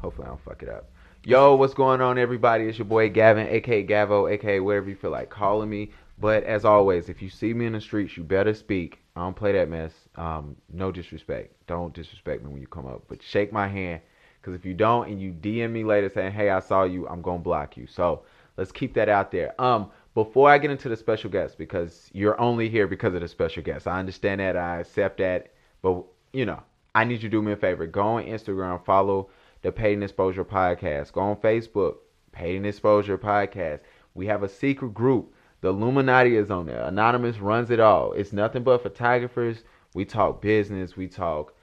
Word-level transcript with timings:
Hopefully 0.00 0.26
I 0.26 0.28
don't 0.28 0.40
fuck 0.40 0.62
it 0.62 0.68
up. 0.68 0.90
Yo, 1.24 1.56
what's 1.56 1.74
going 1.74 2.00
on, 2.00 2.18
everybody? 2.18 2.64
It's 2.64 2.78
your 2.78 2.84
boy 2.84 3.08
Gavin, 3.08 3.48
aka 3.48 3.84
Gavo, 3.84 4.30
aka 4.30 4.60
whatever 4.60 4.88
you 4.88 4.96
feel 4.96 5.10
like 5.10 5.30
calling 5.30 5.68
me. 5.68 5.90
But 6.20 6.44
as 6.44 6.64
always, 6.64 7.08
if 7.08 7.20
you 7.22 7.28
see 7.28 7.52
me 7.52 7.66
in 7.66 7.72
the 7.72 7.80
streets, 7.80 8.16
you 8.16 8.24
better 8.24 8.54
speak. 8.54 9.00
I 9.14 9.20
don't 9.20 9.36
play 9.36 9.52
that 9.52 9.68
mess. 9.68 9.92
Um, 10.16 10.56
no 10.72 10.90
disrespect. 10.90 11.54
Don't 11.66 11.92
disrespect 11.92 12.44
me 12.44 12.50
when 12.50 12.60
you 12.60 12.66
come 12.66 12.86
up. 12.86 13.02
But 13.08 13.22
shake 13.22 13.52
my 13.52 13.68
hand. 13.68 14.00
Because 14.40 14.54
if 14.54 14.64
you 14.64 14.74
don't 14.74 15.08
and 15.08 15.20
you 15.20 15.32
DM 15.32 15.72
me 15.72 15.84
later 15.84 16.08
saying, 16.08 16.32
hey, 16.32 16.50
I 16.50 16.60
saw 16.60 16.84
you, 16.84 17.06
I'm 17.08 17.22
going 17.22 17.38
to 17.38 17.44
block 17.44 17.76
you. 17.76 17.86
So 17.86 18.22
let's 18.56 18.72
keep 18.72 18.94
that 18.94 19.08
out 19.08 19.30
there. 19.30 19.60
Um, 19.60 19.90
Before 20.14 20.50
I 20.50 20.58
get 20.58 20.70
into 20.70 20.88
the 20.88 20.96
special 20.96 21.30
guest, 21.30 21.58
because 21.58 22.10
you're 22.12 22.40
only 22.40 22.68
here 22.68 22.86
because 22.86 23.14
of 23.14 23.20
the 23.20 23.28
special 23.28 23.62
guest, 23.62 23.86
I 23.86 23.98
understand 23.98 24.40
that. 24.40 24.56
I 24.56 24.80
accept 24.80 25.18
that. 25.18 25.52
But, 25.82 26.04
you 26.32 26.46
know, 26.46 26.62
I 26.94 27.04
need 27.04 27.22
you 27.22 27.28
to 27.28 27.28
do 27.28 27.42
me 27.42 27.52
a 27.52 27.56
favor. 27.56 27.86
Go 27.86 28.02
on 28.02 28.24
Instagram, 28.24 28.84
follow 28.84 29.30
the 29.62 29.72
Paid 29.72 30.02
Exposure 30.02 30.44
Podcast. 30.44 31.12
Go 31.12 31.20
on 31.20 31.36
Facebook, 31.36 31.96
Paid 32.32 32.64
Exposure 32.64 33.18
Podcast. 33.18 33.80
We 34.14 34.26
have 34.26 34.42
a 34.42 34.48
secret 34.48 34.94
group. 34.94 35.34
The 35.60 35.68
Illuminati 35.68 36.36
is 36.36 36.50
on 36.50 36.66
there. 36.66 36.82
Anonymous 36.82 37.38
runs 37.38 37.70
it 37.70 37.80
all. 37.80 38.12
It's 38.12 38.32
nothing 38.32 38.62
but 38.62 38.82
photographers. 38.82 39.64
We 39.94 40.04
talk 40.04 40.40
business. 40.40 40.96
We 40.96 41.08
talk. 41.08 41.54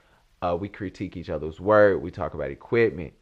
Uh, 0.41 0.57
we 0.59 0.67
critique 0.67 1.15
each 1.15 1.29
other's 1.29 1.59
work. 1.59 2.01
We 2.01 2.11
talk 2.11 2.33
about 2.33 2.51
equipment. 2.51 3.13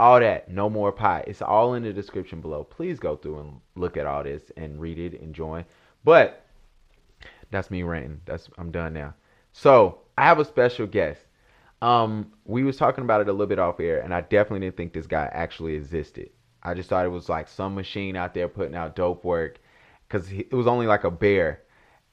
All 0.00 0.18
that. 0.18 0.50
No 0.50 0.70
more 0.70 0.92
pie. 0.92 1.24
It's 1.26 1.42
all 1.42 1.74
in 1.74 1.82
the 1.82 1.92
description 1.92 2.40
below. 2.40 2.64
Please 2.64 2.98
go 2.98 3.16
through 3.16 3.40
and 3.40 3.60
look 3.76 3.96
at 3.96 4.06
all 4.06 4.24
this 4.24 4.50
and 4.56 4.80
read 4.80 4.98
it 4.98 5.20
and 5.20 5.34
join. 5.34 5.64
But 6.04 6.46
that's 7.50 7.70
me 7.70 7.82
ranting. 7.82 8.20
That's 8.24 8.48
I'm 8.58 8.70
done 8.70 8.94
now. 8.94 9.14
So 9.52 10.00
I 10.18 10.24
have 10.24 10.38
a 10.38 10.44
special 10.44 10.86
guest. 10.86 11.20
Um, 11.84 12.32
we 12.46 12.64
was 12.64 12.78
talking 12.78 13.04
about 13.04 13.20
it 13.20 13.28
a 13.28 13.32
little 13.32 13.46
bit 13.46 13.58
off 13.58 13.78
air, 13.78 14.00
and 14.00 14.14
I 14.14 14.22
definitely 14.22 14.60
didn't 14.60 14.78
think 14.78 14.94
this 14.94 15.06
guy 15.06 15.28
actually 15.30 15.74
existed. 15.74 16.30
I 16.62 16.72
just 16.72 16.88
thought 16.88 17.04
it 17.04 17.10
was 17.10 17.28
like 17.28 17.46
some 17.46 17.74
machine 17.74 18.16
out 18.16 18.32
there 18.32 18.48
putting 18.48 18.74
out 18.74 18.96
dope 18.96 19.22
work, 19.22 19.60
because 20.08 20.32
it 20.32 20.54
was 20.54 20.66
only 20.66 20.86
like 20.86 21.04
a 21.04 21.10
bear 21.10 21.60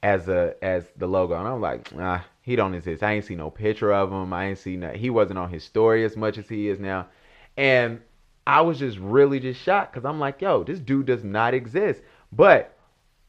as 0.04 0.28
a 0.28 0.56
as 0.62 0.92
the 0.98 1.08
logo, 1.08 1.36
and 1.40 1.48
I'm 1.48 1.62
like, 1.62 1.96
nah, 1.96 2.20
he 2.42 2.58
don't 2.58 2.74
exist. 2.74 3.02
I 3.02 3.14
ain't 3.14 3.24
see 3.24 3.38
no 3.38 3.50
picture 3.50 3.94
of 3.94 4.12
him. 4.12 4.34
I 4.34 4.48
ain't 4.48 4.58
see 4.58 4.76
no. 4.76 4.90
He 4.90 5.10
wasn't 5.10 5.40
on 5.40 5.50
his 5.50 5.64
story 5.64 6.04
as 6.04 6.18
much 6.18 6.38
as 6.38 6.50
he 6.50 6.68
is 6.68 6.82
now, 6.82 7.08
and 7.56 8.02
I 8.46 8.60
was 8.60 8.78
just 8.78 8.98
really 8.98 9.40
just 9.40 9.62
shocked 9.62 9.94
because 9.94 10.04
I'm 10.04 10.20
like, 10.20 10.42
yo, 10.42 10.66
this 10.66 10.80
dude 10.80 11.06
does 11.06 11.24
not 11.24 11.54
exist. 11.54 12.02
But 12.34 12.78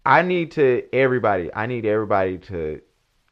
I 0.05 0.23
need 0.23 0.51
to 0.53 0.83
everybody. 0.93 1.55
I 1.55 1.67
need 1.67 1.87
everybody 1.87 2.39
to 2.39 2.81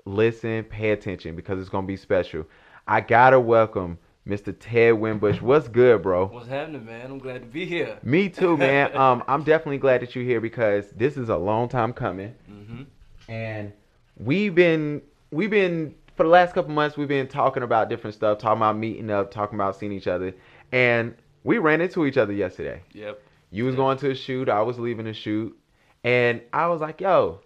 listen, 0.05 0.63
pay 0.63 0.93
attention 0.93 1.35
because 1.35 1.59
it's 1.59 1.69
gonna 1.69 1.89
be 1.89 1.97
special. 1.97 2.47
I 2.87 3.01
gotta 3.01 3.39
welcome 3.39 3.99
Mr. 4.27 4.55
Ted 4.59 4.95
Wimbush. 4.95 5.41
What's 5.41 5.69
good, 5.69 6.03
bro? 6.03 6.27
What's 6.27 6.49
happening, 6.49 6.85
man? 6.85 7.11
I'm 7.11 7.19
glad 7.19 7.43
to 7.43 7.47
be 7.47 7.65
here. 7.67 7.99
Me 8.03 8.29
too, 8.29 8.57
man. 8.57 8.91
Um, 8.97 9.23
I'm 9.29 9.43
definitely 9.43 9.79
glad 9.79 10.03
that 10.03 10.15
you're 10.15 10.25
here 10.25 10.41
because 10.41 10.91
this 10.91 11.17
is 11.17 11.29
a 11.29 11.37
long 11.37 11.69
time 11.69 11.93
coming, 11.93 12.35
hmm 12.47 12.83
and 13.29 13.73
we've 14.17 14.55
been 14.55 15.01
we've 15.31 15.51
been 15.51 15.95
for 16.17 16.25
the 16.25 16.29
last 16.29 16.53
couple 16.55 16.73
months 16.73 16.97
we've 16.97 17.09
been 17.09 17.29
talking 17.29 17.63
about 17.63 17.89
different 17.89 18.15
stuff, 18.15 18.39
talking 18.39 18.59
about 18.59 18.77
meeting 18.77 19.11
up, 19.11 19.31
talking 19.31 19.55
about 19.57 19.77
seeing 19.77 19.93
each 19.93 20.09
other, 20.09 20.35
and 20.73 21.15
we 21.45 21.59
ran 21.59 21.81
into 21.81 22.05
each 22.07 22.17
other 22.17 22.33
yesterday. 22.33 22.83
Yep. 22.93 23.23
You 23.53 23.65
was 23.65 23.75
Yeah. 23.75 23.79
going 23.79 23.99
to 23.99 24.11
a 24.11 24.15
shoot, 24.15 24.49
I 24.49 24.63
was 24.63 24.79
leaving 24.79 25.07
a 25.07 25.13
shoot, 25.15 25.57
and 26.05 26.41
I 26.53 26.67
was 26.67 26.81
like, 26.81 27.01
yo. 27.01 27.41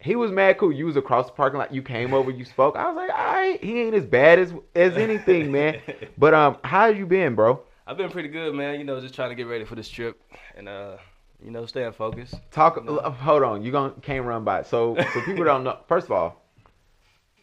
He 0.00 0.16
was 0.16 0.30
mad 0.30 0.56
cool. 0.58 0.72
You 0.72 0.86
was 0.86 0.96
across 0.96 1.26
the 1.26 1.32
parking 1.32 1.58
lot. 1.58 1.74
You 1.74 1.82
came 1.82 2.14
over. 2.14 2.30
You 2.30 2.44
spoke. 2.44 2.76
I 2.76 2.86
was 2.86 2.96
like, 2.96 3.10
all 3.10 3.16
right, 3.34 3.62
he 3.62 3.80
ain't 3.82 3.94
as 3.94 4.06
bad 4.06 4.38
as 4.38 4.54
as 4.74 4.96
anything, 4.96 5.52
man. 5.52 5.80
But 6.18 6.34
um, 6.34 6.56
how 6.64 6.86
you 6.86 7.06
been, 7.06 7.34
bro? 7.34 7.60
I've 7.86 7.96
been 7.96 8.10
pretty 8.10 8.28
good, 8.28 8.54
man. 8.54 8.78
You 8.78 8.84
know, 8.84 9.00
just 9.00 9.14
trying 9.14 9.28
to 9.30 9.34
get 9.34 9.46
ready 9.46 9.64
for 9.64 9.74
this 9.74 9.88
trip 9.88 10.20
and 10.56 10.68
uh, 10.68 10.96
you 11.44 11.50
know, 11.50 11.66
staying 11.66 11.92
focused. 11.92 12.34
Talk. 12.50 12.82
No. 12.84 12.96
uh, 12.98 13.10
Hold 13.10 13.42
on. 13.42 13.62
You 13.62 13.72
gonna 13.72 13.92
can't 14.02 14.24
run 14.24 14.44
by. 14.44 14.60
it. 14.60 14.66
So 14.66 14.94
for 15.12 15.20
people 15.22 15.44
don't 15.44 15.64
know, 15.64 15.78
first 15.88 16.06
of 16.06 16.12
all, 16.12 16.42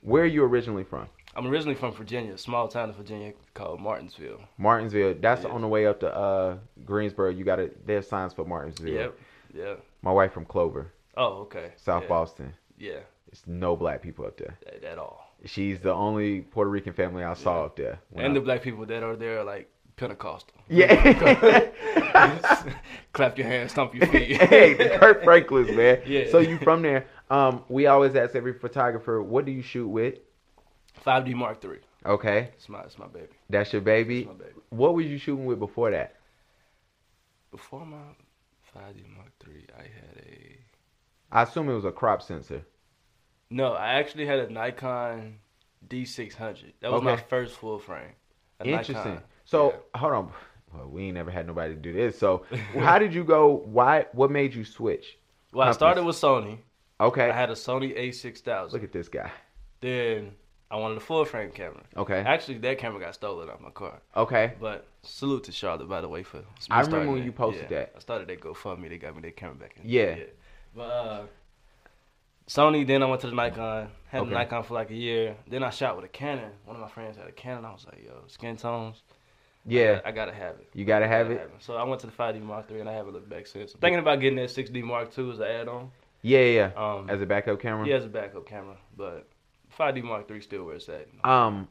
where 0.02 0.24
are 0.24 0.28
you 0.28 0.44
originally 0.44 0.84
from? 0.84 1.08
I'm 1.36 1.46
originally 1.46 1.76
from 1.76 1.92
Virginia, 1.92 2.34
a 2.34 2.38
small 2.40 2.68
town 2.68 2.90
in 2.90 2.96
Virginia 2.96 3.34
called 3.54 3.80
Martinsville. 3.80 4.40
Martinsville. 4.58 5.14
That's 5.20 5.44
Yeah. 5.44 5.50
on 5.52 5.62
the 5.62 5.68
way 5.68 5.86
up 5.86 6.00
to 6.00 6.16
uh 6.16 6.58
Greensboro. 6.86 7.30
You 7.30 7.44
got 7.46 7.58
to 7.58 7.70
There's 7.86 8.08
signs 8.08 8.34
for 8.34 8.46
Martinsville. 8.46 8.92
Yep. 8.94 9.20
Yeah. 9.54 9.74
My 10.02 10.12
wife 10.12 10.34
from 10.34 10.46
Clover, 10.46 10.92
Oh, 11.18 11.42
okay. 11.42 11.72
South 11.78 12.04
yeah. 12.04 12.10
Boston. 12.10 12.54
Yeah. 12.78 13.00
It's 13.32 13.46
no 13.48 13.76
black 13.76 14.02
people 14.02 14.26
up 14.26 14.38
there. 14.38 14.58
At, 14.68 14.84
at 14.84 14.98
all. 14.98 15.26
She's 15.46 15.80
the 15.80 15.92
only 15.94 16.42
Puerto 16.42 16.70
Rican 16.70 16.94
family 16.94 17.24
I 17.24 17.34
saw 17.34 17.60
Yeah. 17.60 17.66
up 17.66 17.76
there. 17.76 18.00
and 18.16 18.32
I- 18.32 18.34
the 18.34 18.42
black 18.42 18.62
people 18.62 18.86
that 18.86 19.04
are 19.04 19.16
there 19.16 19.40
are 19.40 19.44
like 19.44 19.70
Pentecostal. 19.98 20.54
yeah. 20.70 21.70
Clap 23.14 23.38
your 23.38 23.48
hands, 23.48 23.72
stomp 23.72 23.96
your 23.96 24.08
feet. 24.08 24.38
hey, 24.42 24.74
the 24.76 24.98
Kirk 25.00 25.24
Franklins, 25.24 25.72
man. 25.76 26.02
Yeah. 26.06 26.30
So 26.32 26.38
you 26.40 26.58
from 26.60 26.82
there? 26.84 27.08
Um, 27.30 27.64
we 27.68 27.88
always 27.88 28.16
ask 28.16 28.36
every 28.36 28.54
photographer, 28.54 29.22
what 29.22 29.46
do 29.46 29.52
you 29.52 29.62
shoot 29.62 29.88
with? 29.88 30.16
5D 31.06 31.34
Mark 31.34 31.64
III. 31.64 31.80
Okay, 32.06 32.50
It's 32.56 32.70
my, 32.70 32.82
it's 32.82 32.98
my 32.98 33.08
baby. 33.08 33.28
that's 33.50 33.74
your 33.74 33.82
baby. 33.82 34.20
It's 34.20 34.28
my 34.28 34.34
baby. 34.34 34.52
What 34.70 34.94
was 34.94 35.06
you 35.08 35.18
shooting 35.18 35.46
with 35.46 35.60
before 35.60 35.92
that? 35.92 36.16
Before 37.52 37.86
my 37.86 37.98
5D 38.76 39.04
Mark 39.16 39.32
III, 39.48 39.66
I 39.78 39.82
had 39.82 40.24
a 40.26 40.47
I 41.32 41.44
assume 41.44 41.70
it 41.70 41.74
was 41.74 41.86
a 41.86 41.92
crop 41.92 42.22
sensor. 42.22 42.64
No, 43.50 43.74
I 43.74 43.94
actually 43.96 44.26
had 44.26 44.40
a 44.40 44.50
Nikon 44.52 45.40
D600. 45.88 46.74
That 46.82 46.92
was 46.92 47.02
my 47.02 47.18
first 47.18 47.56
full 47.56 47.80
frame. 47.80 48.12
Interesting. 48.64 48.96
Nikon. 48.96 49.24
So 49.46 49.70
Yeah. 49.94 50.00
hold 50.00 50.14
on. 50.14 50.32
Well, 50.74 50.88
we 50.90 51.04
ain't 51.06 51.14
never 51.16 51.32
had 51.32 51.48
nobody 51.48 51.76
do 51.76 51.94
this. 51.94 52.18
So 52.18 52.46
how 52.78 53.00
did 53.00 53.14
you 53.14 53.24
go? 53.24 53.62
Why? 53.66 54.06
What 54.14 54.32
made 54.32 54.54
you 54.54 54.66
switch? 54.66 55.18
Well, 55.54 55.68
I 55.68 55.72
started 55.72 56.04
with 56.04 56.16
Sony. 56.16 56.60
Okay. 57.00 57.30
I 57.30 57.34
had 57.34 57.50
a 57.50 57.54
Sony 57.54 57.98
A6000. 57.98 58.74
Look 58.74 58.84
at 58.84 58.92
this 58.92 59.08
guy. 59.08 59.32
Then 59.80 60.32
I 60.70 60.76
wanted 60.76 60.98
a 60.98 61.02
full 61.02 61.24
frame 61.24 61.52
camera. 61.52 61.84
Okay. 61.96 62.20
Actually, 62.20 62.58
that 62.60 62.80
camera 62.80 63.00
got 63.00 63.14
stolen 63.14 63.50
out 63.50 63.62
my 63.62 63.70
car. 63.70 64.02
Okay. 64.16 64.54
But 64.60 64.88
salute 65.04 65.46
to 65.46 65.52
Charlotte, 65.52 65.88
by 65.88 66.02
the 66.02 66.10
way, 66.10 66.24
for. 66.24 66.38
me 66.38 66.44
I 66.70 66.82
remember 66.82 67.12
when 67.12 67.20
that. 67.20 67.26
you 67.26 67.32
posted 67.32 67.70
Yeah. 67.72 67.78
that. 67.80 67.94
I 67.96 68.00
started 68.00 68.28
that 68.28 68.42
GoFundMe. 68.42 68.90
They 68.90 68.98
got 68.98 69.16
me 69.16 69.22
that 69.22 69.38
camera 69.38 69.56
back. 69.56 69.76
In. 69.82 69.88
Yeah. 69.90 70.16
But 70.78 70.84
uh, 70.84 71.22
Sony. 72.48 72.86
Then 72.88 73.04
I 73.04 73.08
went 73.08 73.22
to 73.22 73.28
the 73.28 73.36
Nikon. 73.36 73.90
Had 74.10 74.22
Okay. 74.22 74.32
a 74.32 74.34
Nikon 74.34 74.64
for 74.64 74.74
like 74.76 74.90
a 74.92 74.96
year. 74.96 75.36
Then 75.50 75.64
I 75.64 75.70
shot 75.70 75.96
with 75.98 76.06
a 76.06 76.08
Canon. 76.08 76.52
One 76.66 76.76
of 76.78 76.82
my 76.82 76.88
friends 76.88 77.18
had 77.18 77.28
a 77.28 77.32
Canon. 77.32 77.66
I 77.66 77.72
was 77.74 77.86
like, 77.86 78.04
yo, 78.06 78.24
skin 78.28 78.56
tones. 78.56 79.02
Yeah. 79.66 80.00
I 80.06 80.12
gotta 80.12 80.32
have 80.34 80.56
it. 80.60 80.70
You 80.74 80.86
gotta 80.86 81.08
have 81.08 81.28
Gotta 81.28 81.42
it. 81.42 81.52
So 81.60 81.76
I 81.76 81.84
went 81.84 82.00
to 82.02 82.08
the 82.08 82.14
5D 82.14 82.42
Mark 82.42 82.72
III 82.72 82.80
and 82.82 82.90
I 82.90 82.94
haven't 82.94 83.12
looked 83.14 83.30
back 83.30 83.48
since. 83.48 83.74
I'm 83.74 83.82
thinking 83.82 84.00
about 84.00 84.22
getting 84.22 84.38
that 84.38 84.50
6D 84.50 84.82
Mark 84.82 85.10
II 85.18 85.32
as 85.32 85.40
an 85.40 85.46
add-on. 85.48 85.92
Yeah. 86.22 86.40
Yeah. 86.40 86.72
yeah. 86.78 86.94
Um, 86.96 87.10
As 87.10 87.22
a 87.22 87.26
backup 87.26 87.60
camera. 87.60 87.86
yeah, 87.86 87.96
as 87.96 88.06
a 88.06 88.10
backup 88.10 88.46
camera, 88.48 88.78
but 88.96 89.28
5D 89.78 90.04
Mark 90.04 90.32
III 90.32 90.40
still 90.40 90.64
where 90.64 90.76
it's 90.76 90.88
at. 90.88 91.08
Um, 91.30 91.68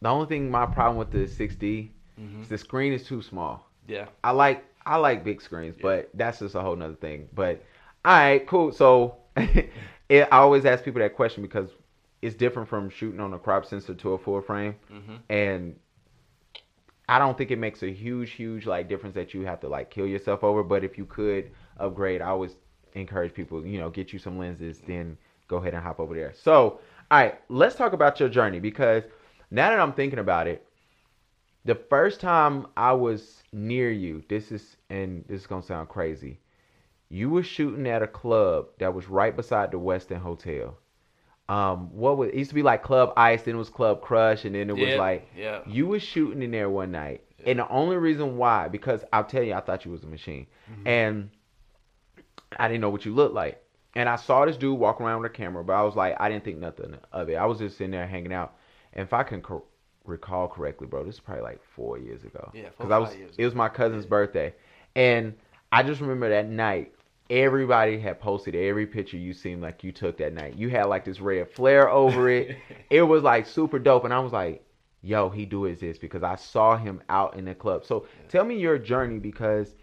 the 0.00 0.08
only 0.08 0.26
thing 0.26 0.50
my 0.50 0.64
problem 0.64 0.96
with 0.96 1.10
the 1.10 1.26
6D 1.26 1.90
hmm 2.16 2.42
is 2.42 2.48
the 2.48 2.56
screen 2.58 2.92
is 2.94 3.04
too 3.06 3.20
small. 3.20 3.68
Yeah, 3.86 4.06
I 4.24 4.30
like 4.32 4.64
I 4.86 4.96
like 4.96 5.22
big 5.22 5.40
screens, 5.42 5.76
Yeah. 5.78 5.82
but 5.82 6.10
that's 6.14 6.38
just 6.40 6.54
a 6.54 6.60
whole 6.62 6.76
nother 6.76 6.94
thing. 6.94 7.28
But 7.34 7.62
all 8.08 8.14
right, 8.14 8.46
cool. 8.46 8.72
So 8.72 9.16
it, 9.36 9.70
I 10.32 10.38
always 10.38 10.64
ask 10.64 10.84
people 10.84 11.00
that 11.00 11.14
question 11.14 11.42
because 11.42 11.70
it's 12.22 12.34
different 12.34 12.68
from 12.68 12.90
shooting 12.90 13.20
on 13.20 13.34
a 13.34 13.38
crop 13.38 13.66
sensor 13.66 13.94
to 13.94 14.12
a 14.14 14.18
full 14.18 14.40
frame, 14.40 14.76
hmm 14.90 15.16
and 15.28 15.76
I 17.08 17.18
don't 17.18 17.38
think 17.38 17.50
it 17.50 17.58
makes 17.58 17.82
a 17.82 17.92
huge, 17.92 18.32
huge 18.32 18.66
like 18.66 18.88
difference 18.88 19.14
that 19.14 19.34
you 19.34 19.42
have 19.46 19.60
to 19.60 19.68
like 19.68 19.90
kill 19.90 20.06
yourself 20.06 20.44
over. 20.44 20.62
But 20.62 20.84
if 20.84 20.98
you 20.98 21.06
could 21.06 21.50
upgrade, 21.78 22.22
I 22.22 22.28
always 22.28 22.56
encourage 22.94 23.34
people, 23.34 23.66
you 23.66 23.78
know, 23.78 23.90
get 23.90 24.12
you 24.12 24.18
some 24.18 24.38
lenses, 24.38 24.80
then 24.86 25.18
go 25.48 25.58
ahead 25.58 25.74
and 25.74 25.82
hop 25.82 26.00
over 26.00 26.14
there. 26.14 26.32
So, 26.34 26.80
all 27.10 27.18
right, 27.18 27.40
let's 27.48 27.76
talk 27.76 27.92
about 27.92 28.20
your 28.20 28.28
journey 28.28 28.60
because 28.60 29.04
now 29.50 29.70
that 29.70 29.80
I'm 29.80 29.92
thinking 29.94 30.18
about 30.18 30.48
it, 30.48 30.66
the 31.64 31.74
first 31.76 32.20
time 32.20 32.66
I 32.76 32.92
was 32.92 33.42
near 33.52 33.90
you, 33.90 34.24
this 34.28 34.52
is 34.52 34.76
and 34.90 35.24
this 35.28 35.42
is 35.42 35.46
gonna 35.46 35.62
sound 35.62 35.88
crazy. 35.88 36.40
You 37.10 37.30
were 37.30 37.42
shooting 37.42 37.86
at 37.88 38.02
a 38.02 38.06
club 38.06 38.68
that 38.78 38.92
was 38.92 39.08
right 39.08 39.34
beside 39.34 39.70
the 39.70 39.78
Westin 39.78 40.18
Hotel. 40.20 40.76
Um, 41.48 41.90
what 41.96 42.18
was 42.18 42.28
it 42.28 42.34
used 42.34 42.50
to 42.50 42.54
be 42.54 42.62
like 42.62 42.82
Club 42.82 43.14
Ice, 43.16 43.42
then 43.44 43.54
it 43.54 43.58
was 43.58 43.70
Club 43.70 44.02
Crush, 44.02 44.44
and 44.44 44.54
then 44.54 44.68
it 44.68 44.74
was 44.76 44.90
yeah, 44.90 44.96
like 44.96 45.26
yeah, 45.34 45.60
you 45.66 45.86
were 45.86 45.98
shooting 46.00 46.42
in 46.42 46.50
there 46.50 46.68
one 46.68 46.90
night, 46.92 47.22
Yeah. 47.38 47.50
and 47.50 47.58
the 47.60 47.68
only 47.70 47.96
reason 47.96 48.36
why, 48.36 48.68
because 48.68 49.02
I'll 49.14 49.24
tell 49.24 49.42
you, 49.42 49.54
I 49.54 49.60
thought 49.60 49.86
you 49.86 49.90
was 49.90 50.04
a 50.04 50.06
machine, 50.06 50.46
Mhm. 50.70 50.86
and 50.86 51.30
I 52.58 52.68
didn't 52.68 52.82
know 52.82 52.90
what 52.90 53.06
you 53.06 53.14
looked 53.14 53.34
like. 53.34 53.62
And 53.94 54.08
I 54.10 54.16
saw 54.16 54.44
this 54.44 54.58
dude 54.58 54.78
walking 54.78 55.06
around 55.06 55.22
with 55.22 55.30
a 55.30 55.34
camera, 55.34 55.64
but 55.64 55.72
I 55.72 55.82
was 55.82 55.96
like, 55.96 56.16
I 56.20 56.28
didn't 56.28 56.44
think 56.44 56.58
nothing 56.58 56.94
of 57.12 57.30
it. 57.30 57.36
I 57.36 57.46
was 57.46 57.58
just 57.58 57.78
sitting 57.78 57.90
there 57.92 58.06
hanging 58.06 58.32
out. 58.34 58.54
And 58.92 59.02
if 59.02 59.12
I 59.14 59.22
can 59.22 59.40
co- 59.40 59.64
recall 60.04 60.48
correctly, 60.48 60.86
bro, 60.86 61.02
this 61.04 61.14
is 61.14 61.20
probably 61.20 61.42
like 61.42 61.62
four 61.74 61.98
years 61.98 62.22
ago. 62.24 62.50
Yeah, 62.54 62.64
four, 62.64 62.86
because 62.86 62.90
I 62.92 62.98
was, 62.98 63.14
it 63.38 63.44
was 63.44 63.54
my 63.54 63.68
cousin's 63.70 64.04
birthday, 64.06 64.54
and 64.94 65.34
I 65.72 65.82
just 65.82 66.00
remember 66.02 66.28
that 66.28 66.46
night. 66.48 66.92
Everybody 67.30 67.98
had 67.98 68.20
posted 68.20 68.54
every 68.54 68.86
picture 68.86 69.18
you 69.18 69.34
seemed 69.34 69.60
like 69.60 69.84
you 69.84 69.92
took 69.92 70.16
that 70.18 70.32
night. 70.32 70.56
You 70.56 70.70
had 70.70 70.84
like 70.84 71.04
this 71.04 71.20
red 71.20 71.50
flare 71.50 71.90
over 71.90 72.30
it. 72.30 72.56
it 72.90 73.02
was 73.02 73.22
like 73.22 73.46
super 73.46 73.78
dope, 73.78 74.04
and 74.04 74.14
I 74.14 74.18
was 74.20 74.32
like, 74.32 74.64
yo, 75.02 75.28
he 75.28 75.44
do 75.44 75.66
exist 75.66 76.00
because 76.00 76.22
I 76.22 76.36
saw 76.36 76.76
him 76.76 77.02
out 77.10 77.36
in 77.36 77.44
the 77.44 77.54
club. 77.54 77.84
So 77.84 78.06
Yeah. 78.22 78.28
tell 78.28 78.44
me 78.44 78.56
your 78.58 78.78
journey 78.78 79.18
because 79.18 79.74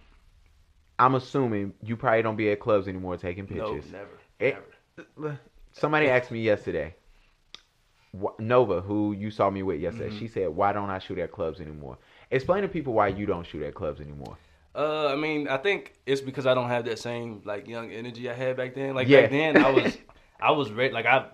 I'm 0.98 1.14
assuming 1.16 1.74
you 1.84 1.96
probably 1.96 2.24
don't 2.24 2.36
be 2.36 2.50
at 2.52 2.60
clubs 2.60 2.88
anymore 2.88 3.18
taking 3.18 3.46
No, 3.50 3.74
pictures. 3.74 3.92
never. 3.92 4.18
It- 4.40 4.58
never. 5.20 5.40
Somebody 5.74 6.08
asked 6.10 6.32
me 6.32 6.42
yesterday, 6.42 6.96
Nova, 8.40 8.80
who 8.82 9.12
you 9.12 9.30
saw 9.30 9.50
me 9.50 9.62
with 9.62 9.82
yesterday, 9.82 10.10
Mhm. 10.10 10.20
she 10.20 10.28
said, 10.30 10.48
"Why 10.50 10.72
don't 10.72 10.90
I 10.90 11.00
shoot 11.00 11.18
at 11.20 11.32
clubs 11.34 11.60
anymore?" 11.60 11.98
Explain 12.32 12.62
to 12.62 12.70
people 12.70 12.94
why 12.94 13.10
you 13.10 13.26
don't 13.26 13.46
shoot 13.46 13.62
at 13.64 13.74
clubs 13.74 14.00
anymore. 14.00 14.38
Uh, 14.76 15.08
I 15.08 15.16
mean, 15.16 15.48
I 15.48 15.58
think 15.58 15.94
it's 16.06 16.22
because 16.22 16.46
I 16.46 16.54
don't 16.54 16.68
have 16.70 16.86
that 16.86 17.00
same 17.00 17.42
like 17.46 17.68
young 17.68 17.92
energy 17.92 18.30
I 18.30 18.34
had 18.34 18.58
back 18.58 18.76
then. 18.76 18.94
Like 18.94 19.08
Yeah. 19.08 19.22
back 19.22 19.32
then, 19.32 19.58
I 19.58 19.70
was, 19.70 19.98
I 20.42 20.52
was 20.52 20.72
ready. 20.72 20.94
Like 20.94 21.06
I, 21.06 21.28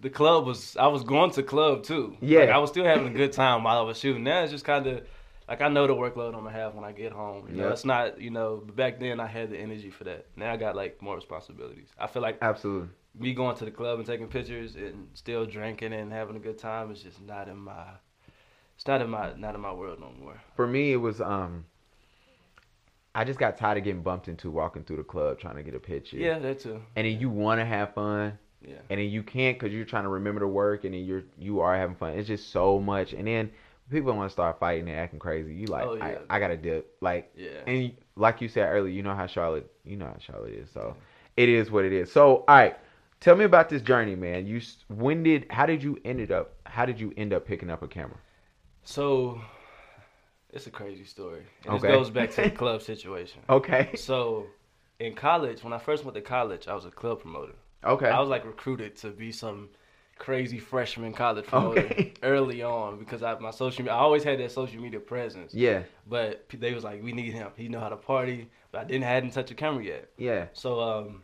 the 0.00 0.08
club 0.10 0.46
was, 0.46 0.76
I 0.76 0.86
was 0.86 1.02
going 1.04 1.30
to 1.32 1.42
club 1.42 1.82
too. 1.84 2.16
Yeah. 2.20 2.40
like, 2.40 2.48
I 2.50 2.58
was 2.58 2.70
still 2.70 2.84
having 2.84 3.06
a 3.08 3.10
good 3.16 3.32
time 3.32 3.62
while 3.64 3.78
I 3.78 3.82
was 3.82 3.98
shooting. 3.98 4.24
Now 4.24 4.42
it's 4.42 4.52
just 4.52 4.64
kind 4.64 4.86
of 4.86 5.02
like 5.48 5.60
I 5.60 5.68
know 5.68 5.86
the 5.86 5.94
workload 5.94 6.28
I'm 6.34 6.44
gonna 6.44 6.50
have 6.52 6.74
when 6.74 6.84
I 6.84 6.92
get 6.92 7.12
home. 7.12 7.46
You 7.48 7.56
know, 7.56 7.66
Yeah. 7.66 7.72
it's 7.72 7.84
not, 7.84 8.18
you 8.20 8.30
know. 8.30 8.62
But 8.64 8.74
back 8.76 8.98
then, 9.00 9.20
I 9.20 9.26
had 9.26 9.50
the 9.50 9.58
energy 9.58 9.90
for 9.90 10.04
that. 10.04 10.26
Now 10.36 10.52
I 10.52 10.56
got 10.56 10.74
like 10.74 11.02
more 11.02 11.14
responsibilities. 11.16 11.88
I 11.98 12.06
feel 12.06 12.22
like 12.22 12.38
Absolutely. 12.40 12.88
me 13.18 13.34
going 13.34 13.56
to 13.56 13.64
the 13.66 13.70
club 13.70 13.98
and 13.98 14.06
taking 14.06 14.28
pictures 14.28 14.76
and 14.76 15.08
still 15.12 15.44
drinking 15.44 15.92
and 15.92 16.10
having 16.10 16.36
a 16.36 16.40
good 16.40 16.56
time 16.58 16.90
is 16.90 17.02
just 17.02 17.20
not 17.20 17.48
in 17.48 17.58
my. 17.58 17.84
It's 18.76 18.86
not 18.86 19.02
in 19.02 19.10
my 19.10 19.34
not 19.36 19.54
in 19.54 19.60
my 19.60 19.72
world 19.72 20.00
no 20.00 20.10
more. 20.18 20.40
For 20.56 20.66
me, 20.66 20.92
it 20.92 20.96
was 20.96 21.20
um. 21.20 21.66
I 23.14 23.24
just 23.24 23.38
got 23.38 23.56
tired 23.58 23.78
of 23.78 23.84
getting 23.84 24.02
bumped 24.02 24.28
into 24.28 24.50
walking 24.50 24.84
through 24.84 24.96
the 24.96 25.02
club 25.04 25.38
trying 25.38 25.56
to 25.56 25.62
get 25.62 25.74
a 25.74 25.80
picture. 25.80 26.16
Yeah, 26.16 26.38
that 26.38 26.60
too. 26.60 26.80
And 26.96 27.06
then 27.06 27.20
you 27.20 27.28
want 27.28 27.60
to 27.60 27.64
have 27.64 27.92
fun, 27.94 28.38
Yeah. 28.66 28.76
and 28.90 28.98
then 29.00 29.08
you 29.10 29.22
can't 29.22 29.58
because 29.58 29.74
you're 29.74 29.84
trying 29.84 30.04
to 30.04 30.08
remember 30.08 30.40
to 30.40 30.48
work, 30.48 30.84
and 30.84 30.94
then 30.94 31.04
you're 31.04 31.24
you 31.38 31.60
are 31.60 31.76
having 31.76 31.96
fun. 31.96 32.14
It's 32.14 32.28
just 32.28 32.50
so 32.50 32.78
much, 32.80 33.12
and 33.12 33.26
then 33.26 33.50
people 33.90 34.12
want 34.14 34.30
to 34.30 34.32
start 34.32 34.58
fighting 34.58 34.88
and 34.88 34.98
acting 34.98 35.18
crazy. 35.18 35.52
You 35.54 35.66
like, 35.66 35.84
Oh, 35.84 35.94
yeah. 35.94 36.18
I, 36.30 36.36
I 36.36 36.38
gotta 36.40 36.56
dip. 36.56 36.96
Like, 37.02 37.30
Yeah. 37.36 37.50
and 37.66 37.92
like 38.16 38.40
you 38.40 38.48
said 38.48 38.66
earlier, 38.70 38.92
you 38.92 39.02
know 39.02 39.14
how 39.14 39.26
Charlotte, 39.26 39.70
you 39.84 39.96
know 39.96 40.06
how 40.06 40.16
Charlotte 40.18 40.54
is. 40.54 40.70
So 40.70 40.96
it 41.36 41.48
is 41.50 41.70
what 41.70 41.84
it 41.84 41.92
is. 41.92 42.10
So 42.10 42.44
all 42.48 42.56
right, 42.56 42.76
tell 43.20 43.36
me 43.36 43.44
about 43.44 43.68
this 43.68 43.82
journey, 43.82 44.16
man. 44.16 44.46
You 44.46 44.62
when 44.88 45.22
did 45.22 45.46
how 45.50 45.66
did 45.66 45.82
you 45.82 45.98
ended 46.06 46.32
up 46.32 46.54
how 46.64 46.86
did 46.86 46.98
you 46.98 47.12
end 47.18 47.34
up 47.34 47.44
picking 47.46 47.68
up 47.68 47.82
a 47.82 47.88
camera? 47.88 48.16
So 48.84 49.38
it's 50.52 50.66
a 50.66 50.70
crazy 50.70 51.04
story. 51.04 51.42
And 51.64 51.74
Okay. 51.74 51.88
This 51.88 51.96
goes 51.96 52.10
back 52.10 52.30
to 52.32 52.42
the 52.42 52.50
club 52.62 52.82
situation. 52.82 53.40
Okay. 53.48 53.90
So 53.96 54.46
in 54.98 55.14
college, 55.14 55.64
when 55.64 55.72
I 55.72 55.78
first 55.78 56.04
went 56.04 56.14
to 56.14 56.20
college, 56.20 56.68
I 56.68 56.74
was 56.74 56.84
a 56.84 56.90
club 56.90 57.20
promoter. 57.20 57.54
Okay. 57.84 58.08
I 58.08 58.20
was 58.20 58.28
like 58.28 58.44
recruited 58.44 58.96
to 58.96 59.08
be 59.10 59.32
some 59.32 59.68
crazy 60.18 60.58
freshman 60.60 61.12
college 61.12 61.46
promoter 61.46 61.80
Okay. 61.80 62.12
early 62.22 62.62
on 62.62 62.98
because 62.98 63.22
I 63.24 63.36
my 63.40 63.50
social 63.50 63.82
media 63.82 63.94
I 63.94 63.98
always 63.98 64.22
had 64.22 64.38
that 64.38 64.52
social 64.52 64.80
media 64.80 65.00
presence. 65.00 65.52
yeah. 65.54 65.82
But 66.06 66.46
they 66.52 66.72
was 66.74 66.84
like, 66.84 67.02
we 67.02 67.12
need 67.12 67.32
him. 67.32 67.48
He 67.56 67.68
know 67.68 67.80
how 67.80 67.88
to 67.88 67.96
party, 67.96 68.48
but 68.70 68.82
I 68.82 68.84
didn't 68.84 69.04
hadn't 69.04 69.30
touched 69.32 69.50
a 69.50 69.54
camera 69.54 69.82
yet. 69.84 70.10
Yeah. 70.16 70.46
So 70.52 70.80
um, 70.80 71.22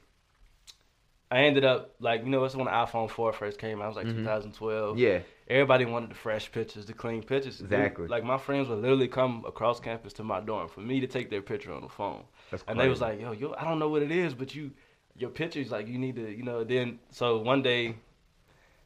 I 1.30 1.40
ended 1.40 1.64
up 1.64 1.94
like 2.00 2.24
you 2.24 2.30
know 2.30 2.42
it's 2.44 2.54
when 2.56 2.64
the 2.66 2.70
iPhone 2.70 3.10
four 3.10 3.32
first 3.32 3.58
came 3.58 3.80
out. 3.82 3.84
It 3.84 3.88
was 3.88 3.96
like 3.96 4.06
Mhm. 4.06 4.16
2012 4.16 4.98
Yeah. 4.98 5.20
everybody 5.48 5.84
wanted 5.84 6.10
the 6.10 6.14
fresh 6.14 6.50
pictures, 6.52 6.86
the 6.86 6.92
clean 6.94 7.22
pictures. 7.22 7.60
Exactly. 7.60 8.06
Like 8.08 8.24
my 8.24 8.38
friends 8.38 8.68
would 8.68 8.78
literally 8.78 9.08
come 9.08 9.44
across 9.46 9.78
campus 9.80 10.12
to 10.14 10.24
my 10.24 10.40
dorm 10.40 10.68
for 10.68 10.80
me 10.80 11.00
to 11.00 11.06
take 11.06 11.28
their 11.30 11.42
picture 11.42 11.72
on 11.72 11.82
the 11.82 11.88
phone. 11.88 12.24
That's 12.50 12.62
crazy. 12.62 12.70
And 12.72 12.80
they 12.80 12.88
was 12.88 13.00
like, 13.00 13.20
"Yo, 13.20 13.32
yo, 13.32 13.54
I 13.58 13.64
don't 13.64 13.78
know 13.78 13.88
what 13.88 14.02
it 14.02 14.10
is, 14.10 14.34
but 14.34 14.54
you, 14.54 14.70
your 15.16 15.30
pictures, 15.30 15.70
like 15.70 15.86
you 15.86 15.98
need 15.98 16.16
to, 16.16 16.30
you 16.30 16.42
know." 16.42 16.64
Then 16.64 16.98
so 17.10 17.38
one 17.38 17.62
day, 17.62 17.96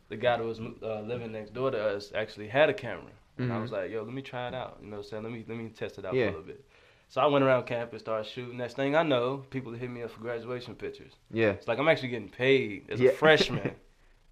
the 0.09 0.17
guy 0.17 0.37
that 0.37 0.45
was 0.45 0.61
uh, 0.61 1.01
living 1.03 1.33
next 1.33 1.55
door 1.55 1.71
to 1.71 1.79
us 1.79 2.13
actually 2.15 2.49
had 2.49 2.69
a 2.69 2.75
camera, 2.75 3.13
and 3.39 3.53
I 3.53 3.57
Mhm. 3.57 3.63
was 3.63 3.71
like, 3.73 3.91
"Yo, 3.91 4.03
let 4.03 4.13
me 4.13 4.23
try 4.23 4.49
it 4.49 4.55
out." 4.55 4.79
You 4.83 4.89
know, 4.89 4.97
what 4.99 5.05
I'm 5.05 5.11
saying, 5.11 5.23
let 5.23 5.33
me 5.33 5.45
let 5.49 5.57
me 5.59 5.69
test 5.71 5.99
it 5.99 6.05
out 6.05 6.15
Yeah. 6.15 6.31
for 6.31 6.37
a 6.39 6.41
little 6.41 6.47
bit. 6.55 6.65
So 7.13 7.21
I 7.21 7.27
went 7.27 7.45
around 7.45 7.67
campus, 7.67 8.01
started 8.01 8.27
shooting. 8.27 8.57
Next 8.57 8.73
thing 8.73 8.97
I 8.97 9.03
know, 9.03 9.45
people 9.51 9.71
hit 9.73 9.91
me 9.91 10.03
up 10.03 10.11
for 10.13 10.21
graduation 10.21 10.75
pictures. 10.75 11.13
yeah. 11.31 11.51
It's 11.51 11.69
like 11.69 11.79
I'm 11.79 11.87
actually 11.87 12.09
getting 12.09 12.31
paid 12.31 12.87
as 12.89 12.99
Yeah. 12.99 13.11
a 13.11 13.13
freshman 13.23 13.75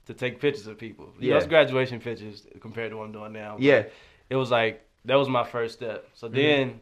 to 0.07 0.15
take 0.15 0.41
pictures 0.41 0.67
of 0.67 0.79
people. 0.79 1.13
You 1.19 1.29
know, 1.29 1.35
Yeah. 1.35 1.41
it's 1.41 1.47
graduation 1.47 2.01
pictures 2.01 2.47
compared 2.59 2.91
to 2.93 2.97
what 2.97 3.05
I'm 3.05 3.13
doing 3.13 3.35
now. 3.35 3.57
Yeah. 3.59 3.85
It 4.31 4.37
was 4.37 4.51
like 4.51 4.83
that 5.05 5.17
was 5.17 5.29
my 5.29 5.45
first 5.45 5.75
step. 5.75 6.09
So 6.15 6.27
Mhm. 6.27 6.33
then 6.33 6.81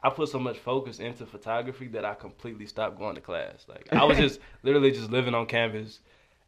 I 0.00 0.10
put 0.10 0.28
so 0.30 0.40
much 0.40 0.58
focus 0.58 0.98
into 0.98 1.24
photography 1.26 1.86
that 1.88 2.04
I 2.04 2.14
completely 2.14 2.66
stopped 2.66 2.98
going 2.98 3.14
to 3.14 3.20
class. 3.20 3.66
Like 3.68 3.86
I 3.92 4.02
was 4.02 4.18
just 4.18 4.40
literally 4.64 4.90
just 4.90 5.12
living 5.12 5.34
on 5.34 5.46
campus 5.46 6.00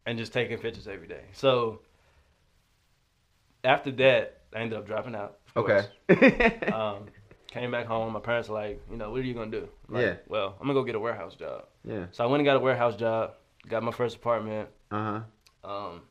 and 0.07 0.19
just 0.19 0.33
taking 0.33 0.59
pictures 0.59 0.89
every 0.89 1.07
day. 1.07 1.27
So 1.31 1.83
after 3.63 3.93
that, 3.93 4.41
I 4.53 4.59
ended 4.59 4.77
up 4.77 4.87
dropping 4.89 5.15
out. 5.15 5.39
of 5.55 5.65
Okay. 5.65 5.87
Um, 6.73 7.07
came 7.53 7.71
back 7.71 7.87
home. 7.87 8.13
My 8.13 8.21
parents 8.21 8.49
were 8.49 8.55
like, 8.55 8.81
you 8.91 8.97
know, 8.97 9.11
what 9.11 9.21
are 9.21 9.25
you 9.25 9.35
gonna 9.35 9.51
do? 9.51 9.69
Like, 9.89 10.03
Yeah. 10.05 10.15
Well, 10.29 10.57
I'm 10.61 10.67
gonna 10.67 10.75
go 10.79 10.85
get 10.85 10.95
a 10.95 11.01
warehouse 11.01 11.35
job. 11.35 11.65
yeah. 11.85 12.07
So 12.13 12.25
I 12.25 12.27
went 12.27 12.41
and 12.41 12.45
got 12.47 12.57
a 12.57 12.61
warehouse 12.61 12.97
job, 12.97 13.35
got 13.69 13.83
my 13.83 13.93
first 13.93 14.17
apartment. 14.17 14.69
Uh 14.91 15.21
huh. 15.65 15.71
Um, 15.71 16.03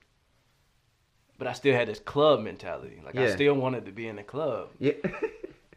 but 1.37 1.47
I 1.47 1.53
still 1.53 1.73
had 1.73 1.87
this 1.87 1.99
club 1.99 2.41
mentality. 2.41 3.01
Like 3.03 3.15
I 3.15 3.31
still 3.31 3.53
wanted 3.55 3.85
to 3.85 3.91
be 3.91 4.07
in 4.07 4.15
the 4.17 4.23
club. 4.23 4.69
Yeah. 4.79 4.93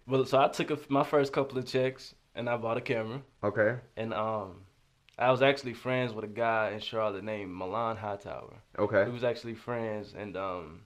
Well, 0.07 0.27
so 0.27 0.39
I 0.39 0.49
took 0.49 0.71
a, 0.71 0.79
my 0.91 1.03
first 1.03 1.33
couple 1.33 1.57
of 1.57 1.65
checks 1.67 2.15
and 2.35 2.47
I 2.51 2.59
bought 2.59 2.77
a 2.77 2.83
camera. 2.83 3.23
okay. 3.43 3.77
And 3.97 4.13
um, 4.13 4.65
I 5.19 5.31
was 5.31 5.41
actually 5.41 5.73
friends 5.73 6.13
with 6.13 6.27
a 6.27 6.29
guy 6.29 6.73
in 6.75 6.81
Charlotte 6.81 7.25
named 7.25 7.51
Milan 7.55 7.97
Hightower. 7.97 8.53
Okay. 8.79 9.05
We 9.05 9.13
was 9.13 9.25
actually 9.25 9.55
friends, 9.55 10.13
and 10.15 10.37
um, 10.37 10.83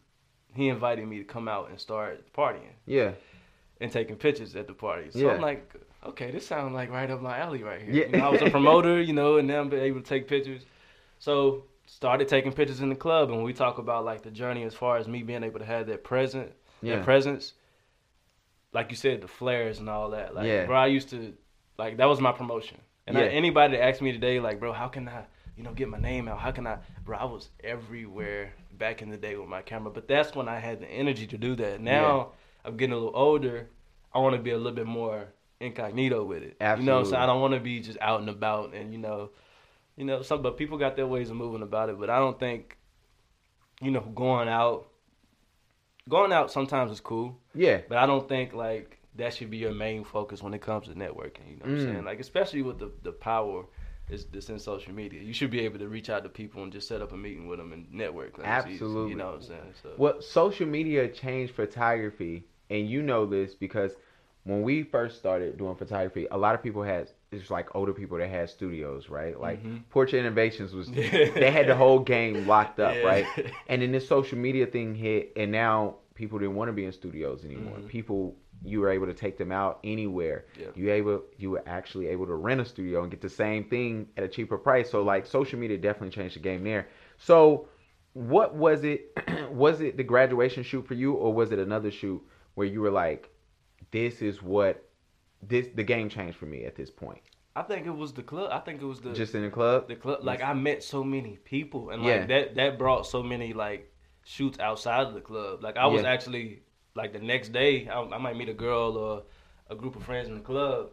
he 0.54 0.68
invited 0.68 1.04
me 1.08 1.18
to 1.18 1.24
come 1.24 1.48
out 1.48 1.68
and 1.70 1.80
start 1.80 2.32
partying 2.32 2.74
Yeah. 2.86 3.10
And 3.80 3.90
taking 3.92 4.16
pictures 4.16 4.56
at 4.56 4.66
the 4.66 4.72
party. 4.74 5.10
So 5.10 5.18
Yeah. 5.20 5.34
I'm 5.34 5.40
like, 5.40 5.72
okay, 6.06 6.30
this 6.30 6.46
sounds 6.46 6.74
like 6.74 6.90
right 6.90 7.10
up 7.10 7.20
my 7.22 7.38
alley 7.38 7.62
right 7.62 7.80
here. 7.80 7.92
Yeah. 7.92 8.06
You 8.06 8.12
know, 8.18 8.26
I 8.26 8.28
was 8.30 8.42
a 8.42 8.50
promoter, 8.58 9.00
you 9.00 9.12
know, 9.12 9.36
and 9.36 9.46
now 9.48 9.60
I'm 9.60 9.72
able 9.72 10.00
to 10.00 10.06
take 10.06 10.26
pictures. 10.28 10.62
So 11.18 11.64
started 11.86 12.28
taking 12.28 12.52
pictures 12.52 12.80
in 12.80 12.88
the 12.88 12.94
club, 12.96 13.30
and 13.30 13.42
we 13.42 13.52
talk 13.52 13.78
about 13.78 14.04
like 14.04 14.22
the 14.22 14.30
journey 14.30 14.62
as 14.64 14.74
far 14.74 14.98
as 14.98 15.08
me 15.08 15.22
being 15.22 15.42
able 15.44 15.58
to 15.58 15.64
have 15.64 15.86
that 15.86 16.04
present, 16.04 16.52
Yeah. 16.82 16.96
that 16.96 17.04
presence. 17.04 17.54
Like 18.72 18.90
you 18.90 18.96
said, 18.96 19.22
the 19.22 19.28
flares 19.28 19.78
and 19.78 19.88
all 19.88 20.10
that. 20.10 20.34
Like, 20.34 20.46
Yeah. 20.46 20.66
bro, 20.66 20.76
I 20.76 20.86
used 20.88 21.08
to, 21.10 21.32
like, 21.78 21.96
that 21.96 22.04
was 22.06 22.20
my 22.20 22.32
promotion. 22.32 22.78
And 23.06 23.16
I, 23.16 23.22
anybody 23.22 23.76
that 23.78 23.82
asked 23.82 24.02
me 24.02 24.12
today, 24.12 24.38
like, 24.38 24.60
bro, 24.60 24.72
how 24.74 24.88
can 24.88 25.08
I, 25.08 25.24
you 25.56 25.62
know, 25.62 25.72
get 25.72 25.88
my 25.88 25.98
name 25.98 26.28
out? 26.28 26.38
How 26.38 26.50
can 26.50 26.66
I, 26.66 26.76
bro? 27.06 27.16
I 27.16 27.24
was 27.24 27.48
everywhere 27.64 28.52
back 28.72 29.00
in 29.00 29.08
the 29.08 29.16
day 29.16 29.36
with 29.36 29.48
my 29.48 29.62
camera, 29.62 29.90
but 29.90 30.06
that's 30.06 30.34
when 30.36 30.46
I 30.46 30.58
had 30.58 30.80
the 30.80 30.86
energy 30.86 31.26
to 31.28 31.38
do 31.38 31.56
that. 31.56 31.80
Now 31.80 32.32
I'm 32.68 32.76
getting 32.76 32.92
a 32.92 32.96
little 32.96 33.16
older. 33.16 33.68
I 34.14 34.18
want 34.20 34.36
to 34.36 34.42
be 34.42 34.50
a 34.52 34.56
little 34.56 34.72
bit 34.72 34.86
more 34.86 35.26
incognito 35.60 36.24
with 36.24 36.42
it. 36.42 36.56
Absolutely. 36.60 36.84
You 36.84 36.86
know, 36.90 36.94
what 36.96 36.98
I'm 37.06 37.10
saying? 37.10 37.22
I 37.22 37.26
don't 37.26 37.40
want 37.40 37.54
to 37.54 37.60
be 37.60 37.80
just 37.80 37.98
out 38.00 38.20
and 38.20 38.28
about 38.30 38.74
and 38.74 38.92
you 38.92 38.98
know, 38.98 39.30
you 39.96 40.04
know, 40.04 40.22
some 40.22 40.42
but 40.42 40.56
people 40.56 40.78
got 40.78 40.94
their 40.96 41.06
ways 41.06 41.30
of 41.30 41.36
moving 41.36 41.62
about 41.62 41.88
it. 41.88 41.98
But 41.98 42.10
I 42.10 42.18
don't 42.18 42.38
think, 42.38 42.76
you 43.80 43.90
know, 43.90 44.00
going 44.00 44.48
out, 44.48 44.88
going 46.08 46.32
out 46.32 46.50
sometimes 46.52 46.92
is 46.92 47.00
cool, 47.00 47.38
Yeah. 47.54 47.80
but 47.88 47.98
I 47.98 48.06
don't 48.06 48.28
think 48.28 48.52
like 48.54 48.98
that 49.16 49.34
should 49.34 49.50
be 49.50 49.58
your 49.58 49.74
main 49.74 50.04
focus 50.04 50.42
when 50.42 50.54
it 50.54 50.60
comes 50.62 50.86
to 50.86 50.94
networking. 50.94 51.48
You 51.50 51.56
know 51.56 51.64
what 51.64 51.68
Mm. 51.70 51.80
I'm 51.80 51.92
saying? 51.92 52.04
Like 52.04 52.20
especially 52.20 52.62
with 52.62 52.78
the 52.78 52.90
the 53.02 53.12
power 53.12 53.64
is 54.10 54.24
that's 54.26 54.48
in 54.48 54.58
social 54.58 54.94
media. 54.94 55.20
You 55.20 55.34
should 55.34 55.50
be 55.50 55.60
able 55.60 55.78
to 55.80 55.88
reach 55.88 56.08
out 56.08 56.22
to 56.22 56.28
people 56.30 56.62
and 56.62 56.72
just 56.72 56.88
set 56.88 57.02
up 57.02 57.12
a 57.12 57.16
meeting 57.16 57.46
with 57.46 57.58
them 57.58 57.72
and 57.74 57.92
network. 57.92 58.38
Like, 58.38 58.46
Absolutely. 58.46 59.10
you 59.10 59.16
know 59.16 59.26
what 59.26 59.34
I'm 59.34 59.42
saying? 59.42 59.74
So 59.82 59.90
Well, 59.98 60.22
social 60.22 60.66
media 60.66 61.08
changed 61.08 61.54
photography, 61.54 62.44
and 62.70 62.88
you 62.88 63.02
know 63.02 63.26
this 63.26 63.54
because 63.54 63.92
when 64.44 64.62
we 64.62 64.82
first 64.82 65.18
started 65.18 65.58
doing 65.58 65.74
photography, 65.76 66.26
a 66.30 66.38
lot 66.38 66.54
of 66.54 66.62
people 66.62 66.82
had 66.82 67.10
it's 67.30 67.50
like 67.50 67.74
older 67.74 67.92
people 67.92 68.16
that 68.18 68.28
had 68.30 68.48
studios, 68.48 69.10
right? 69.10 69.38
Like 69.38 69.62
Mhm. 69.62 69.82
Portrait 69.90 70.20
Innovations 70.20 70.72
was 70.72 70.90
they 70.92 71.50
had 71.50 71.66
the 71.66 71.74
whole 71.76 71.98
game 71.98 72.46
locked 72.46 72.80
up, 72.80 72.94
Yeah. 72.94 73.02
right? 73.02 73.26
And 73.68 73.82
then 73.82 73.92
this 73.92 74.08
social 74.08 74.38
media 74.38 74.66
thing 74.66 74.94
hit, 74.94 75.32
and 75.36 75.52
now 75.52 75.96
people 76.14 76.38
didn't 76.38 76.54
want 76.54 76.68
to 76.70 76.72
be 76.72 76.84
in 76.86 76.92
studios 76.92 77.44
anymore. 77.44 77.76
Mhm. 77.78 77.88
People, 77.88 78.34
you 78.64 78.80
were 78.80 78.88
able 78.90 79.06
to 79.06 79.14
take 79.14 79.36
them 79.36 79.52
out 79.52 79.78
anywhere. 79.84 80.46
Yeah. 80.58 80.68
You 80.74 80.90
able, 80.90 81.22
you 81.36 81.50
were 81.50 81.62
actually 81.66 82.06
able 82.08 82.26
to 82.26 82.34
rent 82.34 82.60
a 82.60 82.64
studio 82.64 83.02
and 83.02 83.10
get 83.10 83.20
the 83.20 83.28
same 83.28 83.64
thing 83.64 84.08
at 84.16 84.24
a 84.24 84.28
cheaper 84.28 84.56
price. 84.56 84.88
So 84.90 85.02
like 85.02 85.26
social 85.26 85.58
media 85.58 85.76
definitely 85.76 86.10
changed 86.10 86.36
the 86.36 86.40
game 86.40 86.64
there. 86.64 86.88
So 87.18 87.68
what 88.14 88.54
was 88.56 88.84
it? 88.84 89.12
was 89.52 89.80
it 89.82 89.96
the 89.98 90.02
graduation 90.04 90.62
shoot 90.62 90.86
for 90.86 90.94
you, 90.94 91.12
or 91.12 91.32
was 91.32 91.52
it 91.52 91.58
another 91.58 91.90
shoot 91.90 92.20
where 92.58 92.66
you 92.66 92.80
were 92.80 92.90
like, 92.90 93.30
"This 93.92 94.20
is 94.20 94.42
what 94.42 94.84
this 95.40 95.68
the 95.74 95.84
game 95.84 96.08
changed 96.08 96.36
for 96.36 96.46
me 96.46 96.64
at 96.64 96.74
this 96.74 96.90
point"? 96.90 97.22
I 97.54 97.62
think 97.62 97.86
it 97.86 97.96
was 97.96 98.12
the 98.12 98.22
club. 98.22 98.50
I 98.52 98.58
think 98.58 98.82
it 98.82 98.84
was 98.84 99.00
the 99.00 99.12
Just 99.12 99.34
in 99.34 99.42
the 99.42 99.50
club. 99.50 99.86
the 99.88 99.94
club. 99.96 100.18
Like 100.22 100.42
I 100.42 100.52
met 100.54 100.82
so 100.82 101.02
many 101.04 101.36
people, 101.44 101.90
and 101.90 102.02
Yeah. 102.02 102.16
like 102.18 102.28
that 102.28 102.54
that 102.56 102.78
brought 102.78 103.06
so 103.06 103.22
many 103.22 103.52
like 103.52 103.92
shoots 104.24 104.58
outside 104.58 105.06
of 105.06 105.14
the 105.14 105.20
club. 105.20 105.62
Like 105.62 105.76
I 105.76 105.86
was 105.86 106.02
Yeah. 106.02 106.10
actually 106.10 106.62
like 106.94 107.12
the 107.12 107.20
next 107.20 107.50
day, 107.52 107.88
I, 107.88 108.00
I 108.02 108.18
might 108.18 108.36
meet 108.36 108.48
a 108.48 108.54
girl 108.66 108.96
or 108.98 109.22
a 109.70 109.76
group 109.76 109.94
of 109.94 110.02
friends 110.02 110.28
in 110.28 110.34
the 110.34 110.40
club. 110.40 110.90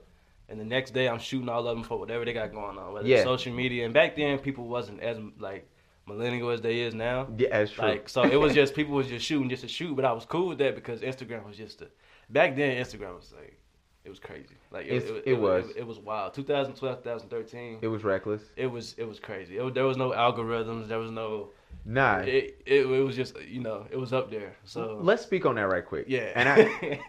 And 0.48 0.60
the 0.60 0.66
next 0.66 0.92
day, 0.92 1.10
I'm 1.10 1.18
shooting 1.18 1.50
all 1.50 1.68
of 1.68 1.76
them 1.76 1.84
for 1.84 1.98
whatever 1.98 2.24
they 2.24 2.32
got 2.34 2.52
going 2.52 2.78
on, 2.78 2.94
whether 2.94 3.08
Yeah. 3.08 3.16
it's 3.18 3.24
social 3.24 3.52
media. 3.52 3.86
And 3.86 3.94
back 3.96 4.16
then, 4.16 4.38
people 4.38 4.68
wasn't 4.68 5.00
as 5.02 5.18
like 5.40 5.68
millennial 6.08 6.50
as 6.50 6.62
they 6.62 6.80
is 6.82 6.94
now. 6.94 7.28
Yeah, 7.38 7.50
that's 7.60 7.72
true. 7.72 7.86
Like 7.88 8.10
so, 8.10 8.24
it 8.24 8.36
was 8.40 8.54
just 8.54 8.76
people 8.76 8.96
was 8.96 9.08
just 9.08 9.26
shooting 9.26 9.50
just 9.50 9.64
to 9.64 9.68
shoot, 9.68 9.96
but 9.96 10.06
I 10.06 10.12
was 10.12 10.26
cool 10.26 10.48
with 10.48 10.58
that 10.60 10.76
because 10.76 11.02
Instagram 11.02 11.46
was 11.46 11.58
just 11.58 11.82
a. 11.82 11.88
Back 12.30 12.56
then, 12.56 12.84
Instagram 12.84 13.16
was 13.16 13.34
like, 13.36 13.60
it 14.04 14.10
was 14.10 14.20
crazy. 14.20 14.56
Like 14.72 14.86
it, 14.88 14.94
It's- 14.94 15.12
it, 15.12 15.24
it 15.32 15.34
was. 15.40 15.66
It, 15.76 15.86
was 15.86 16.00
wild. 16.00 16.34
2012, 16.34 17.04
2013. 17.04 17.80
it 17.82 17.88
was 17.88 18.04
reckless. 18.04 18.42
It 18.56 18.68
was 18.68 18.94
it 18.98 19.08
was 19.08 19.20
crazy. 19.20 19.58
It, 19.58 19.74
there 19.74 19.86
was 19.86 19.98
no 19.98 20.12
algorithms. 20.12 20.88
There 20.88 21.00
was 21.00 21.12
no. 21.12 21.50
Nah. 21.86 22.20
It, 22.20 22.62
it 22.66 22.86
it 22.88 23.04
was 23.04 23.16
just 23.16 23.40
you 23.42 23.62
know 23.62 23.86
it 23.92 23.98
was 23.98 24.12
up 24.14 24.32
there. 24.32 24.56
So 24.64 25.00
Let's 25.02 25.22
speak 25.24 25.46
on 25.46 25.56
that 25.56 25.68
right 25.68 25.86
quick. 25.86 26.06
yeah. 26.08 26.32
And 26.36 26.50
I, 26.50 27.00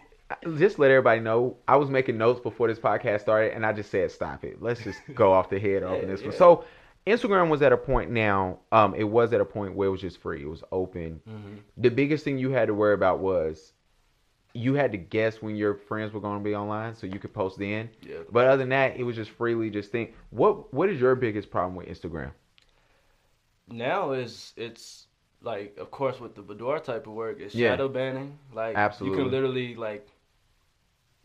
just 0.57 0.77
let 0.77 0.91
everybody 0.91 1.19
know, 1.21 1.55
I 1.67 1.77
was 1.77 1.89
making 1.89 2.17
notes 2.17 2.39
before 2.41 2.67
this 2.67 2.77
podcast 2.77 3.21
started, 3.21 3.53
and 3.53 3.65
I 3.65 3.73
just 3.73 3.89
said, 3.89 4.11
"Stop 4.11 4.43
it. 4.43 4.61
Let's 4.61 4.83
just 4.83 4.99
go 5.15 5.31
off 5.37 5.49
the 5.49 5.59
head 5.59 5.81
open 5.83 6.01
Yeah, 6.07 6.13
this 6.15 6.21
one." 6.23 6.33
So, 6.33 6.65
Instagram 7.07 7.49
was 7.49 7.61
at 7.61 7.71
a 7.73 7.77
point 7.77 8.11
now. 8.11 8.59
Um, 8.71 8.93
it 8.95 9.05
was 9.05 9.33
at 9.33 9.41
a 9.41 9.45
point 9.45 9.73
where 9.75 9.87
it 9.87 9.91
was 9.91 10.01
just 10.01 10.19
free. 10.19 10.41
It 10.43 10.49
was 10.49 10.63
open. 10.71 11.21
Mhm. 11.27 11.59
The 11.77 11.89
biggest 11.89 12.23
thing 12.23 12.37
you 12.37 12.51
had 12.51 12.67
to 12.67 12.73
worry 12.73 12.93
about 12.93 13.19
was 13.19 13.73
you 14.53 14.73
had 14.73 14.91
to 14.91 14.97
guess 14.97 15.41
when 15.41 15.55
your 15.55 15.75
friends 15.75 16.13
were 16.13 16.19
going 16.19 16.39
to 16.39 16.43
be 16.43 16.55
online, 16.55 16.95
so 16.95 17.05
you 17.07 17.19
could 17.19 17.33
post 17.33 17.59
then. 17.59 17.89
Yeah. 18.01 18.17
But 18.31 18.47
other 18.47 18.57
than 18.57 18.69
that, 18.69 18.97
it 18.97 19.03
was 19.03 19.15
just 19.15 19.29
freely 19.31 19.69
just 19.69 19.91
think. 19.91 20.13
What 20.31 20.73
What 20.73 20.89
is 20.89 20.99
your 20.99 21.15
biggest 21.15 21.49
problem 21.51 21.75
with 21.75 21.87
Instagram? 21.87 22.31
now 23.69 24.11
is 24.11 24.53
it's 24.55 25.07
like 25.41 25.77
of 25.77 25.91
course 25.91 26.19
with 26.21 26.35
the 26.35 26.41
boudoir 26.41 26.79
type 26.79 27.05
of 27.05 27.13
work 27.13 27.39
it's 27.39 27.53
Yeah. 27.53 27.71
shadow 27.71 27.89
banning 27.89 28.39
like 28.53 28.75
absolutely, 28.77 29.17
you 29.17 29.23
can 29.25 29.31
literally 29.31 29.75
like 29.75 30.07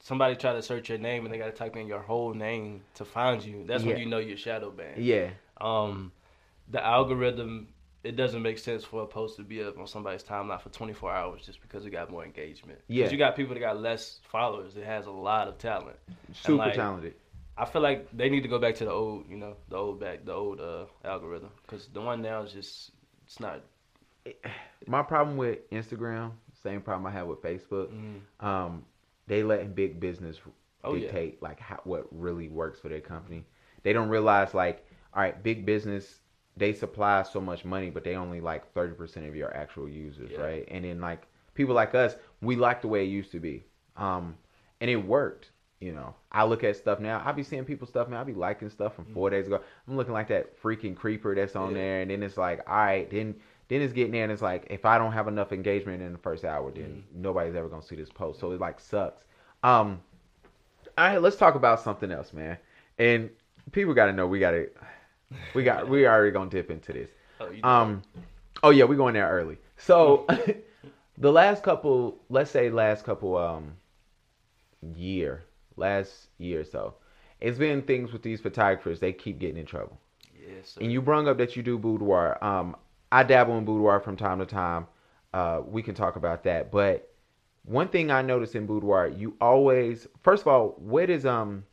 somebody 0.01 0.35
try 0.35 0.53
to 0.53 0.61
search 0.61 0.89
your 0.89 0.99
name 0.99 1.25
and 1.25 1.33
they 1.33 1.39
got 1.39 1.47
to 1.47 1.53
type 1.53 1.77
in 1.77 1.87
your 1.87 2.01
whole 2.01 2.35
name 2.35 2.83
to 2.95 3.05
find 3.05 3.45
you 3.45 3.62
that's 3.65 3.85
Yeah. 3.85 3.91
when 3.93 4.01
you 4.01 4.07
know 4.07 4.19
you're 4.19 4.37
shadow 4.37 4.71
banned 4.71 5.03
Yeah. 5.03 5.31
Um 5.62 6.12
the 6.69 6.85
algorithm 6.85 7.69
it 8.04 8.16
doesn't 8.16 8.42
make 8.42 8.59
sense 8.59 8.83
for 8.85 9.02
a 9.02 9.07
post 9.07 9.37
to 9.37 9.42
be 9.45 9.62
up 9.62 9.78
on 9.78 9.87
somebody's 9.87 10.25
timeline 10.25 10.61
for 10.61 10.71
24 10.71 11.12
hours 11.12 11.47
just 11.47 11.61
because 11.62 11.87
it 11.87 11.90
got 11.90 12.11
more 12.11 12.25
engagement 12.25 12.81
Yeah. 12.88 13.09
you 13.11 13.16
got 13.16 13.37
people 13.37 13.54
that 13.54 13.61
got 13.61 13.81
less 13.81 14.19
followers 14.28 14.75
that 14.75 14.85
has 14.85 15.07
a 15.07 15.11
lot 15.11 15.47
of 15.49 15.59
talent 15.59 15.97
Super 16.33 16.57
like, 16.57 16.75
talented. 16.75 17.14
I 17.57 17.64
feel 17.66 17.83
like 17.83 18.09
they 18.16 18.28
need 18.31 18.42
to 18.42 18.49
go 18.49 18.59
back 18.59 18.75
to 18.76 18.85
the 18.87 18.90
old, 18.90 19.28
you 19.28 19.37
know, 19.37 19.57
the 19.69 19.76
old 19.76 20.00
back, 20.00 20.25
the 20.25 20.33
old 20.33 20.59
uh, 20.59 20.87
algorithm, 21.04 21.50
because 21.62 21.87
the 21.88 22.00
one 22.00 22.23
now 22.23 22.40
is 22.42 22.50
just, 22.52 22.92
it's 23.26 23.38
not. 23.40 23.61
My 24.87 25.02
problem 25.02 25.37
with 25.37 25.71
Instagram, 25.71 26.33
same 26.62 26.81
problem 26.81 27.07
I 27.07 27.11
have 27.11 27.26
with 27.26 27.42
Facebook. 27.42 27.88
Mm, 27.92 28.45
um, 28.45 28.85
they 29.26 29.42
letting 29.42 29.73
big 29.73 30.00
business 30.00 30.38
Oh, 30.85 30.95
yeah. 30.95 31.02
dictate 31.02 31.42
like 31.42 31.61
how, 31.61 31.78
what 31.85 32.07
really 32.11 32.49
works 32.49 32.81
for 32.81 32.88
their 32.88 33.00
company. 33.00 33.45
They 33.83 33.92
don't 33.92 34.09
realize 34.09 34.54
like, 34.54 34.85
all 35.14 35.23
right, 35.23 35.42
big 35.42 35.64
business 35.66 36.21
they 36.57 36.75
supply 36.75 37.23
so 37.23 37.40
much 37.40 37.64
money, 37.64 37.88
but 37.88 38.04
they 38.04 38.14
only 38.14 38.40
like 38.42 38.71
thirty 38.75 38.95
percent 38.95 39.26
of 39.26 39.35
your 39.35 39.54
actual 39.57 39.88
users, 39.88 40.31
Yeah. 40.33 40.42
right? 40.42 40.69
And 40.71 40.85
then 40.85 41.00
like 41.00 41.26
people 41.54 41.75
like 41.75 41.95
us, 41.95 42.14
we 42.42 42.57
like 42.57 42.83
the 42.83 42.88
way 42.88 43.04
it 43.04 43.09
used 43.09 43.33
to 43.33 43.40
be, 43.40 43.64
um, 43.97 44.37
and 44.81 44.90
it 44.90 44.97
worked. 44.97 45.50
You 45.81 45.92
know, 45.92 46.14
I 46.31 46.45
look 46.45 46.62
at 46.62 46.76
stuff 46.76 47.00
now. 47.00 47.21
I 47.25 47.33
be 47.33 47.42
seeing 47.42 47.64
people 47.64 47.88
stuff, 47.88 48.09
man. 48.09 48.21
I 48.21 48.25
be 48.25 48.35
liking 48.35 48.69
stuff 48.71 48.95
from 48.95 49.07
four 49.07 49.31
days 49.31 49.47
ago. 49.49 49.61
I'm 49.88 49.97
looking 49.97 50.12
like 50.12 50.28
that 50.28 50.62
freaking 50.62 50.95
creeper 50.95 51.35
that's 51.35 51.57
on. 51.57 51.71
Yeah. 51.71 51.78
there, 51.83 52.00
and 52.02 52.11
then 52.11 52.23
it's 52.23 52.37
like, 52.37 52.61
all 52.69 52.76
right, 52.76 53.11
then 53.11 53.35
then 53.69 53.81
it's 53.81 53.92
getting 53.95 54.12
there, 54.12 54.23
and 54.25 54.31
it's 54.33 54.42
like, 54.42 54.66
if 54.71 54.85
I 54.85 54.99
don't 54.99 55.12
have 55.12 55.26
enough 55.28 55.52
engagement 55.52 56.02
in 56.02 56.12
the 56.12 56.19
first 56.19 56.45
hour, 56.45 56.71
then 56.71 57.02
Mm-hmm. 57.09 57.23
nobody's 57.23 57.54
ever 57.57 57.69
gonna 57.69 57.83
see 57.83 57.97
this 57.97 58.11
post. 58.11 58.38
So 58.40 58.52
it 58.52 58.61
like 58.61 58.78
sucks. 58.78 59.25
Um, 59.64 60.00
all 60.99 61.09
right, 61.09 61.21
let's 61.23 61.37
talk 61.37 61.54
about 61.54 61.81
something 61.81 62.12
else, 62.12 62.33
man. 62.35 62.59
And 62.99 63.31
people 63.73 63.95
got 63.95 64.07
to 64.07 64.12
know 64.12 64.26
we 64.26 64.38
got 64.38 64.50
to, 64.52 64.69
we 65.55 65.62
got 65.65 65.89
we 65.89 66.07
already 66.07 66.31
gonna 66.33 66.51
dip 66.51 66.71
into 66.71 66.93
this. 66.93 67.11
Oh, 67.41 67.51
Um, 67.62 68.03
oh 68.62 68.71
yeah, 68.71 68.85
we 68.85 68.97
going 68.97 69.15
there 69.15 69.29
early. 69.29 69.59
So 69.77 70.27
the 71.19 71.33
last 71.33 71.62
couple, 71.62 72.21
let's 72.29 72.51
say 72.51 72.71
last 72.71 73.05
couple 73.05 73.37
um 73.37 73.73
year, 74.95 75.45
last 75.77 76.29
year 76.39 76.61
or 76.61 76.65
so, 76.65 76.95
it's 77.41 77.59
been 77.59 77.83
things 77.83 78.12
with 78.12 78.23
these 78.23 78.41
photographers. 78.41 79.01
They 79.01 79.12
keep 79.12 79.39
getting 79.39 79.59
in 79.59 79.67
trouble. 79.67 79.99
yes, 80.35 80.71
sir. 80.71 80.81
And 80.83 80.93
you 80.93 81.03
brung 81.03 81.29
up 81.29 81.39
that 81.39 81.57
you 81.57 81.62
do 81.62 81.79
boudoir. 81.79 82.43
Um, 82.43 82.77
I 83.11 83.23
dabble 83.23 83.59
in 83.59 83.65
boudoir 83.65 84.01
from 84.01 84.17
time 84.17 84.39
to 84.39 84.47
time. 84.47 84.87
Uh, 85.35 85.62
we 85.67 85.83
can 85.83 85.95
talk 85.95 86.17
about 86.17 86.45
that. 86.45 86.71
But 86.71 87.09
one 87.65 87.89
thing 87.89 88.11
I 88.11 88.23
notice 88.23 88.55
in 88.55 88.67
boudoir, 88.67 89.09
you 89.09 89.37
always 89.41 90.07
first 90.23 90.43
of 90.43 90.49
all, 90.49 90.75
what 90.79 91.11
is 91.11 91.25
um 91.27 91.65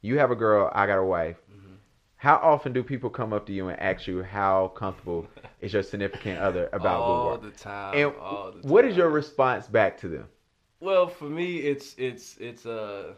you 0.00 0.18
have 0.18 0.30
a 0.30 0.36
girl, 0.36 0.70
I 0.74 0.86
got 0.86 0.98
a 0.98 1.04
wife. 1.04 1.36
Mm-hmm. 1.50 1.74
How 2.16 2.36
often 2.36 2.72
do 2.72 2.82
people 2.82 3.10
come 3.10 3.32
up 3.32 3.46
to 3.46 3.52
you 3.52 3.68
and 3.68 3.78
ask 3.80 4.06
you 4.06 4.22
how 4.22 4.68
comfortable 4.68 5.26
is 5.60 5.72
your 5.72 5.82
significant 5.82 6.38
other 6.38 6.68
about 6.72 7.00
all 7.00 7.38
the 7.38 7.50
time. 7.50 7.96
And 7.96 8.12
all 8.20 8.52
the 8.52 8.66
what 8.66 8.84
is 8.84 8.96
your 8.96 9.10
response 9.10 9.66
back 9.66 9.98
to 10.00 10.08
them? 10.08 10.28
Well, 10.80 11.08
for 11.08 11.24
me, 11.24 11.58
it's 11.58 11.94
it's 11.98 12.36
it's 12.38 12.66
uh, 12.66 13.14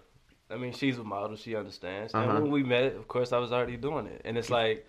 I 0.50 0.56
mean, 0.56 0.72
she's 0.72 0.98
a 0.98 1.04
model. 1.04 1.36
She 1.36 1.54
understands. 1.56 2.14
Uh-huh. 2.14 2.24
And 2.24 2.42
when 2.42 2.50
we 2.50 2.62
met, 2.62 2.94
of 2.94 3.08
course, 3.08 3.32
I 3.32 3.38
was 3.38 3.52
already 3.52 3.76
doing 3.76 4.06
it, 4.06 4.22
and 4.24 4.38
it's 4.38 4.50
like, 4.50 4.86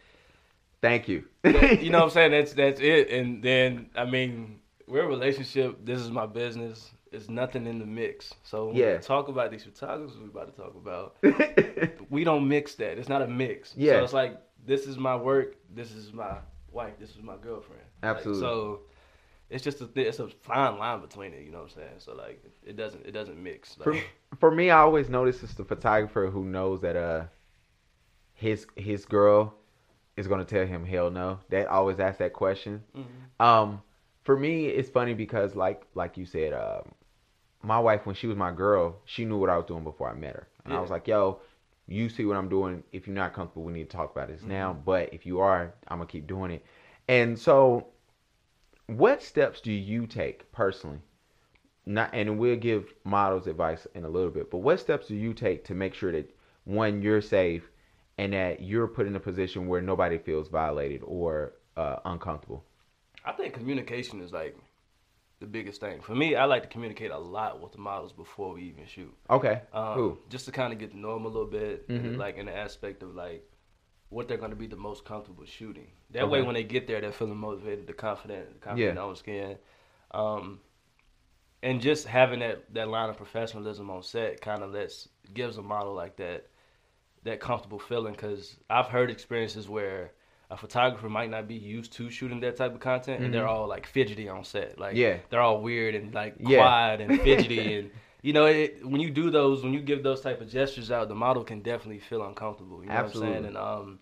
Thank 0.81 1.07
you. 1.07 1.25
you 1.43 1.89
know, 1.89 2.00
what 2.00 2.05
I'm 2.05 2.10
saying 2.12 2.31
that's 2.31 2.53
that's 2.53 2.81
it. 2.81 3.10
And 3.10 3.41
then, 3.43 3.89
I 3.95 4.05
mean, 4.05 4.60
we're 4.88 5.03
a 5.03 5.07
relationship. 5.07 5.86
This 5.86 6.01
is 6.01 6.10
my 6.10 6.25
business. 6.25 6.91
It's 7.12 7.30
nothing 7.30 7.68
in 7.68 7.77
the 7.80 7.86
mix. 7.86 8.34
So 8.44 8.68
when 8.68 8.75
Yeah. 8.75 8.96
we 8.96 9.01
talk 9.01 9.27
about 9.27 9.51
these 9.51 9.63
photographers 9.63 10.18
we 10.18 10.25
about 10.27 10.53
to 10.56 10.62
talk 10.62 10.75
about. 10.75 11.18
we 12.10 12.24
don't 12.24 12.48
mix 12.48 12.75
that. 12.75 12.98
It's 12.98 13.10
not 13.10 13.22
a 13.22 13.27
mix. 13.27 13.74
Yeah. 13.75 13.94
So 13.94 14.03
it's 14.06 14.13
like 14.13 14.39
this 14.65 14.88
is 14.88 14.98
my 14.98 15.15
work. 15.15 15.56
This 15.74 15.91
is 15.91 16.13
my 16.13 16.38
wife. 16.72 16.94
This 17.00 17.10
is 17.12 17.22
my 17.22 17.36
girlfriend. 17.41 17.84
Like, 18.01 18.15
Absolutely. 18.18 18.41
so 18.41 18.80
it's 19.50 19.63
just 19.63 19.82
a 19.82 19.88
th- 19.88 20.08
it's 20.08 20.20
a 20.20 20.30
fine 20.30 20.77
line 20.77 21.01
between 21.01 21.34
it. 21.34 21.44
You 21.44 21.51
know 21.51 21.58
what 21.60 21.72
I'm 21.72 21.75
saying? 21.75 21.96
So 22.00 22.15
like 22.15 22.41
it 22.65 22.77
doesn't 22.77 23.06
it 23.06 23.12
doesn't 23.12 23.41
mix. 23.41 23.75
for, 23.75 23.94
Like, 23.94 24.10
for 24.39 24.50
me, 24.51 24.70
I 24.70 24.77
always 24.80 25.10
notice 25.10 25.44
it's 25.44 25.53
the 25.56 25.65
photographer 25.65 26.27
who 26.30 26.46
knows 26.46 26.80
that 26.82 26.96
uh 26.96 27.25
his 28.34 28.65
his 28.77 29.06
girl 29.06 29.53
is 30.18 30.27
gonna 30.27 30.46
tell 30.46 30.65
him 30.65 30.86
hell 30.86 31.12
no. 31.12 31.39
That 31.50 31.68
always 31.68 32.00
asks 32.00 32.20
that 32.20 32.32
question. 32.34 32.84
Mhm. 32.96 33.46
Um, 33.46 33.82
for 34.24 34.38
me, 34.38 34.68
it's 34.68 34.89
funny 34.89 35.13
because 35.13 35.56
like 35.56 35.84
like 35.96 36.18
you 36.18 36.25
said, 36.25 36.53
um, 36.53 36.94
my 37.63 37.80
wife 37.80 38.06
when 38.06 38.15
she 38.15 38.27
was 38.27 38.38
my 38.38 38.51
girl, 38.51 38.98
she 39.06 39.25
knew 39.25 39.38
what 39.38 39.50
I 39.50 39.58
was 39.58 39.65
doing 39.65 39.84
before 39.84 40.10
I 40.10 40.13
met 40.13 40.36
her, 40.36 40.48
and 40.65 40.74
I 40.74 40.80
was 40.80 40.89
like, 40.89 41.08
yo. 41.08 41.39
You 41.88 42.08
see 42.08 42.24
what 42.24 42.38
I'm 42.38 42.48
doing. 42.48 42.84
If 42.94 43.06
you're 43.06 43.15
not 43.15 43.34
comfortable, 43.34 43.63
we 43.63 43.74
need 43.74 43.89
to 43.89 43.98
talk 43.98 44.12
about 44.12 44.30
this 44.30 44.44
now. 44.44 44.72
But 44.72 45.13
if 45.13 45.25
you 45.25 45.41
are, 45.41 45.74
I'm 45.89 45.98
gonna 45.98 46.08
keep 46.08 46.25
doing 46.25 46.51
it. 46.51 46.65
And 47.10 47.38
so, 47.38 47.88
what 48.88 49.22
steps 49.22 49.60
do 49.60 49.74
you 49.74 50.08
take 50.08 50.50
personally 50.53 51.00
not 51.86 52.10
and 52.13 52.38
we'll 52.38 52.56
give 52.56 52.94
models 53.03 53.48
advice 53.48 53.88
in 53.96 54.03
a 54.03 54.10
little 54.10 54.30
bit 54.30 54.51
but 54.51 54.60
what 54.60 54.80
steps 54.80 55.08
do 55.08 55.15
you 55.15 55.34
take 55.34 55.63
to 55.65 55.74
make 55.74 55.94
sure 55.94 56.12
that 56.12 56.30
one 56.65 57.01
you're 57.01 57.22
safe 57.22 57.70
and 58.18 58.34
that 58.34 58.62
you're 58.62 58.88
put 58.88 59.08
in 59.08 59.15
a 59.15 59.20
position 59.20 59.68
where 59.68 59.82
nobody 59.82 60.18
feels 60.18 60.48
violated 60.48 61.01
or 61.03 61.53
uh, 61.77 61.98
uncomfortable 62.06 62.63
I 63.25 63.32
think 63.32 63.53
communication 63.53 64.22
is 64.22 64.32
like 64.32 64.58
the 65.41 65.48
biggest 65.48 65.81
thing 65.81 66.00
for 66.01 66.13
me. 66.15 66.36
I 66.36 66.45
like 66.45 66.62
to 66.63 66.69
communicate 66.69 67.10
a 67.12 67.17
lot 67.17 67.60
with 67.62 67.71
the 67.74 67.79
models 67.79 68.13
before 68.13 68.53
we 68.53 68.62
even 68.62 68.86
shoot. 68.86 69.13
okay 69.29 69.62
Um, 69.74 69.93
who 69.95 70.17
Just 70.29 70.45
to 70.45 70.51
kind 70.51 70.71
of 70.71 70.79
get 70.79 70.91
to 70.91 70.98
know 70.98 71.13
them 71.15 71.25
a 71.25 71.27
little 71.27 71.50
bit, 71.50 71.88
Mhm. 71.89 72.00
and 72.00 72.17
like 72.17 72.38
in 72.38 72.45
the 72.45 72.55
aspect 72.55 73.01
of 73.03 73.15
like 73.15 73.43
what 74.10 74.27
they're 74.27 74.38
going 74.38 74.51
to 74.51 74.57
be 74.57 74.67
the 74.67 74.75
most 74.77 75.03
comfortable 75.03 75.45
shooting. 75.45 75.89
That 76.12 76.29
way, 76.29 76.41
when 76.41 76.53
they 76.53 76.63
get 76.63 76.86
there, 76.86 77.01
they're 77.01 77.12
feeling 77.12 77.38
motivated, 77.38 77.88
they're 77.88 77.95
confident, 77.95 78.62
confident 78.62 78.95
Yeah. 78.98 79.05
their 79.05 79.15
skin. 79.15 79.57
Um, 80.12 80.60
and 81.63 81.81
just 81.81 82.07
having 82.07 82.39
that, 82.39 82.74
that 82.74 82.88
line 82.88 83.10
of 83.10 83.17
professionalism 83.17 83.89
on 83.89 84.03
set 84.03 84.41
kind 84.41 84.63
of 84.63 84.71
lets 84.71 85.10
gives 85.33 85.57
a 85.57 85.62
model 85.62 85.93
like 85.93 86.17
that 86.17 86.48
that 87.24 87.39
comfortable 87.39 87.79
feeling. 87.79 88.13
Because 88.13 88.57
I've 88.69 88.88
heard 88.88 89.10
experiences 89.10 89.67
where 89.69 90.12
a 90.51 90.58
photographer 90.58 91.10
might 91.10 91.29
not 91.29 91.48
be 91.48 91.55
used 91.55 91.93
to 91.93 92.10
shooting 92.10 92.41
that 92.41 92.58
type 92.58 92.74
of 92.74 92.79
content, 92.81 93.24
and 93.24 93.34
they're 93.34 93.48
all 93.48 93.67
like 93.67 93.86
fidgety 93.88 94.27
on 94.29 94.43
set. 94.43 94.77
Like 94.77 94.91
Mm-hmm. 94.96 94.98
Yeah. 95.01 95.17
they're 95.29 95.41
all 95.41 95.62
weird 95.62 95.96
and 95.96 96.13
like 96.13 96.36
Yeah. 96.39 96.58
quiet 96.58 97.01
and 97.01 97.10
fidgety 97.27 97.74
and 97.79 97.91
you 98.22 98.34
know 98.34 98.46
it, 98.46 98.86
when 98.86 99.01
you 99.01 99.10
do 99.10 99.31
those 99.31 99.63
when 99.63 99.74
you 99.74 99.81
give 99.81 100.03
those 100.03 100.22
type 100.22 100.41
of 100.41 100.50
gestures 100.50 100.91
out 100.91 101.08
the 101.08 101.15
model 101.15 101.43
can 101.43 101.62
definitely 101.62 102.00
feel 102.00 102.22
uncomfortable 102.24 102.84
you 102.84 102.89
know 102.89 102.96
Absolutely. 102.96 103.31
what 103.31 103.38
i'm 103.38 103.43
saying 103.43 103.55
and 103.55 103.58
um 103.58 104.00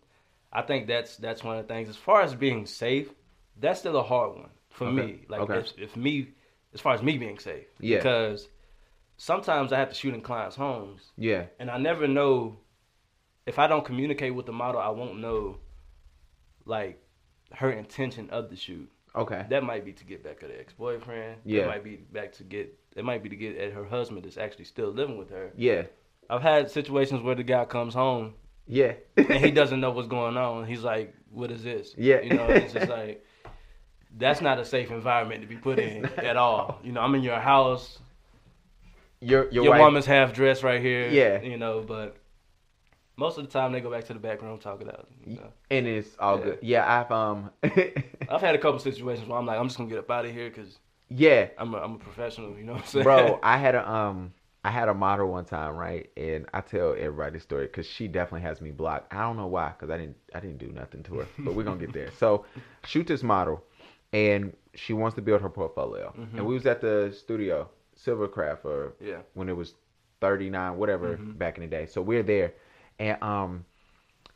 i 0.51 0.61
think 0.61 0.87
that's 0.87 1.15
that's 1.17 1.41
one 1.43 1.57
of 1.57 1.65
the 1.67 1.73
things 1.73 1.87
as 1.87 1.95
far 1.95 2.21
as 2.21 2.35
being 2.35 2.65
safe 2.65 3.07
that's 3.61 3.79
still 3.79 3.95
a 3.95 4.03
hard 4.03 4.31
one 4.35 4.49
for 4.71 4.87
Okay. 4.87 5.01
me 5.07 5.25
like 5.29 5.41
Okay. 5.41 5.59
if, 5.59 5.67
if 5.77 5.95
me 5.95 6.27
as 6.73 6.81
far 6.81 6.93
as 6.95 7.01
me 7.01 7.17
being 7.17 7.39
safe 7.39 7.67
Yeah. 7.79 7.97
because 7.99 8.49
sometimes 9.17 9.71
i 9.71 9.77
have 9.79 9.89
to 9.89 9.95
shoot 9.95 10.13
in 10.13 10.21
clients 10.21 10.55
homes 10.57 11.01
yeah 11.17 11.45
and 11.59 11.69
i 11.71 11.77
never 11.77 12.05
know 12.07 12.57
if 13.45 13.57
i 13.59 13.67
don't 13.67 13.85
communicate 13.85 14.33
with 14.35 14.45
the 14.45 14.51
model 14.63 14.81
i 14.81 14.89
won't 14.89 15.19
know 15.19 15.57
like 16.69 17.01
her 17.53 17.71
intention 17.71 18.29
of 18.29 18.49
the 18.49 18.55
shoot 18.55 18.89
okay 19.15 19.43
that 19.49 19.63
might 19.63 19.83
be 19.83 19.91
to 19.91 20.05
get 20.05 20.23
back 20.23 20.43
at 20.43 20.49
her 20.51 20.55
ex 20.59 20.71
boyfriend. 20.73 21.37
Yeah. 21.43 21.61
That 21.61 21.67
might 21.69 21.83
be 21.83 21.95
back 21.95 22.31
to 22.33 22.43
get. 22.43 22.73
It 22.95 23.03
might 23.03 23.23
be 23.23 23.29
to 23.29 23.35
get 23.35 23.57
at 23.57 23.73
her 23.73 23.85
husband 23.85 24.23
that's 24.23 24.37
actually 24.37 24.65
still 24.65 24.89
living 24.91 25.17
with 25.17 25.29
her. 25.31 25.51
yeah 25.57 25.83
I've 26.29 26.43
had 26.43 26.69
situations 26.69 27.23
where 27.23 27.33
the 27.35 27.43
guy 27.43 27.65
comes 27.65 27.93
home 27.95 28.35
Yeah. 28.67 28.93
and 29.17 29.43
he 29.45 29.49
doesn't 29.61 29.79
know 29.81 29.89
what's 29.91 30.07
going 30.07 30.37
on. 30.37 30.67
He's 30.67 30.83
like, 30.83 31.15
"What 31.31 31.49
is 31.51 31.63
this?" 31.63 31.95
Yeah. 31.97 32.21
you 32.21 32.33
know, 32.35 32.45
it's 32.45 32.71
just 32.73 32.87
like 32.89 33.25
that's 34.17 34.41
not 34.41 34.59
a 34.59 34.65
safe 34.65 34.91
environment 34.91 35.41
to 35.41 35.47
be 35.47 35.55
put 35.57 35.79
in 35.79 36.05
at 36.17 36.37
all. 36.37 36.79
You 36.83 36.91
know, 36.91 37.01
I'm 37.01 37.15
in 37.15 37.23
your 37.23 37.39
house. 37.39 37.97
Your 39.21 39.49
your, 39.51 39.63
Your, 39.65 39.71
wife, 39.73 39.81
woman's 39.81 40.05
half 40.05 40.33
dressed 40.33 40.61
right 40.63 40.81
here. 40.81 41.09
Yeah. 41.09 41.41
you 41.41 41.57
know, 41.57 41.83
but 41.85 42.15
most 43.19 43.37
of 43.37 43.45
the 43.45 43.51
time 43.51 43.71
they 43.71 43.81
go 43.81 43.91
back 43.91 44.05
to 44.05 44.13
the 44.13 44.19
back 44.19 44.41
room 44.41 44.57
talk 44.57 44.81
it 44.81 44.87
out. 44.87 45.07
You 45.25 45.35
know? 45.35 45.51
and 45.69 45.85
it's 45.87 46.15
all 46.19 46.37
Yeah. 46.39 46.43
good. 46.45 46.59
Yeah, 46.61 46.99
I've 47.01 47.11
um 47.11 47.51
I've 47.63 48.41
had 48.41 48.55
a 48.55 48.57
couple 48.57 48.79
situations 48.79 49.27
where 49.27 49.37
I'm 49.37 49.45
like, 49.45 49.59
I'm 49.59 49.67
just 49.67 49.77
gonna 49.77 49.89
get 49.89 49.99
up 49.99 50.09
out 50.09 50.25
of 50.25 50.31
here 50.31 50.49
because 50.49 50.79
yeah, 51.09 51.47
I'm 51.57 51.73
a, 51.73 51.77
I'm 51.77 51.95
a 51.95 51.97
professional. 51.99 52.57
You 52.57 52.63
know 52.63 52.73
what 52.73 52.81
I'm 52.83 52.87
saying, 52.87 53.03
bro. 53.03 53.39
I 53.43 53.57
had 53.57 53.75
a 53.75 53.89
um 53.89 54.33
I 54.63 54.71
had 54.71 54.89
a 54.89 54.93
model 54.93 55.27
one 55.29 55.45
time, 55.45 55.75
right? 55.75 56.09
And 56.17 56.45
I 56.53 56.61
tell 56.61 56.91
everybody 56.97 57.37
the 57.37 57.39
story 57.39 57.65
because 57.67 57.87
she 57.87 58.07
definitely 58.07 58.41
has 58.41 58.59
me 58.61 58.71
blocked. 58.71 59.13
I 59.13 59.21
don't 59.21 59.37
know 59.37 59.47
why, 59.47 59.69
because 59.69 59.89
I 59.89 59.97
didn't 59.97 60.17
I 60.33 60.39
didn't 60.39 60.57
do 60.59 60.67
nothing 60.71 61.03
to 61.03 61.15
her, 61.19 61.27
but 61.39 61.53
we're 61.55 61.63
gonna 61.63 61.79
get 61.79 61.93
there. 61.93 62.11
So 62.17 62.45
shoot 62.85 63.07
this 63.07 63.23
model, 63.23 63.63
and 64.13 64.55
she 64.75 64.93
wants 64.93 65.15
to 65.15 65.21
build 65.21 65.41
her 65.41 65.49
portfolio, 65.49 66.13
Mhm. 66.17 66.37
and 66.37 66.45
we 66.45 66.53
was 66.53 66.65
at 66.65 66.79
the 66.81 67.11
studio 67.17 67.69
Silvercraft 67.97 68.63
or 68.65 68.93
Yeah. 69.01 69.17
when 69.33 69.49
it 69.49 69.57
was 69.57 69.75
39 70.21 70.77
whatever 70.77 71.17
Mhm. 71.17 71.37
back 71.37 71.57
in 71.57 71.61
the 71.63 71.69
day 71.69 71.85
so 71.85 72.01
we're 72.01 72.23
there 72.23 72.53
and 72.99 73.21
um 73.23 73.65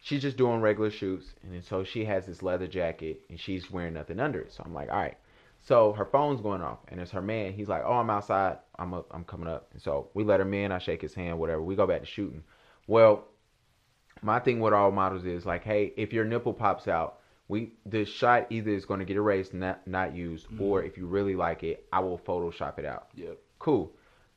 she's 0.02 0.22
just 0.22 0.38
doing 0.38 0.62
regular 0.62 0.90
shoots 0.92 1.34
and 1.44 1.64
so 1.64 1.84
she 1.84 2.06
has 2.06 2.26
this 2.26 2.42
leather 2.42 2.68
jacket 2.68 3.22
and 3.30 3.40
she's 3.40 3.70
wearing 3.72 3.94
nothing 3.94 4.20
under 4.20 4.40
it 4.40 4.52
so 4.52 4.64
i'm 4.66 4.74
like 4.74 4.90
all 4.90 4.98
right 4.98 5.18
so 5.62 5.94
her 5.94 6.06
phone's 6.06 6.42
going 6.42 6.62
off 6.62 6.80
and 6.90 7.00
it's 7.00 7.12
her 7.12 7.22
man 7.22 7.54
he's 7.54 7.68
like 7.70 7.84
oh 7.86 7.94
i'm 7.94 8.10
outside 8.10 8.58
i'm 8.80 8.94
up 8.94 9.08
i'm 9.12 9.24
coming 9.24 9.48
up 9.48 9.70
and 9.74 9.82
so 9.82 10.10
we 10.14 10.24
let 10.24 10.40
him 10.42 10.54
in 10.54 10.72
i 10.72 10.78
shake 10.80 11.02
his 11.02 11.14
hand 11.14 11.38
whatever 11.40 11.62
we 11.62 11.76
go 11.76 11.88
back 11.88 12.02
to 12.02 12.06
shooting 12.08 12.44
well 12.88 13.26
my 14.22 14.40
thing 14.40 14.60
with 14.60 14.74
all 14.74 14.92
models 14.92 15.26
is 15.26 15.46
like 15.46 15.64
hey 15.64 15.94
if 15.98 16.12
your 16.14 16.26
nipple 16.26 16.54
pops 16.54 16.88
out 16.88 17.20
we 17.50 17.74
the 17.86 18.06
shot 18.06 18.48
either 18.50 18.72
is 18.72 18.86
going 18.86 19.00
to 19.00 19.06
get 19.06 19.18
erased 19.18 19.54
not 19.54 19.86
not 19.88 20.16
used 20.16 20.48
Mhm. 20.50 20.62
or 20.62 20.84
if 20.84 20.98
you 20.98 21.06
really 21.08 21.36
like 21.36 21.64
it 21.64 21.86
i 21.92 22.00
will 22.00 22.18
photoshop 22.20 22.78
it 22.80 22.86
out 22.86 23.08
Yep. 23.16 23.38
Cool. 23.60 23.94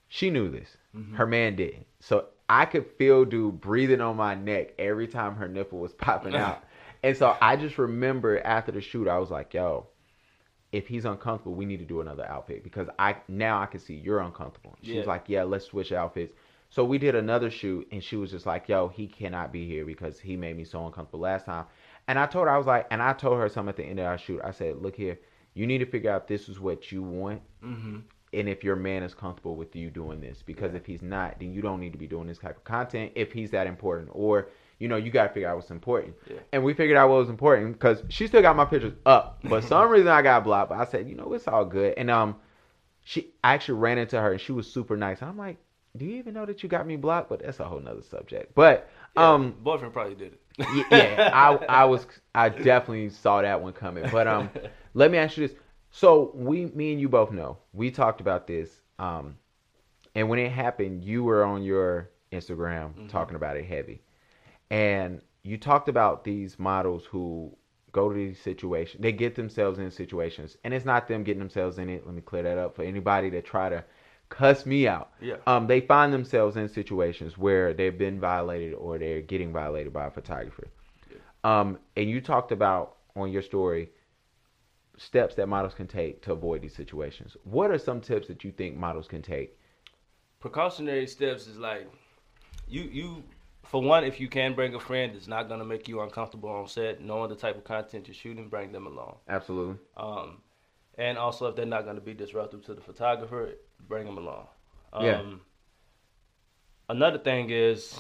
She 0.08 0.30
knew 0.30 0.48
this. 0.48 0.76
Mhm. 0.94 1.16
Her 1.16 1.26
man 1.26 1.56
didn't. 1.56 1.84
So 1.98 2.26
I 2.48 2.64
could 2.64 2.86
feel 2.98 3.24
dude 3.24 3.60
breathing 3.60 4.00
on 4.00 4.16
my 4.16 4.34
neck 4.34 4.74
every 4.78 5.08
time 5.08 5.36
her 5.36 5.48
nipple 5.48 5.78
was 5.78 5.92
popping 5.92 6.34
out. 6.36 6.62
and 7.02 7.16
so 7.16 7.36
I 7.40 7.56
just 7.56 7.78
remember 7.78 8.40
after 8.44 8.72
the 8.72 8.80
shoot, 8.80 9.08
I 9.08 9.18
was 9.18 9.30
like, 9.30 9.52
yo, 9.54 9.86
if 10.72 10.86
he's 10.86 11.04
uncomfortable, 11.04 11.54
we 11.54 11.64
need 11.64 11.78
to 11.78 11.84
do 11.84 12.00
another 12.00 12.24
outfit 12.26 12.62
because 12.62 12.88
I 12.98 13.16
now 13.28 13.60
I 13.60 13.66
can 13.66 13.80
see 13.80 13.94
you're 13.94 14.20
uncomfortable. 14.20 14.76
She 14.82 14.98
was 14.98 15.06
like, 15.06 15.24
yeah, 15.28 15.42
let's 15.44 15.66
switch 15.66 15.92
outfits. 15.92 16.34
So 16.68 16.84
we 16.84 16.98
did 16.98 17.14
another 17.14 17.48
shoot, 17.50 17.86
and 17.92 18.02
she 18.02 18.16
was 18.16 18.32
just 18.32 18.44
like, 18.44 18.68
yo, 18.68 18.88
he 18.88 19.06
cannot 19.06 19.52
be 19.52 19.66
here 19.66 19.84
because 19.84 20.18
he 20.18 20.36
made 20.36 20.56
me 20.56 20.64
so 20.64 20.84
uncomfortable 20.84 21.20
last 21.20 21.46
time. 21.46 21.64
And 22.08 22.18
I 22.18 22.26
told 22.26 22.46
her, 22.46 22.50
I 22.52 22.58
was 22.58 22.66
like, 22.66 22.86
and 22.90 23.00
I 23.00 23.12
told 23.12 23.38
her 23.38 23.48
something 23.48 23.70
at 23.70 23.76
the 23.76 23.84
end 23.84 24.00
of 24.00 24.06
our 24.06 24.18
shoot. 24.18 24.40
I 24.42 24.50
said, 24.50 24.82
look 24.82 24.96
here, 24.96 25.18
you 25.54 25.66
need 25.66 25.78
to 25.78 25.86
figure 25.86 26.10
out 26.10 26.26
this 26.28 26.48
is 26.48 26.58
what 26.60 26.90
you 26.92 27.02
want 27.02 27.42
Mm-hmm. 27.64 27.98
And 28.36 28.48
if 28.48 28.62
your 28.62 28.76
man 28.76 29.02
is 29.02 29.14
comfortable 29.14 29.56
with 29.56 29.74
you 29.74 29.90
doing 29.90 30.20
this 30.20 30.42
because 30.44 30.74
if 30.74 30.86
he's 30.86 31.02
not 31.02 31.38
then 31.38 31.52
you 31.52 31.62
don't 31.62 31.80
need 31.80 31.92
to 31.92 31.98
be 31.98 32.06
doing 32.06 32.26
this 32.26 32.38
type 32.38 32.56
of 32.56 32.64
content 32.64 33.12
if 33.14 33.32
he's 33.32 33.50
that 33.50 33.66
important. 33.66 34.08
Or 34.12 34.48
you 34.78 34.88
know 34.88 34.96
you 34.96 35.10
got 35.10 35.28
to 35.28 35.32
figure 35.32 35.48
out 35.48 35.56
what's 35.56 35.70
important. 35.70 36.14
Yeah. 36.30 36.36
and 36.52 36.62
we 36.62 36.74
figured 36.74 36.96
out 36.96 37.08
what 37.08 37.18
was 37.18 37.28
important 37.28 37.72
because 37.72 38.02
she 38.08 38.26
still 38.26 38.42
got 38.42 38.56
my 38.56 38.64
pictures 38.64 38.94
up. 39.04 39.40
But 39.44 39.64
some 39.68 39.88
reason 39.88 40.08
i 40.08 40.22
got 40.22 40.44
blocked 40.44 40.70
but 40.70 40.78
i 40.78 40.84
said 40.84 41.08
you 41.08 41.14
know 41.14 41.32
it's 41.32 41.48
all 41.48 41.64
good. 41.64 41.94
And 41.96 42.10
um 42.10 42.36
she 43.04 43.32
I 43.42 43.54
actually 43.54 43.78
ran 43.78 43.98
into 43.98 44.20
her 44.20 44.32
and 44.32 44.40
she 44.40 44.52
was 44.52 44.70
super 44.70 44.96
nice. 44.96 45.22
I'm 45.22 45.38
like 45.38 45.58
do 45.96 46.04
you 46.04 46.16
even 46.16 46.34
know 46.34 46.44
that 46.44 46.62
you 46.62 46.68
got 46.68 46.86
me 46.86 46.96
blocked? 46.96 47.30
But 47.30 47.40
that's 47.42 47.58
a 47.58 47.64
whole 47.64 47.80
nother 47.80 48.02
subject. 48.02 48.54
But 48.54 48.88
um 49.16 49.54
boyfriend 49.62 49.92
probably 49.94 50.14
did 50.14 50.34
it. 50.34 50.40
Y- 50.58 50.84
yeah, 50.90 51.30
I 51.32 51.82
I 51.82 51.84
was 51.92 52.06
I 52.34 52.48
definitely 52.48 53.10
saw 53.10 53.42
that 53.42 53.60
one 53.60 53.72
coming. 53.72 54.08
But 54.10 54.26
um, 54.26 54.50
let 54.94 55.10
me 55.10 55.18
ask 55.18 55.36
you 55.36 55.46
this: 55.48 55.56
so 55.96 56.30
we, 56.34 56.66
me 56.66 56.92
and 56.92 57.00
you 57.00 57.08
both 57.08 57.32
know 57.32 57.56
we 57.72 57.90
talked 57.90 58.20
about 58.20 58.46
this. 58.46 58.82
Um, 58.98 59.36
and 60.14 60.28
when 60.28 60.38
it 60.38 60.52
happened, 60.52 61.04
you 61.04 61.24
were 61.24 61.42
on 61.44 61.62
your 61.62 62.10
Instagram 62.32 62.94
Mhm. 62.94 63.08
talking 63.08 63.36
about 63.36 63.56
it 63.56 63.64
heavy, 63.64 64.02
and 64.70 65.22
you 65.42 65.56
talked 65.56 65.88
about 65.88 66.24
these 66.24 66.58
models 66.58 67.06
who 67.06 67.56
go 67.92 68.10
to 68.10 68.14
these 68.14 68.38
situations. 68.40 69.00
They 69.02 69.12
get 69.12 69.34
themselves 69.36 69.78
in 69.78 69.90
situations, 69.90 70.58
and 70.64 70.74
it's 70.74 70.84
not 70.84 71.08
them 71.08 71.22
getting 71.24 71.38
themselves 71.38 71.78
in 71.78 71.88
it. 71.88 72.04
Let 72.04 72.14
me 72.14 72.20
clear 72.20 72.42
that 72.42 72.58
up 72.58 72.76
for 72.76 72.82
anybody 72.82 73.30
that 73.30 73.44
try 73.46 73.68
to 73.70 73.84
cuss 74.28 74.66
me 74.66 74.88
out 74.88 75.12
yeah. 75.20 75.36
um, 75.46 75.68
they 75.68 75.80
find 75.80 76.12
themselves 76.12 76.56
in 76.56 76.68
situations 76.68 77.38
where 77.38 77.72
they've 77.72 77.96
been 77.96 78.18
violated 78.18 78.74
or 78.74 78.98
they're 78.98 79.22
getting 79.22 79.52
violated 79.52 79.92
by 79.92 80.06
a 80.06 80.10
photographer. 80.10 80.66
Yeah. 81.08 81.18
Um, 81.44 81.78
and 81.96 82.10
you 82.10 82.20
talked 82.20 82.50
about 82.50 82.96
on 83.14 83.30
your 83.30 83.42
story 83.42 83.90
steps 84.96 85.34
that 85.34 85.46
models 85.48 85.74
can 85.74 85.86
take 85.86 86.22
to 86.22 86.32
avoid 86.32 86.62
these 86.62 86.74
situations. 86.74 87.36
What 87.44 87.70
are 87.70 87.78
some 87.78 88.00
tips 88.00 88.28
that 88.28 88.44
you 88.44 88.52
think 88.52 88.76
models 88.76 89.08
can 89.08 89.22
take? 89.22 89.58
Precautionary 90.40 91.06
steps 91.06 91.46
is 91.46 91.58
like 91.58 91.90
you 92.68 92.82
you 92.82 93.24
for 93.64 93.82
one, 93.82 94.04
if 94.04 94.20
you 94.20 94.28
can 94.28 94.54
bring 94.54 94.74
a 94.74 94.80
friend 94.80 95.14
that's 95.14 95.26
not 95.26 95.48
gonna 95.48 95.64
make 95.64 95.88
you 95.88 96.00
uncomfortable 96.00 96.48
on 96.48 96.68
set, 96.68 97.00
knowing 97.00 97.28
the 97.28 97.34
type 97.34 97.56
of 97.56 97.64
content 97.64 98.06
you're 98.06 98.14
shooting, 98.14 98.48
bring 98.48 98.70
them 98.72 98.86
along. 98.86 99.16
Absolutely. 99.28 99.76
Um, 99.96 100.42
and 100.96 101.18
also 101.18 101.46
if 101.48 101.56
they're 101.56 101.66
not 101.66 101.84
gonna 101.84 102.00
be 102.00 102.14
disruptive 102.14 102.64
to 102.66 102.74
the 102.74 102.80
photographer, 102.80 103.54
bring 103.88 104.06
them 104.06 104.18
along. 104.18 104.46
Um, 104.92 105.04
Yeah. 105.04 105.22
Another 106.88 107.18
thing 107.18 107.50
is 107.50 107.98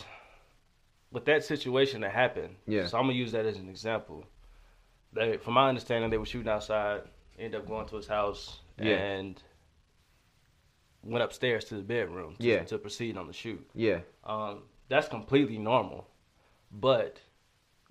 with 1.10 1.24
that 1.24 1.42
situation 1.42 2.02
that 2.02 2.12
happened. 2.12 2.54
Yeah. 2.66 2.86
So 2.86 2.98
I'm 2.98 3.04
gonna 3.04 3.14
use 3.14 3.32
that 3.32 3.44
as 3.44 3.58
an 3.58 3.68
example. 3.68 4.24
They, 5.16 5.36
from 5.38 5.54
my 5.54 5.68
understanding, 5.68 6.10
they 6.10 6.18
were 6.18 6.26
shooting 6.26 6.48
outside, 6.48 7.02
ended 7.38 7.60
up 7.60 7.66
going 7.66 7.86
to 7.88 7.96
his 7.96 8.06
house, 8.06 8.60
Yeah. 8.78 8.96
and 8.96 9.42
went 11.02 11.22
upstairs 11.22 11.64
to 11.66 11.74
the 11.76 11.82
bedroom 11.82 12.36
to, 12.38 12.46
Yeah. 12.46 12.64
to 12.64 12.78
proceed 12.78 13.16
on 13.16 13.26
the 13.26 13.32
shoot. 13.32 13.64
Yeah. 13.74 14.00
Um, 14.24 14.64
that's 14.88 15.08
completely 15.08 15.58
normal, 15.58 16.06
but 16.70 17.20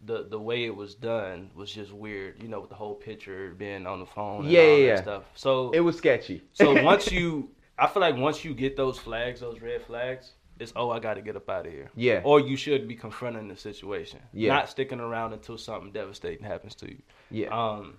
the 0.03 0.23
the 0.23 0.39
way 0.39 0.65
it 0.65 0.75
was 0.75 0.93
done 0.95 1.51
was 1.55 1.71
just 1.73 1.91
weird. 1.91 2.41
You 2.41 2.49
know, 2.49 2.59
with 2.59 2.69
the 2.69 2.75
whole 2.75 2.95
picture 2.95 3.53
being 3.57 3.87
on 3.87 3.99
the 3.99 4.05
phone, 4.05 4.41
and 4.43 4.51
Yeah, 4.51 4.59
all 4.61 4.67
yeah, 4.67 4.75
that 4.77 4.85
yeah. 4.85 5.01
stuff. 5.01 5.23
So 5.35 5.71
It 5.71 5.79
was 5.79 5.97
sketchy. 5.97 6.41
so 6.53 6.83
once 6.83 7.11
you, 7.11 7.49
I 7.77 7.87
feel 7.87 8.01
like 8.01 8.15
once 8.17 8.43
you 8.45 8.53
get 8.53 8.75
those 8.77 8.99
flags, 8.99 9.39
those 9.39 9.61
red 9.61 9.81
flags, 9.83 10.33
it's 10.59 10.71
oh 10.75 10.89
I 10.89 10.99
got 10.99 11.15
to 11.15 11.21
get 11.21 11.35
up 11.35 11.49
out 11.49 11.65
of 11.65 11.71
here. 11.73 11.89
Yeah. 11.95 12.21
Or 12.23 12.39
you 12.39 12.55
should 12.55 12.87
be 12.87 12.95
confronting 12.95 13.47
the 13.47 13.57
situation, 13.57 14.19
Yeah. 14.33 14.53
not 14.53 14.69
sticking 14.69 14.99
around 14.99 15.33
until 15.33 15.57
something 15.57 15.91
devastating 15.91 16.45
happens 16.45 16.75
to 16.75 16.89
you. 16.89 17.01
yeah. 17.29 17.47
Um, 17.47 17.97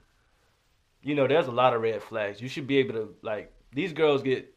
you 1.02 1.14
know, 1.14 1.26
there's 1.28 1.46
a 1.46 1.52
lot 1.52 1.72
of 1.74 1.82
red 1.82 2.02
flags. 2.02 2.40
You 2.40 2.48
should 2.48 2.66
be 2.66 2.78
able 2.78 2.94
to 2.94 3.14
like 3.22 3.52
these 3.72 3.92
girls 3.92 4.22
get. 4.22 4.52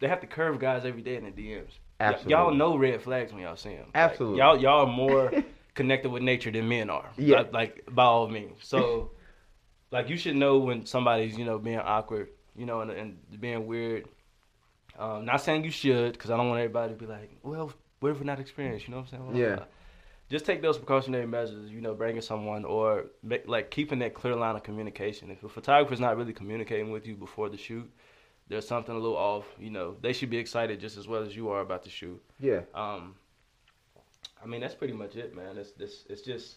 They 0.00 0.08
have 0.08 0.20
to 0.20 0.26
curve 0.26 0.58
guys 0.58 0.84
every 0.84 1.02
day 1.02 1.16
in 1.16 1.24
the 1.24 1.30
DMs. 1.30 1.66
Y- 1.68 2.06
Absolutely. 2.06 2.32
y'all 2.32 2.54
know 2.54 2.76
red 2.76 3.00
flags 3.02 3.32
when 3.32 3.42
y'all 3.42 3.56
see 3.56 3.74
them. 3.76 3.88
Absolutely. 3.94 4.38
y'all 4.38 4.56
y'all 4.60 4.86
are 4.86 4.92
more 4.92 5.30
connected 5.74 6.10
with 6.10 6.22
nature 6.22 6.50
than 6.50 6.68
men 6.68 6.90
are. 6.90 7.10
Yeah. 7.16 7.38
Like, 7.38 7.52
like 7.52 7.84
by 7.94 8.04
all 8.04 8.26
means. 8.28 8.56
So, 8.62 9.10
like 9.90 10.08
you 10.08 10.16
should 10.16 10.34
know 10.36 10.58
when 10.58 10.86
somebody's 10.86 11.36
you 11.36 11.44
know 11.44 11.58
being 11.58 11.78
awkward, 11.78 12.28
you 12.56 12.66
know, 12.66 12.80
and, 12.80 12.90
and 12.90 13.18
being 13.40 13.66
weird. 13.66 14.06
Um, 14.98 15.24
not 15.24 15.40
saying 15.40 15.64
you 15.64 15.70
should, 15.70 16.12
because 16.12 16.30
I 16.30 16.36
don't 16.36 16.48
want 16.48 16.60
everybody 16.60 16.92
to 16.92 16.98
be 16.98 17.06
like, 17.06 17.30
well, 17.42 17.72
what 18.00 18.10
if 18.10 18.18
we're 18.18 18.24
not 18.24 18.40
experienced? 18.40 18.86
You 18.86 18.94
know 18.94 19.00
what 19.00 19.12
I'm 19.12 19.32
saying? 19.32 19.36
Yeah. 19.36 19.64
Just 20.30 20.44
take 20.46 20.62
those 20.62 20.78
precautionary 20.78 21.26
measures, 21.26 21.70
you 21.70 21.80
know, 21.80 21.94
bringing 21.94 22.22
someone 22.22 22.64
or 22.64 23.06
make, 23.22 23.46
like 23.46 23.70
keeping 23.70 23.98
that 24.00 24.14
clear 24.14 24.34
line 24.34 24.56
of 24.56 24.62
communication. 24.62 25.30
If 25.30 25.42
a 25.44 25.48
photographer's 25.48 26.00
not 26.00 26.16
really 26.16 26.32
communicating 26.32 26.90
with 26.90 27.06
you 27.06 27.14
before 27.16 27.48
the 27.48 27.56
shoot, 27.56 27.90
there's 28.48 28.66
something 28.66 28.94
a 28.94 28.98
little 28.98 29.16
off. 29.16 29.46
You 29.58 29.70
know, 29.70 29.96
they 30.00 30.12
should 30.12 30.30
be 30.30 30.38
excited 30.38 30.80
just 30.80 30.96
as 30.96 31.06
well 31.06 31.22
as 31.22 31.36
you 31.36 31.50
are 31.50 31.60
about 31.60 31.82
the 31.82 31.90
shoot. 31.90 32.22
yeah. 32.40 32.60
Um, 32.74 33.14
I 34.42 34.46
mean, 34.46 34.60
that's 34.60 34.74
pretty 34.74 34.94
much 34.94 35.14
it, 35.16 35.36
man. 35.36 35.56
It's 35.56 35.72
this. 35.72 36.04
It's 36.08 36.22
just. 36.22 36.56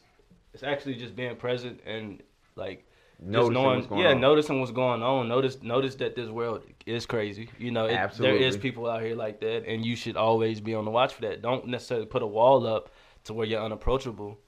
It's 0.53 0.63
actually 0.63 0.95
just 0.95 1.15
being 1.15 1.35
present 1.35 1.81
and 1.85 2.23
like 2.55 2.87
Noticing 3.19 3.53
knowing, 3.53 3.75
what's 3.77 3.87
going 3.87 4.01
yeah, 4.01 4.11
on. 4.11 4.21
noticing 4.21 4.59
what's 4.59 4.71
going 4.71 5.01
on. 5.01 5.27
Notice, 5.27 5.61
notice 5.61 5.95
that 5.95 6.15
this 6.15 6.29
world 6.29 6.63
is 6.85 7.05
crazy. 7.05 7.49
You 7.57 7.71
know, 7.71 7.85
it, 7.85 8.11
there 8.17 8.35
is 8.35 8.57
people 8.57 8.89
out 8.89 9.01
here 9.01 9.15
like 9.15 9.39
that, 9.39 9.65
and 9.65 9.85
you 9.85 9.95
should 9.95 10.17
always 10.17 10.59
be 10.59 10.75
on 10.75 10.85
the 10.85 10.91
watch 10.91 11.13
for 11.13 11.21
that. 11.21 11.41
Don't 11.41 11.67
necessarily 11.67 12.05
put 12.05 12.21
a 12.21 12.27
wall 12.27 12.67
up 12.67 12.91
to 13.23 13.33
where 13.33 13.47
you're 13.47 13.63
unapproachable, 13.63 14.39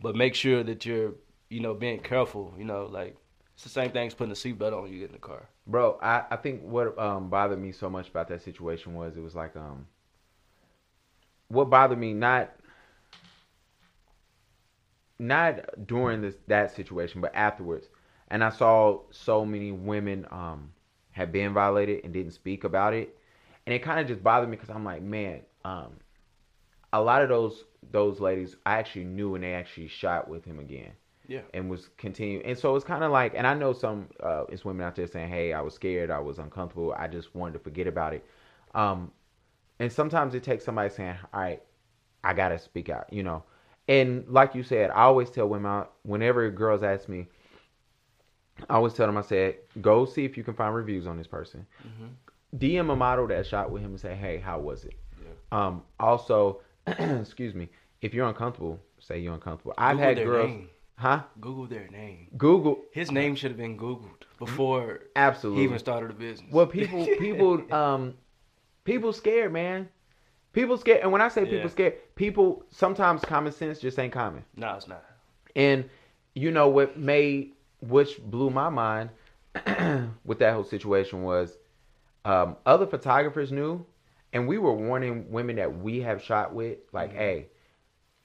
but 0.00 0.16
make 0.16 0.34
sure 0.34 0.62
that 0.64 0.84
you're, 0.84 1.14
you 1.48 1.60
know, 1.60 1.72
being 1.72 2.00
careful. 2.00 2.52
You 2.58 2.64
know, 2.64 2.86
like 2.90 3.16
it's 3.54 3.62
the 3.62 3.70
same 3.70 3.90
thing 3.90 4.08
as 4.08 4.14
putting 4.14 4.32
a 4.32 4.34
seatbelt 4.34 4.76
on 4.76 4.82
when 4.82 4.92
you 4.92 4.98
get 4.98 5.08
in 5.08 5.12
the 5.12 5.18
car. 5.18 5.48
Bro, 5.66 5.98
I, 6.02 6.24
I 6.30 6.36
think 6.36 6.62
what 6.62 6.98
um 6.98 7.30
bothered 7.30 7.60
me 7.60 7.72
so 7.72 7.88
much 7.88 8.08
about 8.08 8.28
that 8.28 8.42
situation 8.42 8.94
was 8.94 9.16
it 9.16 9.22
was 9.22 9.34
like 9.34 9.56
um 9.56 9.86
what 11.48 11.70
bothered 11.70 11.98
me 11.98 12.12
not 12.12 12.52
not 15.18 15.60
during 15.86 16.20
this 16.20 16.34
that 16.48 16.74
situation 16.74 17.20
but 17.20 17.34
afterwards 17.34 17.88
and 18.28 18.42
I 18.42 18.50
saw 18.50 19.00
so 19.10 19.44
many 19.44 19.72
women 19.72 20.26
um 20.30 20.72
had 21.10 21.32
been 21.32 21.54
violated 21.54 22.04
and 22.04 22.12
didn't 22.12 22.32
speak 22.32 22.64
about 22.64 22.92
it 22.92 23.16
and 23.66 23.74
it 23.74 23.80
kind 23.80 24.00
of 24.00 24.06
just 24.06 24.22
bothered 24.22 24.48
me 24.48 24.56
because 24.56 24.70
I'm 24.70 24.84
like 24.84 25.02
man 25.02 25.40
um 25.64 25.92
a 26.92 27.00
lot 27.00 27.22
of 27.22 27.28
those 27.28 27.64
those 27.92 28.20
ladies 28.20 28.56
I 28.64 28.76
actually 28.78 29.04
knew 29.04 29.34
and 29.34 29.44
they 29.44 29.54
actually 29.54 29.88
shot 29.88 30.28
with 30.28 30.44
him 30.44 30.58
again. 30.58 30.92
Yeah. 31.28 31.40
And 31.54 31.68
was 31.68 31.90
continuing, 31.96 32.44
and 32.46 32.56
so 32.56 32.76
it's 32.76 32.84
kind 32.84 33.02
of 33.02 33.10
like, 33.10 33.34
and 33.34 33.46
I 33.46 33.54
know 33.54 33.72
some 33.72 34.08
uh, 34.22 34.44
it's 34.48 34.64
women 34.64 34.86
out 34.86 34.94
there 34.94 35.08
saying, 35.08 35.28
"Hey, 35.28 35.52
I 35.52 35.60
was 35.60 35.74
scared, 35.74 36.08
I 36.08 36.20
was 36.20 36.38
uncomfortable, 36.38 36.94
I 36.96 37.08
just 37.08 37.34
wanted 37.34 37.54
to 37.54 37.58
forget 37.58 37.88
about 37.88 38.14
it." 38.14 38.24
Um, 38.76 39.10
and 39.80 39.92
sometimes 39.92 40.34
it 40.34 40.44
takes 40.44 40.64
somebody 40.64 40.88
saying, 40.88 41.16
"All 41.34 41.40
right, 41.40 41.62
I 42.22 42.32
gotta 42.32 42.58
speak 42.60 42.88
out," 42.88 43.12
you 43.12 43.24
know. 43.24 43.42
And 43.88 44.24
like 44.28 44.54
you 44.54 44.62
said, 44.62 44.90
I 44.90 45.02
always 45.02 45.28
tell 45.28 45.48
women 45.48 45.86
whenever 46.02 46.48
girls 46.50 46.84
ask 46.84 47.08
me, 47.08 47.26
I 48.68 48.74
always 48.74 48.94
tell 48.94 49.06
them, 49.06 49.16
I 49.16 49.22
said, 49.22 49.56
"Go 49.80 50.04
see 50.04 50.24
if 50.24 50.36
you 50.36 50.44
can 50.44 50.54
find 50.54 50.74
reviews 50.74 51.06
on 51.06 51.16
this 51.16 51.26
person." 51.26 51.66
Mm-hmm. 51.86 52.56
DM 52.58 52.92
a 52.92 52.96
model 52.96 53.26
that 53.28 53.46
shot 53.46 53.70
with 53.70 53.82
him 53.82 53.90
and 53.90 54.00
say, 54.00 54.14
"Hey, 54.14 54.38
how 54.38 54.58
was 54.60 54.84
it?" 54.84 54.94
Yeah. 55.22 55.66
Um, 55.66 55.82
also, 56.00 56.60
excuse 56.86 57.54
me, 57.54 57.68
if 58.00 58.14
you're 58.14 58.26
uncomfortable, 58.28 58.80
say 58.98 59.18
you're 59.18 59.34
uncomfortable. 59.34 59.74
I've 59.76 59.96
Google 59.96 60.08
had 60.08 60.16
their 60.16 60.24
girls, 60.24 60.50
name. 60.50 60.68
huh? 60.96 61.22
Google 61.40 61.66
their 61.66 61.88
name. 61.88 62.28
Google 62.36 62.78
His 62.92 63.10
name 63.10 63.34
should 63.34 63.50
have 63.50 63.58
been 63.58 63.76
Googled 63.76 64.22
before 64.38 65.00
absolutely. 65.16 65.60
he 65.62 65.64
even 65.66 65.78
started 65.78 66.10
a 66.10 66.14
business. 66.14 66.50
well, 66.52 66.66
people, 66.66 67.06
people, 67.18 67.74
um, 67.74 68.14
people 68.84 69.12
scared, 69.12 69.52
man. 69.52 69.88
People 70.52 70.78
scared, 70.78 71.00
and 71.02 71.12
when 71.12 71.20
I 71.20 71.28
say 71.28 71.44
people 71.44 71.68
scared, 71.68 72.14
people 72.14 72.64
sometimes 72.70 73.20
common 73.20 73.52
sense 73.52 73.78
just 73.78 73.98
ain't 73.98 74.12
common. 74.14 74.42
no, 74.56 74.74
it's 74.74 74.88
not. 74.88 75.04
And 75.54 75.88
you 76.34 76.50
know 76.50 76.68
what 76.68 76.98
made, 76.98 77.52
which 77.80 78.18
blew 78.22 78.50
my 78.50 78.68
mind 78.68 79.10
with 80.24 80.38
that 80.38 80.52
whole 80.54 80.64
situation 80.64 81.22
was, 81.22 81.56
um, 82.24 82.56
other 82.66 82.86
photographers 82.86 83.52
knew, 83.52 83.84
and 84.32 84.46
we 84.48 84.58
were 84.58 84.74
warning 84.74 85.30
women 85.30 85.56
that 85.56 85.78
we 85.78 86.00
have 86.00 86.22
shot 86.22 86.54
with, 86.54 86.78
like, 86.92 87.12
Mhm. 87.12 87.16
hey, 87.16 87.46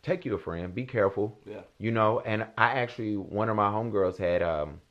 take 0.01 0.25
you 0.25 0.33
a 0.33 0.37
friend, 0.39 0.73
be 0.73 0.85
careful, 0.85 1.39
Yeah. 1.45 1.61
you 1.77 1.91
know. 1.91 2.19
And 2.21 2.43
I 2.57 2.71
actually, 2.79 3.15
one 3.17 3.49
of 3.49 3.55
my 3.55 3.69
homegirls 3.69 4.17
had, 4.17 4.41
um, 4.41 4.81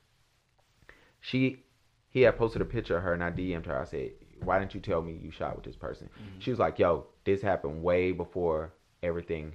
she, 1.20 1.64
he 2.08 2.22
had 2.22 2.36
posted 2.36 2.62
a 2.62 2.64
picture 2.64 2.96
of 2.96 3.02
her, 3.02 3.12
and 3.12 3.22
I 3.22 3.30
DM'd 3.30 3.66
her. 3.66 3.78
I 3.78 3.84
said, 3.84 4.12
why 4.42 4.58
didn't 4.58 4.74
you 4.74 4.80
tell 4.80 5.02
me 5.02 5.12
you 5.22 5.30
shot 5.30 5.56
with 5.56 5.64
this 5.64 5.76
person? 5.76 6.08
Mhm. 6.08 6.40
She 6.40 6.50
was 6.50 6.58
like, 6.58 6.78
yo, 6.78 7.06
this 7.24 7.42
happened 7.42 7.82
way 7.82 8.12
before 8.12 8.72
everything 9.02 9.54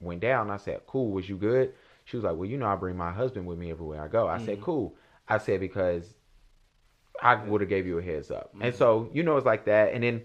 went 0.00 0.20
down. 0.20 0.50
I 0.50 0.56
said, 0.56 0.80
cool, 0.86 1.10
was 1.10 1.28
you 1.28 1.36
good? 1.36 1.74
She 2.04 2.16
was 2.16 2.24
like, 2.24 2.36
well, 2.36 2.48
you 2.48 2.58
know, 2.58 2.66
I 2.66 2.76
bring 2.76 2.96
my 2.96 3.12
husband 3.12 3.46
with 3.46 3.58
me 3.58 3.70
everywhere 3.70 4.02
I 4.02 4.08
go. 4.08 4.28
I 4.28 4.38
said, 4.38 4.60
Mhm. 4.60 4.62
cool. 4.62 4.96
I 5.28 5.38
said, 5.38 5.60
because 5.60 6.14
I 7.22 7.36
would 7.36 7.60
have 7.60 7.70
gave 7.70 7.86
you 7.86 7.98
a 7.98 8.02
heads 8.02 8.30
up. 8.30 8.54
And 8.60 8.74
Mhm. 8.74 8.76
so, 8.76 9.10
you 9.12 9.22
know, 9.22 9.36
it's 9.36 9.46
like 9.46 9.64
that. 9.66 9.92
And 9.92 10.02
then 10.02 10.22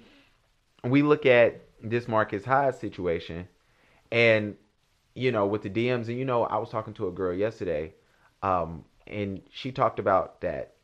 we 0.84 1.02
look 1.02 1.26
at 1.26 1.62
this 1.82 2.08
Marcus 2.08 2.46
Hyde 2.46 2.76
situation 2.76 3.48
and, 4.12 4.58
you 5.16 5.32
know, 5.32 5.48
with 5.48 5.62
the 5.64 5.70
DMs, 5.70 6.10
and, 6.10 6.18
you 6.18 6.26
know, 6.26 6.44
I 6.46 6.58
was 6.58 6.70
talking 6.70 6.94
to 6.96 7.08
a 7.08 7.12
girl 7.12 7.34
yesterday, 7.34 7.94
um, 8.44 8.86
and 9.08 9.42
she 9.52 9.72
talked 9.72 10.00
about 10.00 10.42
that 10.42 10.76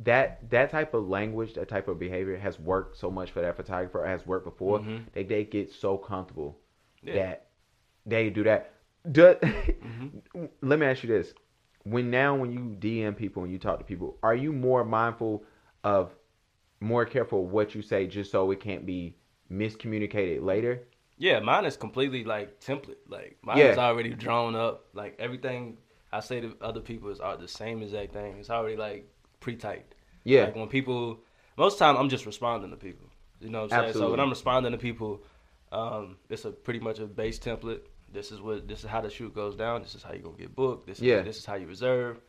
that 0.00 0.50
that 0.50 0.70
type 0.70 0.92
of 0.94 1.08
language, 1.08 1.54
that 1.54 1.68
type 1.68 1.86
of 1.88 1.98
behavior 1.98 2.36
has 2.36 2.58
worked 2.58 2.96
so 2.96 3.10
much 3.10 3.30
for 3.30 3.40
that 3.40 3.56
photographer, 3.56 4.04
has 4.04 4.26
worked 4.26 4.44
before. 4.44 4.80
Mhm. 4.80 5.12
They 5.12 5.22
they 5.24 5.44
get 5.44 5.70
so 5.72 5.96
comfortable 5.96 6.58
Yeah. 7.02 7.14
that 7.14 7.46
they 8.04 8.30
do 8.30 8.42
that. 8.44 8.73
Do, 9.10 9.34
Mhm. 9.42 10.48
Let 10.62 10.78
me 10.78 10.86
ask 10.86 11.02
you 11.02 11.08
this: 11.08 11.34
When 11.84 12.10
now, 12.10 12.34
when 12.36 12.52
you 12.52 12.76
DM 12.78 13.16
people 13.16 13.42
and 13.42 13.52
you 13.52 13.58
talk 13.58 13.78
to 13.78 13.84
people, 13.84 14.18
are 14.22 14.34
you 14.34 14.52
more 14.52 14.84
mindful 14.84 15.44
of, 15.82 16.14
more 16.80 17.04
careful 17.04 17.46
what 17.46 17.74
you 17.74 17.82
say, 17.82 18.06
just 18.06 18.30
so 18.30 18.50
it 18.50 18.60
can't 18.60 18.86
be 18.86 19.16
miscommunicated 19.50 20.42
later? 20.42 20.82
Yeah, 21.18 21.40
mine 21.40 21.64
is 21.64 21.76
completely 21.76 22.24
like 22.24 22.60
template. 22.60 22.96
Like 23.08 23.38
mine 23.42 23.58
Yeah. 23.58 23.72
is 23.72 23.78
already 23.78 24.10
drawn 24.10 24.56
up. 24.56 24.86
Like 24.94 25.16
everything 25.18 25.78
I 26.12 26.20
say 26.20 26.40
to 26.40 26.56
other 26.60 26.80
people 26.80 27.10
is 27.10 27.20
are 27.20 27.36
the 27.36 27.48
same 27.48 27.82
exact 27.82 28.12
thing. 28.12 28.36
It's 28.38 28.50
already 28.50 28.76
like 28.76 29.08
pre-typed. 29.40 29.94
Yeah, 30.24 30.44
Like 30.44 30.56
when 30.56 30.68
people, 30.68 31.20
most 31.58 31.78
time 31.78 31.96
I'm 31.96 32.08
just 32.08 32.24
responding 32.24 32.70
to 32.70 32.76
people. 32.76 33.06
You 33.40 33.50
know 33.50 33.62
what 33.62 33.72
I'm 33.74 33.82
saying? 33.82 33.92
So 33.92 34.10
when 34.10 34.20
I'm 34.20 34.30
responding 34.30 34.72
to 34.72 34.78
people, 34.78 35.22
um, 35.70 36.16
it's 36.30 36.46
a 36.46 36.50
pretty 36.50 36.80
much 36.80 36.98
a 36.98 37.06
base 37.06 37.38
template. 37.38 37.82
This 38.14 38.30
is 38.32 38.40
what 38.40 38.66
this 38.68 38.80
is 38.84 38.86
how 38.88 39.00
the 39.00 39.10
shoot 39.10 39.34
goes 39.34 39.56
down. 39.56 39.82
This 39.82 39.94
is 39.94 40.02
how 40.02 40.12
you 40.14 40.20
gonna 40.20 40.36
get 40.36 40.54
booked. 40.54 40.86
This 40.86 40.98
is 40.98 41.24
this 41.24 41.36
is 41.36 41.44
how 41.44 41.56
you 41.56 41.66
reserve. 41.66 42.20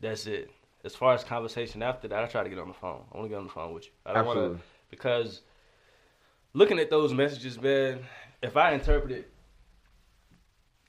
That's 0.00 0.26
it. 0.26 0.50
As 0.84 0.94
far 0.94 1.14
as 1.14 1.24
conversation 1.24 1.82
after 1.82 2.08
that, 2.08 2.22
I 2.22 2.26
try 2.26 2.42
to 2.42 2.48
get 2.48 2.58
on 2.58 2.68
the 2.68 2.74
phone. 2.74 3.02
I 3.12 3.16
want 3.16 3.26
to 3.26 3.28
get 3.30 3.38
on 3.38 3.44
the 3.44 3.52
phone 3.52 3.72
with 3.72 3.84
you. 3.86 3.90
I 4.04 4.12
don't 4.14 4.26
want 4.26 4.38
absolutely. 4.38 4.58
to 4.58 4.64
because 4.90 5.40
looking 6.54 6.78
at 6.78 6.90
those 6.90 7.14
messages, 7.14 7.60
man, 7.60 8.00
if 8.42 8.56
I 8.56 8.72
interpret 8.72 9.12
it, 9.12 9.30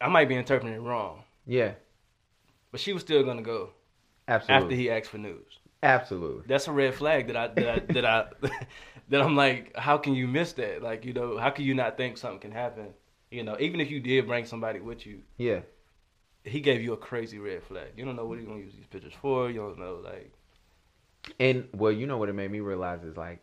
I 0.01 0.07
might 0.07 0.27
be 0.29 0.35
interpreting 0.35 0.75
it 0.75 0.81
wrong. 0.81 1.23
Yeah, 1.45 1.73
But 2.71 2.79
she 2.79 2.93
was 2.93 3.01
still 3.01 3.23
gonna 3.23 3.41
go 3.41 3.71
absolutely. 4.27 4.65
after 4.65 4.75
he 4.75 4.91
asked 4.91 5.09
for 5.09 5.17
news. 5.17 5.59
absolutely. 5.81 6.43
That's 6.47 6.67
a 6.67 6.71
red 6.71 6.93
flag 6.93 7.27
that 7.27 7.35
I 7.35 7.47
that 7.47 7.67
I, 7.89 7.93
that 7.93 8.05
I 8.05 8.25
that 9.09 9.21
I'm 9.21 9.35
like, 9.35 9.75
how 9.75 9.97
can 9.97 10.13
you 10.13 10.27
miss 10.27 10.53
that? 10.53 10.83
Like, 10.83 11.05
you 11.05 11.13
know, 11.13 11.37
how 11.37 11.49
can 11.49 11.65
you 11.65 11.73
not 11.73 11.97
think 11.97 12.17
something 12.17 12.39
can 12.39 12.51
happen? 12.51 12.93
You 13.31 13.43
know, 13.43 13.55
even 13.59 13.79
if 13.79 13.91
you 13.91 13.99
did 13.99 14.25
bring 14.27 14.45
somebody 14.45 14.79
with 14.79 15.05
you, 15.05 15.19
Yeah, 15.37 15.61
he 16.43 16.61
gave 16.61 16.81
you 16.81 16.93
a 16.93 16.97
crazy 16.97 17.37
red 17.39 17.63
flag. 17.63 17.89
You 17.95 18.05
don't 18.05 18.15
know 18.15 18.25
what 18.25 18.39
he's 18.39 18.47
gonna 18.47 18.59
use 18.61 18.73
these 18.73 18.87
pictures 18.87 19.13
for. 19.21 19.49
You 19.49 19.59
don't 19.59 19.79
know, 19.79 20.01
like, 20.03 20.31
and 21.39 21.67
well, 21.73 21.91
you 21.91 22.07
know 22.07 22.17
what 22.17 22.29
it 22.29 22.33
made 22.33 22.51
me 22.51 22.59
realize 22.59 23.03
is 23.03 23.17
like, 23.17 23.39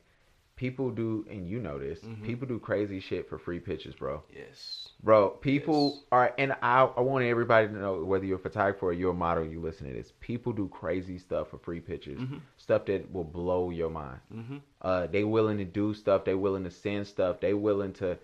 people 0.57 0.91
do, 0.91 1.27
and 1.31 1.47
you 1.47 1.61
know 1.61 1.79
this, 1.79 2.01
Mhm. 2.01 2.23
people 2.25 2.49
do 2.49 2.59
crazy 2.59 2.99
shit 2.99 3.29
for 3.29 3.39
free 3.39 3.61
pictures, 3.61 3.95
bro. 3.95 4.23
yes, 4.35 4.83
Bro, 5.03 5.29
people 5.43 5.91
Yes. 5.95 6.05
are, 6.11 6.35
and 6.39 6.53
I, 6.63 6.85
I 6.85 7.01
want 7.03 7.27
everybody 7.27 7.69
to 7.69 7.75
know 7.75 8.03
whether 8.03 8.25
you're 8.25 8.39
a 8.39 8.41
photographer 8.41 8.87
or 8.87 8.93
you're 8.95 9.11
a 9.11 9.15
model, 9.15 9.45
you 9.45 9.61
listen 9.61 9.87
to 9.87 9.93
this. 9.93 10.13
People 10.21 10.55
do 10.55 10.67
crazy 10.69 11.19
stuff 11.19 11.51
for 11.51 11.59
free 11.59 11.81
pictures, 11.81 12.19
Mhm. 12.19 12.41
stuff 12.57 12.87
that 12.87 13.13
will 13.13 13.25
blow 13.25 13.69
your 13.71 13.91
mind. 13.91 14.21
mm-hmm. 14.35 14.57
Uh, 14.81 15.07
they 15.09 15.23
willing 15.25 15.59
to 15.59 15.65
do 15.67 15.93
stuff. 15.93 16.25
They 16.25 16.35
willing 16.35 16.65
to 16.65 16.71
send 16.71 17.07
stuff. 17.07 17.41
They 17.41 17.53
willing 17.53 17.93
to, 17.95 18.19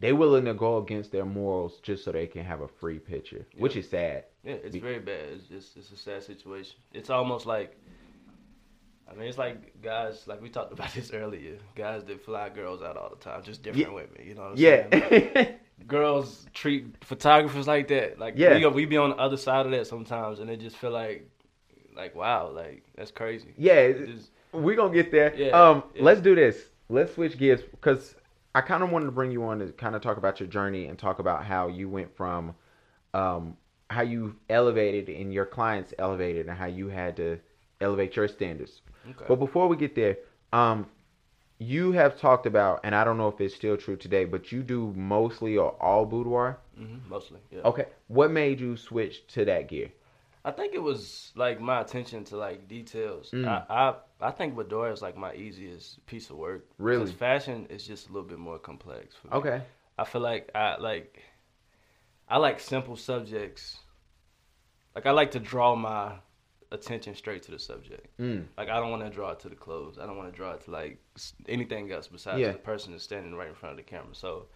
they 0.00 0.12
willing 0.12 0.46
to 0.46 0.54
go 0.54 0.78
against 0.78 1.12
their 1.12 1.24
morals 1.26 1.78
just 1.82 2.04
so 2.04 2.12
they 2.12 2.26
can 2.26 2.44
have 2.44 2.60
a 2.62 2.68
free 2.68 2.98
picture, 2.98 3.46
which 3.56 3.76
is 3.76 3.88
sad. 3.88 4.24
yeah, 4.42 4.54
it's 4.54 4.72
Be- 4.72 4.80
very 4.80 4.98
bad. 4.98 5.28
It's 5.34 5.44
just 5.46 5.76
it's 5.76 5.90
a 5.92 5.96
sad 5.96 6.22
situation. 6.22 6.76
It's 6.92 7.10
almost 7.10 7.46
like. 7.46 7.76
I 9.10 9.14
mean, 9.14 9.26
it's 9.28 9.38
like 9.38 9.80
guys, 9.82 10.26
like 10.28 10.40
we 10.40 10.48
talked 10.48 10.72
about 10.76 10.92
this 10.94 11.12
earlier. 11.12 11.58
Guys 11.74 12.04
that 12.04 12.24
fly 12.24 12.48
girls 12.48 12.80
out 12.82 12.96
all 12.96 13.10
the 13.10 13.16
time, 13.16 13.42
just 13.42 13.62
different 13.62 13.88
Yeah. 13.88 13.94
women. 13.94 14.20
You 14.24 14.34
know 14.34 14.42
what 14.42 14.50
I'm 14.52 14.56
saying? 14.56 14.88
Yeah, 15.34 15.52
girls 15.88 16.46
treat 16.54 17.02
photographers 17.04 17.66
like 17.66 17.88
that. 17.88 18.18
Like 18.18 18.34
Yeah. 18.36 18.54
we, 18.56 18.66
we 18.68 18.84
be 18.86 18.96
on 18.96 19.10
the 19.10 19.16
other 19.16 19.36
side 19.36 19.66
of 19.66 19.72
that 19.72 19.86
sometimes, 19.86 20.38
and 20.38 20.48
it 20.48 20.60
just 20.60 20.76
feel 20.76 20.92
like, 20.92 21.28
like 21.96 22.14
wow, 22.14 22.50
like 22.50 22.84
that's 22.96 23.10
crazy. 23.10 23.52
yeah. 23.58 23.92
Just- 23.92 24.30
we 24.52 24.74
gonna 24.74 24.92
get 24.92 25.12
there. 25.12 25.32
Yeah, 25.36 25.50
um, 25.50 25.84
yeah. 25.94 26.02
let's 26.02 26.20
do 26.20 26.34
this. 26.34 26.56
Let's 26.88 27.14
switch 27.14 27.38
gears 27.38 27.62
because 27.62 28.16
I 28.54 28.60
kind 28.60 28.82
of 28.82 28.90
wanted 28.90 29.06
to 29.06 29.12
bring 29.12 29.30
you 29.30 29.44
on 29.44 29.60
to 29.60 29.68
kind 29.72 29.94
of 29.94 30.02
talk 30.02 30.16
about 30.16 30.40
your 30.40 30.48
journey 30.48 30.86
and 30.86 30.98
talk 30.98 31.18
about 31.18 31.44
how 31.44 31.68
you 31.68 31.88
went 31.88 32.16
from, 32.16 32.54
um, 33.14 33.56
how 33.90 34.02
you 34.02 34.36
elevated 34.48 35.08
and 35.08 35.32
your 35.32 35.46
clients 35.46 35.94
elevated 35.98 36.48
and 36.48 36.56
how 36.56 36.66
you 36.66 36.88
had 36.88 37.16
to 37.16 37.38
elevate 37.80 38.16
your 38.16 38.28
standards. 38.28 38.82
okay. 39.10 39.24
But 39.28 39.36
before 39.36 39.68
we 39.68 39.76
get 39.76 39.94
there, 39.94 40.16
um, 40.52 40.86
you 41.58 41.92
have 41.92 42.18
talked 42.18 42.46
about, 42.46 42.80
and 42.84 42.94
I 42.94 43.04
don't 43.04 43.18
know 43.18 43.28
if 43.28 43.40
it's 43.40 43.54
still 43.54 43.76
true 43.76 43.96
today, 43.96 44.24
but 44.24 44.50
you 44.50 44.62
do 44.62 44.92
mostly 44.96 45.56
or 45.56 45.72
all 45.80 46.06
boudoir. 46.06 46.58
hmm 46.76 46.96
mostly, 47.08 47.40
yeah. 47.50 47.60
Okay, 47.60 47.86
what 48.08 48.30
made 48.30 48.58
you 48.60 48.76
switch 48.76 49.26
to 49.28 49.44
that 49.44 49.68
gear? 49.68 49.90
I 50.44 50.50
think 50.52 50.74
it 50.74 50.82
was 50.82 51.32
like 51.36 51.60
my 51.60 51.80
attention 51.82 52.24
to 52.24 52.36
like 52.36 52.66
details. 52.66 53.30
Mm. 53.32 53.46
I, 53.46 53.64
I 53.68 53.94
I 54.28 54.30
think 54.30 54.54
boudoir 54.56 54.90
is 54.90 55.02
like 55.02 55.16
my 55.16 55.34
easiest 55.34 56.04
piece 56.06 56.30
of 56.30 56.36
work. 56.36 56.66
Really? 56.78 57.00
Because 57.04 57.14
fashion 57.14 57.66
is 57.68 57.86
just 57.86 58.08
a 58.08 58.12
little 58.12 58.28
bit 58.28 58.38
more 58.38 58.58
complex. 58.58 59.14
For 59.16 59.28
me. 59.28 59.34
Okay, 59.34 59.62
I 59.98 60.04
feel 60.04 60.22
like 60.22 60.50
I 60.54 60.76
like 60.78 61.22
I 62.28 62.38
like 62.38 62.58
simple 62.60 62.96
subjects. 62.96 63.78
Like 64.94 65.06
I 65.06 65.10
like 65.10 65.32
to 65.32 65.40
draw 65.40 65.74
my 65.76 66.14
attention 66.72 67.14
straight 67.14 67.42
to 67.42 67.50
the 67.50 67.58
subject. 67.58 68.16
mm. 68.18 68.44
Like 68.56 68.68
I 68.70 68.78
don't 68.80 68.90
want 68.90 69.02
to 69.04 69.10
draw 69.10 69.30
it 69.32 69.40
to 69.40 69.48
the 69.48 69.56
clothes. 69.56 69.98
I 69.98 70.06
don't 70.06 70.16
want 70.16 70.30
to 70.32 70.36
draw 70.36 70.52
it 70.52 70.64
to 70.64 70.70
like 70.70 70.98
anything 71.48 71.90
else 71.92 72.08
besides 72.08 72.40
Yeah. 72.40 72.52
the 72.52 72.58
person 72.58 72.92
that's 72.92 73.04
standing 73.04 73.34
right 73.34 73.48
in 73.48 73.54
front 73.54 73.72
of 73.72 73.76
the 73.76 73.82
camera. 73.90 74.14
So 74.14 74.46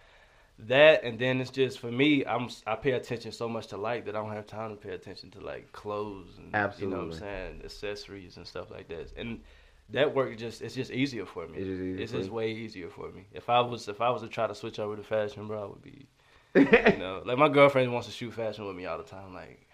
that 0.59 1.03
and 1.03 1.19
then 1.19 1.40
it's 1.40 1.51
just 1.51 1.79
for 1.81 1.90
me. 1.90 2.25
I'm 2.25 2.49
i 2.67 2.75
pay 2.77 2.93
attention 2.93 3.33
so 3.33 3.49
much 3.49 3.69
to 3.69 3.77
light 3.77 4.07
that 4.07 4.14
I 4.17 4.21
don't 4.21 4.33
have 4.33 4.47
time 4.47 4.71
to 4.71 4.77
pay 4.77 4.95
attention 4.95 5.31
to 5.33 5.40
like 5.40 5.73
clothes 5.73 6.38
and 6.38 6.53
you 6.81 6.87
know 6.88 6.99
what 6.99 7.05
I'm 7.05 7.12
saying 7.12 7.62
accessories 7.64 8.37
and 8.37 8.47
stuff 8.47 8.71
like 8.71 8.88
that. 8.88 9.12
And 9.17 9.40
that 9.90 10.14
work 10.14 10.37
just 10.38 10.62
it's 10.62 10.75
just 10.75 10.90
easier 10.90 11.27
for 11.27 11.47
me. 11.49 11.59
It 11.59 11.67
is 11.67 11.81
easier 11.81 11.99
It's 12.03 12.12
just 12.12 12.31
way 12.31 12.53
easier 12.53 12.88
for 12.88 13.11
me. 13.11 13.27
If 13.33 13.51
I 13.51 13.61
was 13.61 13.88
if 13.88 14.01
I 14.01 14.11
was 14.11 14.23
to 14.23 14.29
try 14.29 14.47
to 14.47 14.55
switch 14.55 14.79
over 14.79 14.97
to 14.97 15.03
fashion, 15.03 15.47
bro, 15.49 15.62
I 15.62 15.67
would 15.67 15.83
be 15.83 16.07
you 16.55 16.99
know 16.99 17.23
like 17.25 17.37
my 17.38 17.49
girlfriend 17.49 17.93
wants 17.93 18.07
to 18.07 18.12
shoot 18.12 18.33
fashion 18.33 18.67
with 18.67 18.77
me 18.77 18.87
all 18.87 18.99
the 18.99 19.05
time. 19.05 19.35
Like 19.35 19.67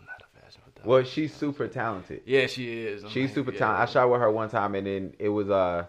I'm 0.00 0.04
not 0.06 0.20
a 0.20 0.40
fashion 0.40 0.60
photographer. 0.64 0.88
well, 0.88 1.04
she's 1.04 1.32
super 1.32 1.68
talented. 1.68 2.22
Yeah, 2.26 2.46
she 2.48 2.82
is. 2.82 3.04
I'm 3.04 3.10
She's 3.10 3.26
like, 3.28 3.34
super 3.34 3.52
yeah. 3.52 3.58
talented. 3.60 3.88
I 3.88 3.92
shot 3.92 4.10
with 4.10 4.20
her 4.20 4.30
one 4.32 4.50
time, 4.50 4.74
and 4.74 4.86
then 4.86 5.14
it 5.20 5.28
was 5.28 5.48
uh, 5.48 5.86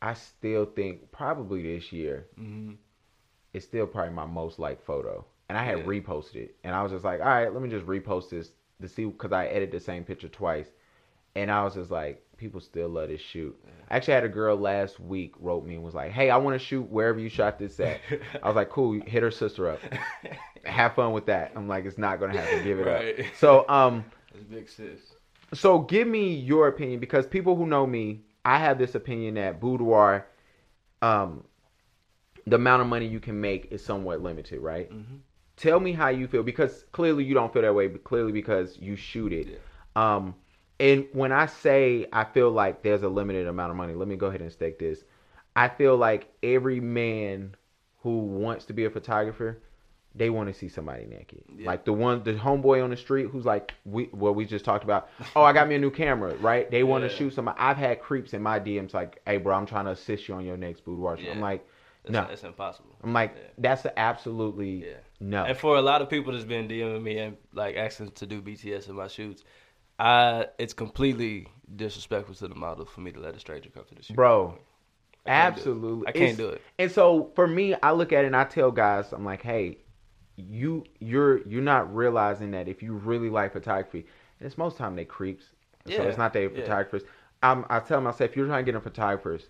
I 0.00 0.14
still 0.14 0.64
think 0.64 1.12
probably 1.12 1.62
this 1.76 1.92
year. 1.92 2.26
Mhm. 2.40 2.76
Is 3.58 3.64
still 3.64 3.86
probably 3.86 4.14
my 4.14 4.24
most 4.24 4.58
liked 4.58 4.84
photo. 4.84 5.24
And 5.48 5.56
I 5.58 5.64
had 5.64 5.78
Yeah. 5.78 5.84
reposted 5.84 6.36
it, 6.36 6.56
and 6.64 6.74
I 6.74 6.82
was 6.82 6.92
just 6.92 7.04
like, 7.04 7.20
all 7.20 7.26
right, 7.26 7.52
let 7.52 7.62
me 7.62 7.68
just 7.68 7.86
repost 7.86 8.30
this 8.30 8.52
to 8.80 8.88
see 8.88 9.04
because 9.06 9.32
I 9.32 9.46
edited 9.46 9.72
the 9.72 9.80
same 9.80 10.04
picture 10.04 10.28
twice, 10.28 10.68
and 11.34 11.50
I 11.50 11.64
was 11.64 11.74
just 11.74 11.90
like, 11.90 12.22
people 12.36 12.60
still 12.60 12.88
love 12.88 13.08
this 13.08 13.20
shoot. 13.20 13.58
I 13.90 13.96
actually 13.96 14.14
had 14.14 14.24
a 14.24 14.28
girl 14.28 14.56
last 14.56 15.00
week 15.00 15.34
wrote 15.40 15.64
me 15.66 15.74
and 15.74 15.82
was 15.82 15.94
like, 15.94 16.12
hey, 16.12 16.30
I 16.30 16.36
want 16.36 16.54
to 16.54 16.64
shoot 16.64 16.82
wherever 16.82 17.18
you 17.18 17.28
shot 17.30 17.58
this 17.58 17.80
at. 17.80 17.98
I 18.42 18.46
was 18.46 18.56
like, 18.56 18.68
cool, 18.70 19.00
hit 19.00 19.22
her 19.22 19.30
sister 19.30 19.68
up, 19.70 19.80
have 20.64 20.94
fun 20.94 21.12
with 21.12 21.26
that. 21.26 21.52
I'm 21.56 21.66
like, 21.66 21.84
it's 21.86 21.98
not 21.98 22.20
gonna 22.20 22.38
happen, 22.38 22.62
give 22.62 22.78
it 22.78 22.86
Right. 22.86 23.20
up. 23.20 23.26
So 23.36 23.68
um. 23.68 24.04
That's 24.32 24.44
big 24.44 24.68
sis. 24.68 25.00
So 25.54 25.78
give 25.78 26.06
me 26.06 26.34
your 26.34 26.68
opinion 26.68 27.00
because 27.00 27.26
people 27.26 27.56
who 27.56 27.66
know 27.66 27.86
me, 27.86 28.20
I 28.44 28.58
have 28.58 28.78
this 28.78 28.94
opinion 28.94 29.34
that 29.36 29.60
boudoir, 29.60 30.26
um, 31.00 31.42
the 32.50 32.56
amount 32.56 32.82
of 32.82 32.88
money 32.88 33.06
you 33.06 33.20
can 33.20 33.40
make 33.40 33.68
is 33.70 33.84
somewhat 33.84 34.22
limited, 34.22 34.60
right? 34.60 34.90
Mm-hmm. 34.90 35.16
Tell 35.56 35.80
me 35.80 35.92
how 35.92 36.08
you 36.08 36.28
feel 36.28 36.42
because 36.42 36.84
clearly 36.92 37.24
you 37.24 37.34
don't 37.34 37.52
feel 37.52 37.62
that 37.62 37.74
way, 37.74 37.88
but 37.88 38.04
clearly 38.04 38.30
because 38.32 38.78
you 38.78 38.94
shoot 38.96 39.32
it. 39.32 39.60
Um, 39.96 40.34
and 40.78 41.06
when 41.12 41.32
I 41.32 41.46
say 41.46 42.06
I 42.12 42.24
feel 42.24 42.50
like 42.50 42.82
there's 42.82 43.02
a 43.02 43.08
limited 43.08 43.48
amount 43.48 43.70
of 43.70 43.76
money, 43.76 43.94
let 43.94 44.06
me 44.06 44.14
go 44.16 44.26
ahead 44.26 44.40
and 44.40 44.52
stake 44.52 44.78
this. 44.78 45.02
I 45.56 45.68
feel 45.68 45.96
like 45.96 46.28
every 46.42 46.78
man 46.78 47.56
who 48.02 48.18
wants 48.18 48.66
to 48.66 48.72
be 48.72 48.84
a 48.84 48.90
photographer, 48.90 49.58
they 50.14 50.30
want 50.30 50.48
to 50.48 50.54
see 50.54 50.68
somebody 50.68 51.04
naked. 51.06 51.42
Yeah. 51.56 51.66
Like 51.66 51.84
the 51.84 51.92
one, 51.92 52.22
the 52.22 52.34
homeboy 52.34 52.82
on 52.82 52.90
the 52.90 52.96
street 52.96 53.26
who's 53.30 53.44
like, 53.44 53.74
we 53.84 54.04
what 54.12 54.36
we 54.36 54.44
just 54.44 54.64
talked 54.64 54.84
about. 54.84 55.08
Oh, 55.34 55.42
I 55.42 55.52
got 55.52 55.66
me 55.68 55.74
a 55.74 55.78
new 55.80 55.90
camera, 55.90 56.36
right? 56.36 56.70
They 56.70 56.84
want 56.84 57.02
to 57.02 57.10
Yeah. 57.10 57.16
shoot 57.16 57.34
somebody. 57.34 57.58
I've 57.58 57.76
had 57.76 58.00
creeps 58.00 58.32
in 58.32 58.42
my 58.42 58.60
DMs 58.60 58.94
like, 58.94 59.20
hey, 59.26 59.38
bro, 59.38 59.56
I'm 59.56 59.66
trying 59.66 59.86
to 59.86 59.90
assist 59.90 60.28
you 60.28 60.34
on 60.34 60.44
your 60.44 60.56
next 60.56 60.84
boudoir. 60.84 61.16
shoot." 61.18 61.28
I'm 61.30 61.40
like, 61.40 61.66
That's, 62.08 62.26
No. 62.28 62.32
it's 62.32 62.44
impossible. 62.44 62.96
I'm 63.02 63.12
like, 63.12 63.34
Yeah. 63.36 63.42
that's 63.58 63.84
a 63.84 63.98
absolutely 63.98 64.86
Yeah. 64.88 64.94
no. 65.20 65.44
And 65.44 65.56
for 65.56 65.76
a 65.76 65.82
lot 65.82 66.02
of 66.02 66.08
people 66.10 66.32
that's 66.32 66.44
been 66.44 66.68
DMing 66.68 67.02
me 67.02 67.18
and 67.18 67.36
like 67.52 67.76
asking 67.76 68.10
to 68.12 68.26
do 68.26 68.40
BTS 68.42 68.88
in 68.88 68.94
my 68.96 69.08
shoots, 69.08 69.44
I 69.98 70.46
it's 70.58 70.72
completely 70.72 71.48
disrespectful 71.74 72.34
to 72.36 72.48
the 72.48 72.54
model 72.54 72.84
for 72.84 73.00
me 73.00 73.12
to 73.12 73.20
let 73.20 73.34
a 73.36 73.40
stranger 73.40 73.70
come 73.70 73.84
to 73.84 73.94
the 73.94 74.02
shoot. 74.02 74.16
Bro, 74.16 74.46
I 74.46 74.50
can't 74.50 74.56
do 74.56 74.60
it. 75.30 75.30
Absolutely. 75.30 76.06
I 76.08 76.12
can't 76.12 76.22
It's- 76.32 76.36
do 76.36 76.48
it. 76.50 76.62
And 76.78 76.90
so 76.90 77.30
for 77.34 77.46
me, 77.46 77.74
I 77.82 77.92
look 77.92 78.12
at 78.12 78.24
it 78.24 78.28
and 78.28 78.36
I 78.36 78.44
tell 78.44 78.70
guys, 78.70 79.12
I'm 79.12 79.24
like, 79.24 79.42
hey, 79.42 79.78
you 80.36 80.84
you're 81.00 81.38
you're 81.48 81.62
not 81.62 81.92
realizing 81.94 82.52
that 82.52 82.68
if 82.68 82.82
you 82.82 82.94
really 82.94 83.28
like 83.28 83.52
photography, 83.52 84.06
and 84.38 84.46
it's 84.46 84.56
most 84.56 84.76
time 84.76 84.94
they 84.94 85.04
creeps. 85.04 85.46
So 85.86 85.92
Yeah, 85.94 86.02
it's 86.02 86.18
not 86.18 86.32
they 86.32 86.46
photographers. 86.48 87.02
Um, 87.42 87.66
I 87.70 87.80
tell 87.80 88.00
myself, 88.00 88.30
if 88.30 88.36
you're 88.36 88.46
trying 88.46 88.64
to 88.64 88.72
get 88.72 88.76
in 88.76 88.80
photographers, 88.80 89.48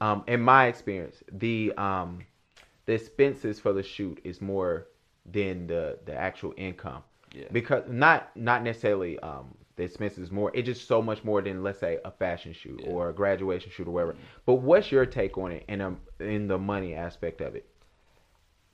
um, 0.00 0.24
in 0.26 0.40
my 0.40 0.66
experience, 0.66 1.22
the 1.32 1.72
um, 1.76 2.20
the 2.86 2.94
expenses 2.94 3.58
for 3.60 3.72
the 3.72 3.82
shoot 3.82 4.20
is 4.24 4.40
more 4.40 4.88
than 5.30 5.66
the 5.66 5.98
the 6.04 6.14
actual 6.14 6.54
income 6.56 7.02
Yeah. 7.32 7.44
because 7.52 7.84
not 7.88 8.30
not 8.36 8.62
necessarily 8.62 9.18
um 9.20 9.54
the 9.76 9.82
expenses 9.84 10.30
more 10.30 10.50
it's 10.54 10.66
just 10.66 10.86
so 10.86 11.02
much 11.02 11.24
more 11.24 11.42
than 11.42 11.62
let's 11.62 11.80
say 11.80 11.98
a 12.04 12.10
fashion 12.10 12.52
shoot 12.52 12.80
Yeah. 12.82 12.90
or 12.90 13.10
a 13.10 13.12
graduation 13.12 13.70
shoot 13.70 13.88
or 13.88 13.90
whatever 13.90 14.16
but 14.46 14.54
what's 14.54 14.90
your 14.92 15.04
take 15.04 15.36
on 15.36 15.50
it 15.52 15.64
in 15.68 15.80
um 15.80 15.98
in 16.20 16.46
the 16.46 16.58
money 16.58 16.94
aspect 16.94 17.40
of 17.40 17.56
it 17.56 17.66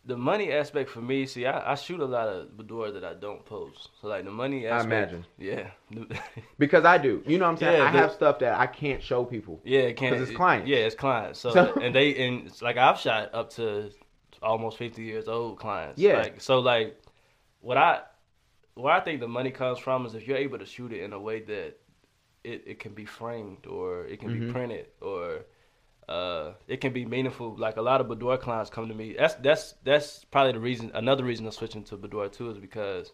The 0.04 0.16
money 0.16 0.50
aspect 0.50 0.90
for 0.90 1.00
me, 1.00 1.26
see, 1.26 1.46
I, 1.46 1.72
I 1.72 1.74
shoot 1.76 2.00
a 2.00 2.04
lot 2.04 2.26
of 2.26 2.56
boudoir 2.56 2.90
that 2.90 3.04
I 3.04 3.14
don't 3.14 3.44
post. 3.44 3.90
So 4.00 4.08
like 4.08 4.24
the 4.24 4.32
money 4.32 4.66
aspect. 4.66 4.92
I 4.92 4.96
imagine. 4.96 5.26
Yeah. 5.38 5.70
because 6.58 6.84
i 6.84 6.98
do 6.98 7.22
you 7.26 7.38
know 7.38 7.44
what 7.44 7.50
i'm 7.52 7.56
saying 7.58 7.76
Yeah, 7.78 7.88
i 7.88 7.92
the- 7.92 7.98
have 7.98 8.12
stuff 8.12 8.38
that 8.40 8.58
i 8.58 8.66
can't 8.66 9.02
show 9.02 9.24
people 9.24 9.60
Yeah, 9.64 9.80
it 9.80 9.96
can't. 9.96 10.14
Because 10.14 10.28
it's 10.28 10.36
clients. 10.36 10.68
Yeah, 10.68 10.78
it's 10.78 10.94
clients. 10.96 11.38
So, 11.38 11.52
So- 11.52 11.74
and 11.80 11.94
they 11.94 12.16
and 12.26 12.46
it's 12.48 12.62
like 12.62 12.76
I've 12.76 12.98
shot 12.98 13.32
up 13.34 13.50
to 13.50 13.90
almost 14.42 14.76
fifty 14.78 15.02
years 15.04 15.28
old 15.28 15.58
clients. 15.58 15.98
Yeah. 16.00 16.18
Like 16.18 16.40
so, 16.40 16.58
like 16.58 17.00
what 17.60 17.76
I 17.76 18.00
where 18.74 18.92
I 18.92 19.00
think 19.00 19.20
the 19.20 19.28
money 19.28 19.50
comes 19.50 19.78
from 19.78 20.04
is 20.06 20.14
if 20.14 20.26
you're 20.26 20.36
able 20.38 20.58
to 20.58 20.66
shoot 20.66 20.92
it 20.92 21.02
in 21.02 21.12
a 21.12 21.20
way 21.20 21.40
that 21.42 21.76
it, 22.42 22.64
it 22.66 22.78
can 22.80 22.92
be 22.92 23.04
framed 23.04 23.66
or 23.66 24.04
it 24.06 24.18
can 24.18 24.30
Mhm. 24.30 24.46
be 24.46 24.52
printed 24.52 24.86
or 25.00 25.44
uh, 26.08 26.52
it 26.66 26.80
can 26.80 26.92
be 26.92 27.04
meaningful. 27.04 27.56
Like 27.56 27.76
a 27.76 27.82
lot 27.82 28.00
of 28.00 28.08
boudoir 28.08 28.36
clients 28.38 28.70
come 28.70 28.88
to 28.88 28.94
me. 28.94 29.14
That's 29.18 29.34
that's 29.34 29.74
that's 29.84 30.24
probably 30.24 30.52
the 30.52 30.60
reason. 30.60 30.90
Another 30.94 31.24
reason 31.24 31.46
I'm 31.46 31.52
switching 31.52 31.84
to 31.84 31.96
boudoir 31.96 32.28
too 32.28 32.50
is 32.50 32.58
because 32.58 33.12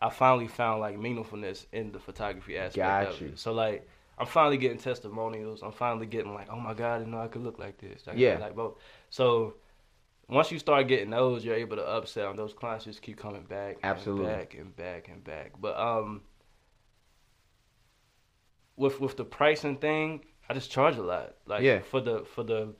I 0.00 0.10
finally 0.10 0.48
found 0.48 0.80
like 0.80 0.96
meaningfulness 0.96 1.66
in 1.72 1.92
the 1.92 1.98
photography 1.98 2.56
aspect 2.56 2.76
Got 2.76 3.06
of 3.06 3.20
you. 3.20 3.28
it. 3.28 3.38
So 3.38 3.52
like 3.52 3.88
I'm 4.18 4.26
finally 4.26 4.58
getting 4.58 4.78
testimonials. 4.78 5.62
I'm 5.62 5.72
finally 5.72 6.06
getting 6.06 6.34
like, 6.34 6.48
oh 6.50 6.60
my 6.60 6.74
god, 6.74 6.98
didn't 6.98 7.12
know 7.12 7.20
I 7.20 7.28
could 7.28 7.42
look 7.42 7.58
like 7.58 7.78
this. 7.78 8.06
I 8.06 8.12
Yeah. 8.14 8.38
like 8.38 8.54
both. 8.54 8.76
So 9.10 9.54
once 10.28 10.52
you 10.52 10.58
start 10.58 10.86
getting 10.86 11.10
those, 11.10 11.44
you're 11.44 11.56
able 11.56 11.76
to 11.76 11.82
upsell, 11.82 12.30
and 12.30 12.38
those 12.38 12.52
clients 12.54 12.84
just 12.84 13.02
keep 13.02 13.16
coming 13.16 13.42
back, 13.42 13.78
Absolutely. 13.82 14.26
and 14.26 14.38
back 14.38 14.54
and 14.54 14.76
back 14.76 15.08
and 15.08 15.24
back. 15.24 15.52
But 15.60 15.76
um, 15.76 16.22
with 18.76 19.00
with 19.00 19.16
the 19.16 19.24
pricing 19.24 19.76
thing, 19.76 20.24
I 20.50 20.54
just 20.54 20.70
charge 20.70 20.96
a 20.96 21.02
lot. 21.02 21.36
Like 21.46 21.62
Yeah. 21.62 21.78
for 21.80 22.00
the 22.00 22.24
for 22.34 22.42
the 22.42 22.74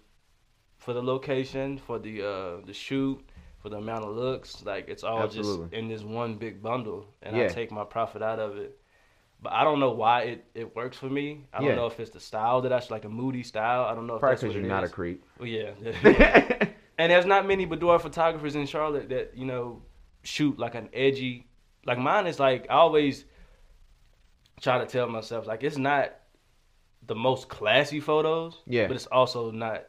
for 0.79 0.93
the 0.93 1.03
location, 1.03 1.79
for 1.79 1.99
the 2.01 2.15
uh 2.23 2.67
the 2.67 2.73
shoot, 2.73 3.19
for 3.63 3.69
the 3.69 3.77
amount 3.77 4.05
of 4.05 4.17
looks, 4.17 4.65
like 4.65 4.89
it's 4.89 5.05
all 5.05 5.23
Absolutely. 5.23 5.67
just 5.67 5.75
in 5.75 5.89
this 5.89 6.03
one 6.03 6.35
big 6.37 6.61
bundle, 6.61 7.07
and 7.23 7.37
Yeah. 7.37 7.45
I 7.45 7.49
take 7.49 7.71
my 7.71 7.85
profit 7.85 8.23
out 8.23 8.41
of 8.41 8.57
it. 8.57 8.77
But 9.43 9.53
I 9.53 9.63
don't 9.65 9.79
know 9.81 9.93
why 9.93 10.23
it, 10.33 10.45
it 10.55 10.77
works 10.77 10.97
for 10.99 11.09
me. 11.09 11.47
I 11.53 11.61
don't 11.61 11.69
Yeah. 11.69 11.75
know 11.77 11.87
if 11.87 11.99
it's 12.01 12.11
the 12.11 12.21
style 12.21 12.61
that 12.63 12.73
I 12.73 12.81
should 12.81 12.91
like 12.91 13.05
a 13.05 13.09
moody 13.09 13.43
style. 13.45 13.85
I 13.85 13.95
don't 13.95 14.07
know 14.09 14.17
if 14.17 14.21
probably 14.21 14.35
that's 14.35 14.43
what 14.43 14.49
because 14.49 14.61
you're 14.61 14.69
not 14.77 14.85
a 14.85 14.89
creep 14.89 15.25
Well, 15.39 15.49
yeah. 15.49 15.71
and 16.99 17.13
there's 17.13 17.25
not 17.35 17.47
many 17.47 17.65
boudoir 17.67 17.99
photographers 18.01 18.57
in 18.57 18.67
Charlotte 18.67 19.09
that 19.11 19.37
you 19.37 19.47
know 19.47 19.83
shoot 20.25 20.59
like 20.59 20.75
an 20.75 20.89
edgy. 20.93 21.47
Like 21.87 21.99
mine 21.99 22.27
is 22.27 22.39
like 22.41 22.67
I 22.69 22.75
always 22.75 23.25
try 24.61 24.79
to 24.79 24.87
tell 24.87 25.09
myself 25.09 25.47
like 25.47 25.63
it's 25.63 25.79
not 25.79 26.13
the 27.11 27.15
most 27.17 27.49
classy 27.49 27.99
photos. 27.99 28.59
Yeah. 28.67 28.87
But 28.87 28.95
it's 28.95 29.07
also 29.07 29.51
not 29.51 29.85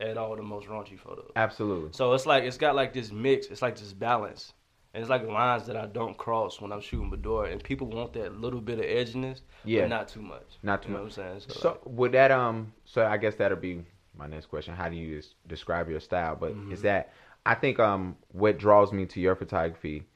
at 0.00 0.16
all 0.16 0.34
the 0.34 0.42
most 0.42 0.66
raunchy 0.66 0.98
photos. 0.98 1.30
absolutely 1.36 1.90
So 1.92 2.14
it's 2.14 2.24
like 2.24 2.44
it's 2.44 2.56
got 2.56 2.74
like 2.74 2.94
this 2.94 3.12
mix. 3.12 3.48
It's 3.48 3.60
like 3.60 3.76
this 3.78 3.92
balance. 3.92 4.54
And 4.94 5.02
it's 5.02 5.10
like 5.10 5.26
lines 5.26 5.66
that 5.66 5.76
I 5.76 5.86
don't 5.86 6.16
cross 6.16 6.62
when 6.62 6.72
I'm 6.72 6.80
shooting 6.80 7.10
boudoir, 7.10 7.46
and 7.46 7.62
people 7.62 7.88
want 7.88 8.14
that 8.14 8.40
little 8.40 8.62
bit 8.62 8.78
of 8.78 8.86
edginess, 8.86 9.40
yeah 9.64 9.82
but 9.82 9.90
not 9.90 10.08
too 10.08 10.22
much. 10.22 10.48
Not 10.62 10.82
too 10.82 10.88
you 10.88 10.94
know 10.94 11.02
much. 11.04 11.18
What 11.18 11.26
I'm 11.26 11.40
saying? 11.40 11.40
So, 11.48 11.60
So 11.60 11.68
like, 11.68 11.80
would 11.84 12.12
that 12.12 12.30
um? 12.30 12.72
So 12.86 13.04
I 13.04 13.18
guess 13.18 13.34
that'll 13.34 13.58
be 13.58 13.84
my 14.16 14.26
next 14.26 14.46
question. 14.46 14.74
How 14.74 14.88
do 14.88 14.96
you 14.96 15.20
describe 15.46 15.90
your 15.90 16.00
style? 16.00 16.34
But 16.34 16.52
Mhm. 16.54 16.72
is 16.72 16.80
that 16.82 17.12
I 17.44 17.54
think 17.54 17.78
um 17.78 18.16
what 18.32 18.56
draws 18.56 18.90
me 18.90 19.04
to 19.06 19.20
your 19.20 19.34
photography, 19.36 20.06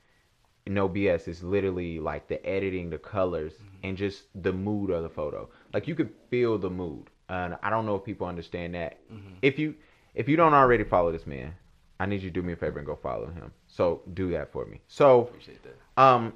no 0.67 0.89
BS, 0.89 1.29
is 1.29 1.43
literally 1.43 2.01
like 2.01 2.29
the 2.29 2.39
editing, 2.47 2.89
the 2.89 2.99
colors, 2.99 3.53
and 3.83 3.99
just 3.99 4.29
the 4.35 4.53
mood 4.53 4.91
of 4.91 5.03
the 5.03 5.11
photo. 5.11 5.51
Like 5.75 5.87
you 5.89 5.95
could 5.95 6.11
feel 6.31 6.59
the 6.59 6.71
mood, 6.71 7.11
and 7.29 7.57
I 7.63 7.71
don't 7.71 7.87
know 7.87 7.97
if 7.97 8.05
people 8.05 8.27
understand 8.27 8.75
that. 8.75 8.99
mhm. 9.13 9.37
If 9.43 9.59
you 9.59 9.75
if 10.15 10.29
you 10.29 10.37
don't 10.37 10.55
already 10.55 10.85
follow 10.85 11.13
this 11.13 11.27
man, 11.27 11.55
I 12.01 12.07
need 12.07 12.23
you 12.23 12.31
to 12.31 12.35
do 12.35 12.43
me 12.43 12.53
a 12.55 12.57
favor 12.57 12.79
and 12.79 12.87
go 12.87 12.97
follow 12.97 13.27
him. 13.27 13.53
So 13.67 14.03
do 14.15 14.31
that 14.31 14.51
for 14.53 14.65
me. 14.67 14.81
So 14.89 15.23
appreciate 15.23 15.63
that. 15.63 16.03
um, 16.03 16.33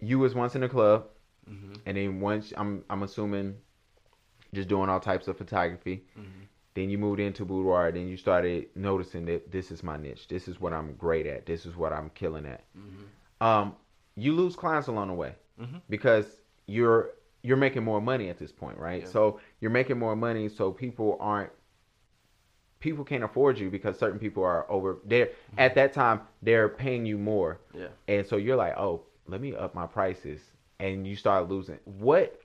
you 0.00 0.18
was 0.18 0.34
once 0.34 0.54
in 0.54 0.62
a 0.62 0.68
club. 0.68 1.06
hmm 1.46 1.72
And 1.86 1.96
then 1.96 2.20
once 2.20 2.52
I'm 2.56 2.84
I'm 2.90 3.02
assuming 3.02 3.56
just 4.54 4.68
doing 4.68 4.88
all 4.88 5.00
types 5.00 5.28
of 5.28 5.36
photography. 5.36 6.04
hmm 6.14 6.22
Then 6.74 6.90
you 6.90 6.98
moved 6.98 7.20
into 7.20 7.44
boudoir. 7.44 7.90
Then 7.92 8.06
you 8.08 8.16
started 8.16 8.66
noticing 8.74 9.24
that 9.26 9.50
this 9.50 9.70
is 9.70 9.82
my 9.82 9.96
niche. 9.96 10.28
This 10.28 10.48
is 10.48 10.60
what 10.60 10.72
I'm 10.72 10.94
great 10.94 11.26
at. 11.26 11.44
This 11.46 11.66
is 11.66 11.76
what 11.76 11.92
I'm 11.92 12.10
killing 12.10 12.46
at. 12.46 12.62
hmm 12.74 13.44
Um, 13.46 13.74
you 14.16 14.32
lose 14.32 14.54
clients 14.56 14.88
along 14.88 15.08
the 15.08 15.14
way 15.14 15.34
hmm 15.58 15.78
because 15.88 16.26
you're 16.66 17.10
you're 17.48 17.56
making 17.56 17.82
more 17.82 17.98
money 18.02 18.28
at 18.28 18.36
this 18.36 18.52
point, 18.52 18.76
right? 18.76 19.00
Yeah. 19.04 19.08
So 19.08 19.40
you're 19.58 19.70
making 19.70 19.98
more 19.98 20.14
money, 20.14 20.50
so 20.50 20.70
people 20.70 21.16
aren't 21.18 21.50
people 22.78 23.04
can't 23.04 23.24
afford 23.24 23.58
you 23.58 23.70
because 23.70 23.98
certain 23.98 24.18
people 24.18 24.44
are 24.44 24.70
over 24.70 24.98
there 25.04 25.30
at 25.56 25.74
that 25.74 25.92
time 25.92 26.20
they're 26.42 26.68
paying 26.68 27.04
you 27.04 27.18
more 27.18 27.58
Yeah. 27.74 27.88
and 28.06 28.24
so 28.24 28.36
you're 28.36 28.54
like, 28.54 28.76
oh, 28.76 29.02
let 29.26 29.40
me 29.40 29.54
up 29.54 29.74
my 29.74 29.86
prices, 29.86 30.40
and 30.78 31.06
you 31.06 31.16
start 31.16 31.48
losing. 31.48 31.78
What? 31.84 32.38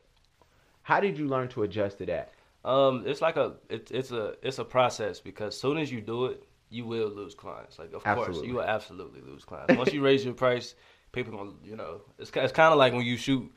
How 0.84 1.00
did 1.02 1.18
you 1.18 1.28
learn 1.28 1.50
to 1.50 1.63
adjust 1.63 1.98
to 1.98 2.06
that? 2.06 2.32
Um, 2.63 3.04
it's 3.06 3.22
like 3.22 3.36
a 3.36 3.56
it's 3.70 3.92
it's 3.92 4.12
a 4.12 4.36
it's 4.42 4.58
a 4.58 4.66
process 4.66 5.20
because 5.20 5.60
soon 5.60 5.78
as 5.78 5.92
you 5.92 6.00
do 6.00 6.28
it, 6.28 6.44
you 6.70 6.86
will 6.86 7.10
lose 7.10 7.36
clients. 7.36 7.78
Like 7.78 7.92
of 7.94 8.04
course, 8.06 8.42
you 8.42 8.54
will 8.54 8.63
absolutely 8.78 9.20
lose 9.20 9.44
clients. 9.44 9.76
Once 9.76 9.92
you 9.92 10.02
raise 10.02 10.24
your 10.24 10.34
price, 10.34 10.76
people 11.12 11.38
gonna 11.38 11.52
you 11.63 11.76
know 11.76 12.02
it's 12.18 12.32
it's 12.34 12.54
kind 12.54 12.72
of 12.72 12.80
like 12.80 12.94
when 12.94 13.06
you 13.06 13.18
shoot 13.18 13.52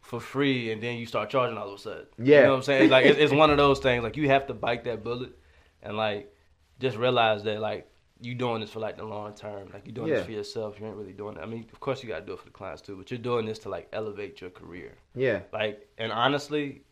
for 0.00 0.20
free 0.20 0.72
and 0.72 0.82
then 0.82 0.96
you 0.96 1.06
start 1.06 1.30
charging 1.30 1.56
all 1.58 1.68
of 1.68 1.74
a 1.74 1.78
sudden. 1.78 2.06
Yeah. 2.18 2.36
you 2.38 2.42
know 2.44 2.50
what 2.50 2.56
I'm 2.56 2.62
saying? 2.62 2.90
Like 2.90 3.04
it's, 3.06 3.18
it's 3.18 3.32
one 3.32 3.50
of 3.50 3.56
those 3.64 3.78
things. 3.80 4.02
Like 4.02 4.16
you 4.16 4.28
have 4.28 4.46
to 4.48 4.54
bite 4.54 4.84
that 4.84 5.04
bullet 5.04 5.32
and 5.82 5.96
like 5.96 6.34
just 6.78 6.96
realize 6.96 7.42
that 7.44 7.60
like 7.60 7.86
you 8.22 8.34
doing 8.34 8.60
this 8.60 8.70
for 8.70 8.80
like 8.80 8.96
the 8.96 9.04
long 9.04 9.34
term. 9.34 9.70
Like 9.72 9.86
you're 9.86 9.94
doing 9.94 10.08
Yeah. 10.08 10.16
this 10.16 10.26
for 10.26 10.32
yourself. 10.32 10.80
You 10.80 10.86
ain't 10.86 10.96
really 10.96 11.12
doing 11.12 11.36
it. 11.36 11.40
I 11.40 11.46
mean, 11.46 11.66
of 11.72 11.80
course 11.80 12.02
you 12.02 12.08
gotta 12.08 12.24
do 12.24 12.32
it 12.32 12.38
for 12.38 12.44
the 12.46 12.50
clients 12.50 12.82
too, 12.82 12.96
but 12.96 13.10
you're 13.10 13.18
doing 13.18 13.46
this 13.46 13.58
to 13.60 13.68
like 13.68 13.88
elevate 13.92 14.40
your 14.40 14.50
career. 14.50 14.92
Yeah, 15.14 15.40
Like, 15.52 15.88
and 15.98 16.10
honestly, 16.12 16.82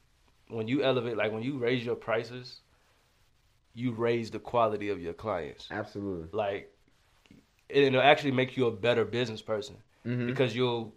when 0.49 0.69
you 0.69 0.83
elevate, 0.83 1.17
like 1.17 1.33
when 1.33 1.43
you 1.43 1.59
raise 1.59 1.85
your 1.85 1.97
prices, 1.97 2.61
you 3.75 3.93
raise 3.93 4.31
the 4.31 4.39
quality 4.39 4.89
of 4.91 5.01
your 5.01 5.13
clients. 5.13 5.69
Absolutely. 5.71 6.29
Like 6.33 6.73
it'll 7.69 8.01
actually 8.01 8.33
make 8.33 8.57
you 8.57 8.67
a 8.67 8.71
better 8.71 9.05
business 9.05 9.43
person 9.43 9.77
Mhm. 10.07 10.27
because 10.27 10.55
you'll 10.57 10.95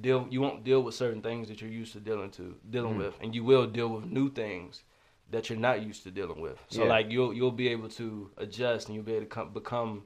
deal 0.00 0.26
you 0.30 0.40
won't 0.40 0.64
deal 0.64 0.82
with 0.82 0.94
certain 0.94 1.22
things 1.22 1.48
that 1.48 1.60
you're 1.60 1.70
used 1.70 1.92
to 1.92 2.00
dealing 2.00 2.30
to 2.30 2.56
dealing 2.68 2.94
Mhm. 2.94 2.98
with 2.98 3.14
and 3.20 3.34
you 3.34 3.44
will 3.44 3.66
deal 3.66 3.88
with 3.88 4.04
new 4.06 4.28
things 4.28 4.82
that 5.30 5.48
you're 5.48 5.58
not 5.58 5.82
used 5.82 6.02
to 6.02 6.10
dealing 6.10 6.40
with 6.40 6.58
so 6.68 6.82
Yeah. 6.82 6.88
like 6.88 7.10
you'll 7.10 7.32
you'll 7.32 7.52
be 7.52 7.68
able 7.68 7.88
to 7.90 8.30
adjust 8.36 8.88
and 8.88 8.94
you'll 8.96 9.04
be 9.04 9.12
able 9.14 9.24
to 9.26 9.30
come, 9.30 9.52
become 9.52 10.02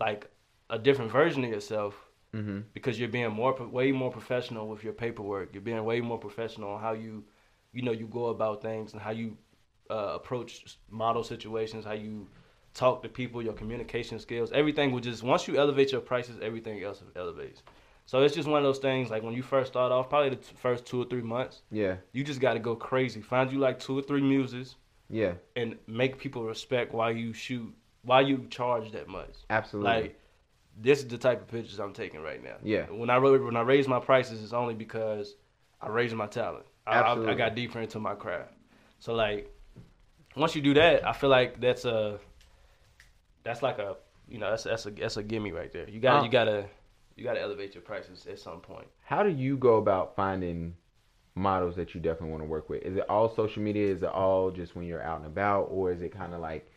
like 0.00 0.30
a 0.70 0.78
different 0.78 1.10
version 1.10 1.44
of 1.44 1.50
yourself 1.50 2.08
Mhm. 2.32 2.64
because 2.72 2.98
you're 2.98 3.08
being 3.08 3.30
more 3.30 3.52
way 3.66 3.92
more 3.92 4.10
professional 4.10 4.68
with 4.68 4.82
your 4.84 4.92
paperwork 4.92 5.52
you're 5.52 5.62
being 5.62 5.84
way 5.84 6.00
more 6.00 6.18
professional 6.18 6.70
on 6.70 6.80
how 6.80 6.92
you 6.92 7.24
you 7.72 7.82
know 7.82 7.92
you 7.92 8.06
go 8.06 8.26
about 8.26 8.62
things 8.62 8.92
and 8.92 9.02
how 9.02 9.10
you 9.10 9.36
uh, 9.90 10.12
approach 10.14 10.78
model 10.88 11.24
situations 11.24 11.84
how 11.84 11.92
you 11.92 12.26
talk 12.72 13.02
to 13.02 13.08
people 13.08 13.42
your 13.42 13.52
communication 13.52 14.18
skills 14.18 14.50
everything 14.52 14.92
will 14.92 15.00
just 15.00 15.22
once 15.22 15.46
you 15.46 15.56
elevate 15.58 15.92
your 15.92 16.00
prices 16.00 16.38
everything 16.40 16.82
else 16.82 17.02
elevates 17.16 17.62
so 18.12 18.20
it's 18.22 18.34
just 18.34 18.46
one 18.46 18.58
of 18.58 18.64
those 18.64 18.78
things 18.78 19.08
like 19.10 19.22
when 19.22 19.32
you 19.32 19.42
first 19.42 19.72
start 19.72 19.90
off 19.90 20.10
probably 20.10 20.28
the 20.28 20.36
t- 20.36 20.54
first 20.60 20.84
two 20.84 21.00
or 21.00 21.06
three 21.06 21.22
months 21.22 21.62
Yeah. 21.70 21.94
you 22.12 22.22
just 22.24 22.40
got 22.40 22.52
to 22.52 22.58
go 22.58 22.76
crazy 22.76 23.22
find 23.22 23.50
you 23.50 23.58
like 23.58 23.78
two 23.80 23.98
or 23.98 24.02
three 24.02 24.20
muses 24.20 24.76
Yeah. 25.08 25.32
and 25.56 25.78
make 25.86 26.18
people 26.18 26.42
respect 26.44 26.92
why 26.92 27.08
you 27.22 27.32
shoot 27.32 27.66
why 28.02 28.20
you 28.20 28.46
charge 28.50 28.92
that 28.92 29.08
much 29.08 29.34
Absolutely. 29.48 29.90
like 29.92 30.18
this 30.76 30.98
is 30.98 31.08
the 31.08 31.16
type 31.16 31.40
of 31.40 31.48
pictures 31.48 31.78
I'm 31.78 31.92
taking 31.92 32.20
right 32.22 32.42
now. 32.42 32.56
Yeah. 32.62 32.84
When 32.90 33.08
I 33.10 33.18
when 33.18 33.56
I 33.56 33.60
raise 33.60 33.86
my 33.88 34.00
prices, 34.00 34.42
it's 34.42 34.54
only 34.54 34.74
because 34.74 35.36
I 35.82 35.88
raised 35.88 36.14
my 36.16 36.26
talent. 36.26 36.64
I, 36.86 36.90
I, 36.92 37.00
Absolutely. 37.00 37.32
I 37.32 37.36
got 37.36 37.54
deeper 37.54 37.80
into 37.80 37.98
my 38.00 38.14
craft. 38.14 38.54
So 38.98 39.12
like, 39.12 39.42
once 40.34 40.54
you 40.56 40.62
do 40.62 40.72
that, 40.74 41.06
I 41.06 41.12
feel 41.12 41.28
like 41.28 41.60
that's 41.60 41.84
a 41.84 42.18
that's 43.44 43.62
like 43.62 43.78
a 43.78 43.96
you 44.28 44.38
know 44.38 44.48
that's 44.50 44.64
that's 44.64 44.86
a 44.86 44.90
that's 44.90 45.18
a 45.18 45.22
gimme 45.22 45.52
right 45.52 45.70
there. 45.72 45.88
You 45.90 46.00
got 46.00 46.12
to 46.14 46.18
Uh, 46.20 46.24
you 46.24 46.30
gotta 46.30 46.64
you 47.16 47.24
gotta 47.24 47.40
elevate 47.40 47.74
your 47.74 47.82
prices 47.82 48.26
at 48.30 48.38
some 48.38 48.60
point. 48.60 48.86
How 49.02 49.22
do 49.22 49.30
you 49.30 49.56
go 49.56 49.76
about 49.76 50.16
finding 50.16 50.74
models 51.34 51.76
that 51.76 51.94
you 51.94 52.00
definitely 52.00 52.30
want 52.30 52.42
to 52.42 52.48
work 52.48 52.68
with? 52.68 52.82
Is 52.82 52.96
it 52.96 53.04
all 53.08 53.34
social 53.34 53.62
media? 53.62 53.92
Is 53.92 54.02
it 54.02 54.08
all 54.08 54.50
just 54.50 54.74
when 54.76 54.84
you're 54.86 55.02
out 55.02 55.18
and 55.18 55.26
about, 55.26 55.64
or 55.70 55.92
is 55.92 56.02
it 56.02 56.10
kind 56.12 56.34
of 56.34 56.40
like, 56.40 56.70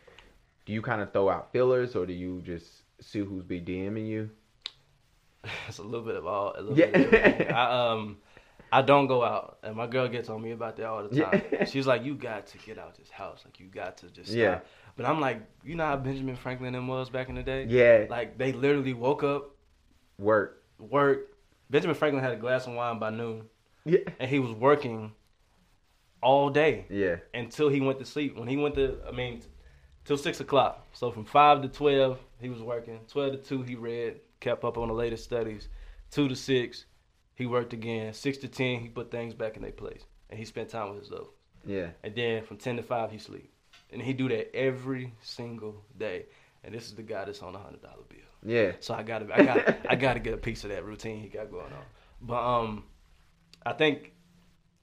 do 0.64 0.72
you 0.72 0.82
kind 0.82 1.00
of 1.02 1.12
throw 1.12 1.28
out 1.30 1.52
fillers, 1.52 1.94
or 1.94 2.06
do 2.06 2.12
you 2.12 2.42
just 2.42 2.66
see 3.00 3.20
who's 3.20 3.44
be 3.44 3.60
DMing 3.60 4.08
you? 4.08 4.30
it's 5.68 5.78
a 5.78 5.82
little 5.82 6.04
bit 6.06 6.16
of 6.16 6.26
all. 6.26 6.54
A 6.56 6.60
little 6.60 6.78
Yeah. 6.78 6.86
bit 6.90 7.06
of 7.06 7.14
everything. 7.14 7.52
I 7.54 7.90
um, 7.92 8.18
I 8.72 8.82
don't 8.82 9.06
go 9.06 9.22
out, 9.22 9.58
and 9.62 9.76
my 9.76 9.86
girl 9.86 10.08
gets 10.08 10.28
on 10.28 10.42
me 10.42 10.50
about 10.50 10.76
that 10.76 10.86
all 10.86 11.06
the 11.08 11.20
time. 11.22 11.42
Yeah. 11.52 11.64
She's 11.66 11.86
like, 11.86 12.04
"You 12.04 12.14
got 12.16 12.48
to 12.48 12.58
get 12.58 12.78
out 12.78 12.96
this 12.96 13.08
house. 13.10 13.42
Like, 13.44 13.60
you 13.60 13.66
got 13.66 13.98
to 13.98 14.10
just 14.10 14.28
stop." 14.30 14.36
Yeah. 14.38 14.58
But 14.96 15.06
I'm 15.06 15.20
like, 15.20 15.42
you 15.62 15.76
know 15.76 15.84
how 15.86 15.96
Benjamin 15.98 16.34
Franklin 16.36 16.74
and 16.74 16.88
was 16.88 17.08
back 17.10 17.28
in 17.28 17.36
the 17.36 17.42
day? 17.42 17.66
Yeah. 17.68 18.06
Like 18.10 18.38
they 18.38 18.52
literally 18.52 18.92
woke 18.94 19.22
up, 19.22 19.54
Work. 20.18 20.62
Work. 20.78 21.28
Benjamin 21.70 21.96
Franklin 21.96 22.22
had 22.22 22.32
a 22.32 22.36
glass 22.36 22.66
of 22.66 22.74
wine 22.74 22.98
by 22.98 23.10
noon, 23.10 23.48
Yeah. 23.84 23.98
and 24.18 24.30
he 24.30 24.38
was 24.38 24.52
working 24.52 25.12
all 26.22 26.50
day 26.50 26.86
Yeah. 26.88 27.16
until 27.34 27.68
he 27.68 27.80
went 27.80 27.98
to 27.98 28.04
sleep. 28.04 28.36
When 28.36 28.48
he 28.48 28.56
went 28.56 28.74
to, 28.76 28.98
I 29.06 29.10
mean, 29.12 29.42
till 30.04 30.16
six 30.16 30.40
o'clock. 30.40 30.86
So 30.92 31.10
from 31.10 31.24
five 31.24 31.62
to 31.62 31.68
twelve, 31.68 32.18
he 32.40 32.48
was 32.48 32.62
working. 32.62 33.00
Twelve 33.08 33.32
to 33.32 33.38
two, 33.38 33.62
he 33.62 33.74
read, 33.74 34.20
kept 34.40 34.64
up 34.64 34.78
on 34.78 34.88
the 34.88 34.94
latest 34.94 35.24
studies. 35.24 35.68
Two 36.10 36.28
to 36.28 36.36
six, 36.36 36.86
he 37.34 37.46
worked 37.46 37.72
again. 37.72 38.12
Six 38.12 38.38
to 38.38 38.48
ten, 38.48 38.80
he 38.80 38.88
put 38.88 39.10
things 39.10 39.34
back 39.34 39.56
in 39.56 39.62
their 39.62 39.72
place, 39.72 40.04
and 40.30 40.38
he 40.38 40.44
spent 40.44 40.68
time 40.70 40.90
with 40.90 41.00
his 41.00 41.10
love. 41.10 41.28
Yeah. 41.64 41.90
And 42.04 42.14
then 42.14 42.44
from 42.44 42.56
ten 42.58 42.76
to 42.76 42.82
five, 42.82 43.10
he 43.10 43.18
sleep, 43.18 43.52
and 43.90 44.00
he 44.00 44.12
do 44.12 44.28
that 44.28 44.54
every 44.54 45.12
single 45.20 45.84
day. 45.98 46.26
And 46.62 46.74
this 46.74 46.86
is 46.86 46.94
the 46.94 47.02
guy 47.02 47.24
that's 47.24 47.42
on 47.42 47.54
a 47.54 47.58
hundred 47.58 47.82
dollar 47.82 48.04
bill. 48.08 48.18
Yeah. 48.46 48.72
So 48.80 48.94
I 48.94 49.02
gotta, 49.02 49.26
I 49.34 49.44
got, 49.44 49.76
I 49.90 49.94
gotta 49.96 50.20
get 50.20 50.32
a 50.34 50.36
piece 50.38 50.62
of 50.64 50.70
that 50.70 50.84
routine 50.84 51.20
he 51.20 51.28
got 51.28 51.50
going 51.50 51.64
on. 51.72 51.82
But 52.22 52.42
um, 52.42 52.84
I 53.64 53.72
think, 53.72 54.12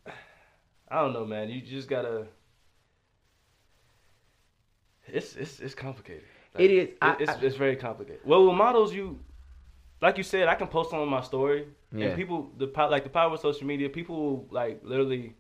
I 0.06 0.95
don't 1.02 1.13
know, 1.13 1.26
man. 1.26 1.49
You 1.49 1.62
just 1.62 1.88
gotta. 1.89 2.28
It's 5.08 5.36
it's 5.36 5.60
it's 5.60 5.76
complicated. 5.76 6.23
It 6.58 6.71
is. 6.71 6.84
It- 6.89 6.97
I- 7.02 7.15
it's 7.19 7.32
I- 7.32 7.39
it's 7.41 7.56
very 7.56 7.76
complicated. 7.76 8.21
Well, 8.26 8.45
with 8.47 8.56
models, 8.56 8.93
you, 8.93 9.19
like 10.02 10.17
you 10.17 10.23
said, 10.23 10.47
I 10.47 10.56
can 10.56 10.67
post 10.67 10.93
on 10.93 11.08
my 11.10 11.21
story, 11.21 11.67
Yeah. 11.91 12.08
and 12.08 12.15
people, 12.15 12.52
the 12.58 12.67
like 12.89 13.04
the 13.04 13.10
power 13.10 13.34
of 13.34 13.39
social 13.39 13.65
media, 13.67 13.89
people 13.89 14.15
will, 14.15 14.47
like 14.52 14.82
literally, 14.84 15.36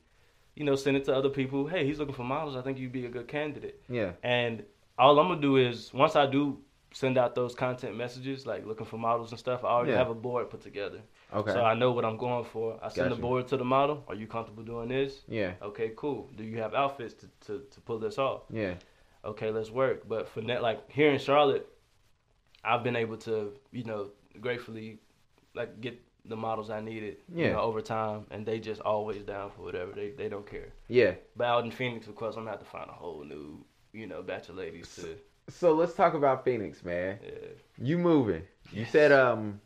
you 0.55 0.63
know, 0.65 0.75
send 0.75 0.97
it 0.97 1.05
to 1.05 1.15
other 1.15 1.29
people. 1.29 1.67
Hey, 1.67 1.85
he's 1.85 1.99
looking 1.99 2.15
for 2.15 2.23
models. 2.23 2.55
I 2.55 2.61
think 2.61 2.77
you'd 2.77 2.91
be 2.91 3.05
a 3.05 3.09
good 3.09 3.27
candidate. 3.27 3.81
Yeah. 3.89 4.11
And 4.23 4.63
all 4.97 5.17
I'm 5.19 5.27
gonna 5.27 5.41
do 5.41 5.57
is 5.57 5.93
once 5.93 6.15
I 6.15 6.25
do 6.25 6.59
send 6.93 7.17
out 7.17 7.33
those 7.35 7.53
content 7.55 7.97
messages, 7.97 8.45
like 8.45 8.65
looking 8.65 8.85
for 8.85 8.97
models 8.97 9.31
and 9.31 9.39
stuff, 9.39 9.63
I 9.63 9.67
already 9.69 9.91
Yeah. 9.91 9.97
have 9.97 10.09
a 10.11 10.15
board 10.15 10.49
put 10.49 10.61
together. 10.61 11.01
Okay. 11.33 11.51
So 11.51 11.63
I 11.65 11.73
know 11.73 11.91
what 11.91 12.05
I'm 12.05 12.17
going 12.17 12.45
for. 12.45 12.77
I 12.81 12.87
send 12.89 13.09
Gotcha. 13.09 13.15
the 13.15 13.21
board 13.21 13.47
to 13.47 13.57
the 13.57 13.65
model. 13.65 14.03
Are 14.07 14.13
you 14.15 14.27
comfortable 14.27 14.63
doing 14.63 14.89
this? 14.89 15.23
yeah. 15.27 15.53
Okay, 15.61 15.91
cool. 15.95 16.29
Do 16.37 16.43
you 16.43 16.57
have 16.59 16.73
outfits 16.75 17.15
to, 17.15 17.27
to, 17.47 17.63
to 17.71 17.81
pull 17.81 17.97
this 17.99 18.17
off? 18.19 18.43
Yeah. 18.51 18.75
Okay, 19.25 19.49
let's 19.51 19.71
work. 19.71 20.07
But 20.07 20.27
for 20.29 20.41
net, 20.41 20.61
like 20.61 20.89
here 20.91 21.11
in 21.11 21.17
Charlotte, 21.19 21.67
I've 22.63 22.83
been 22.83 22.95
able 22.95 23.17
to, 23.17 23.53
you 23.71 23.83
know, 23.83 24.11
gratefully, 24.39 24.99
like 25.55 25.81
get 25.81 25.99
the 26.25 26.35
models 26.35 26.69
I 26.69 26.79
needed, 26.79 27.17
Yeah. 27.33 27.47
you 27.47 27.53
know, 27.53 27.59
over 27.61 27.81
time, 27.81 28.27
and 28.31 28.45
they 28.45 28.59
just 28.59 28.81
always 28.81 29.23
down 29.23 29.49
for 29.51 29.63
whatever. 29.63 29.91
They 29.91 30.11
they 30.11 30.29
don't 30.29 30.45
care. 30.49 30.71
Yeah. 30.87 31.15
But 31.35 31.45
out 31.47 31.65
in 31.65 31.71
Phoenix, 31.71 32.07
of 32.07 32.15
course, 32.15 32.35
I'm 32.35 32.41
gonna 32.43 32.51
have 32.51 32.59
to 32.59 32.65
find 32.65 32.89
a 32.89 32.93
whole 32.93 33.23
new, 33.23 33.65
you 33.91 34.07
know, 34.07 34.21
batch 34.21 34.49
of 34.49 34.55
ladies 34.55 34.93
to. 34.97 35.17
So 35.49 35.73
let's 35.73 35.93
talk 35.93 36.13
about 36.13 36.45
Phoenix, 36.45 36.83
man. 36.83 37.19
Yeah. 37.23 37.31
You 37.77 37.97
moving? 37.97 38.43
You 38.71 38.85
said 38.85 39.11
um. 39.11 39.59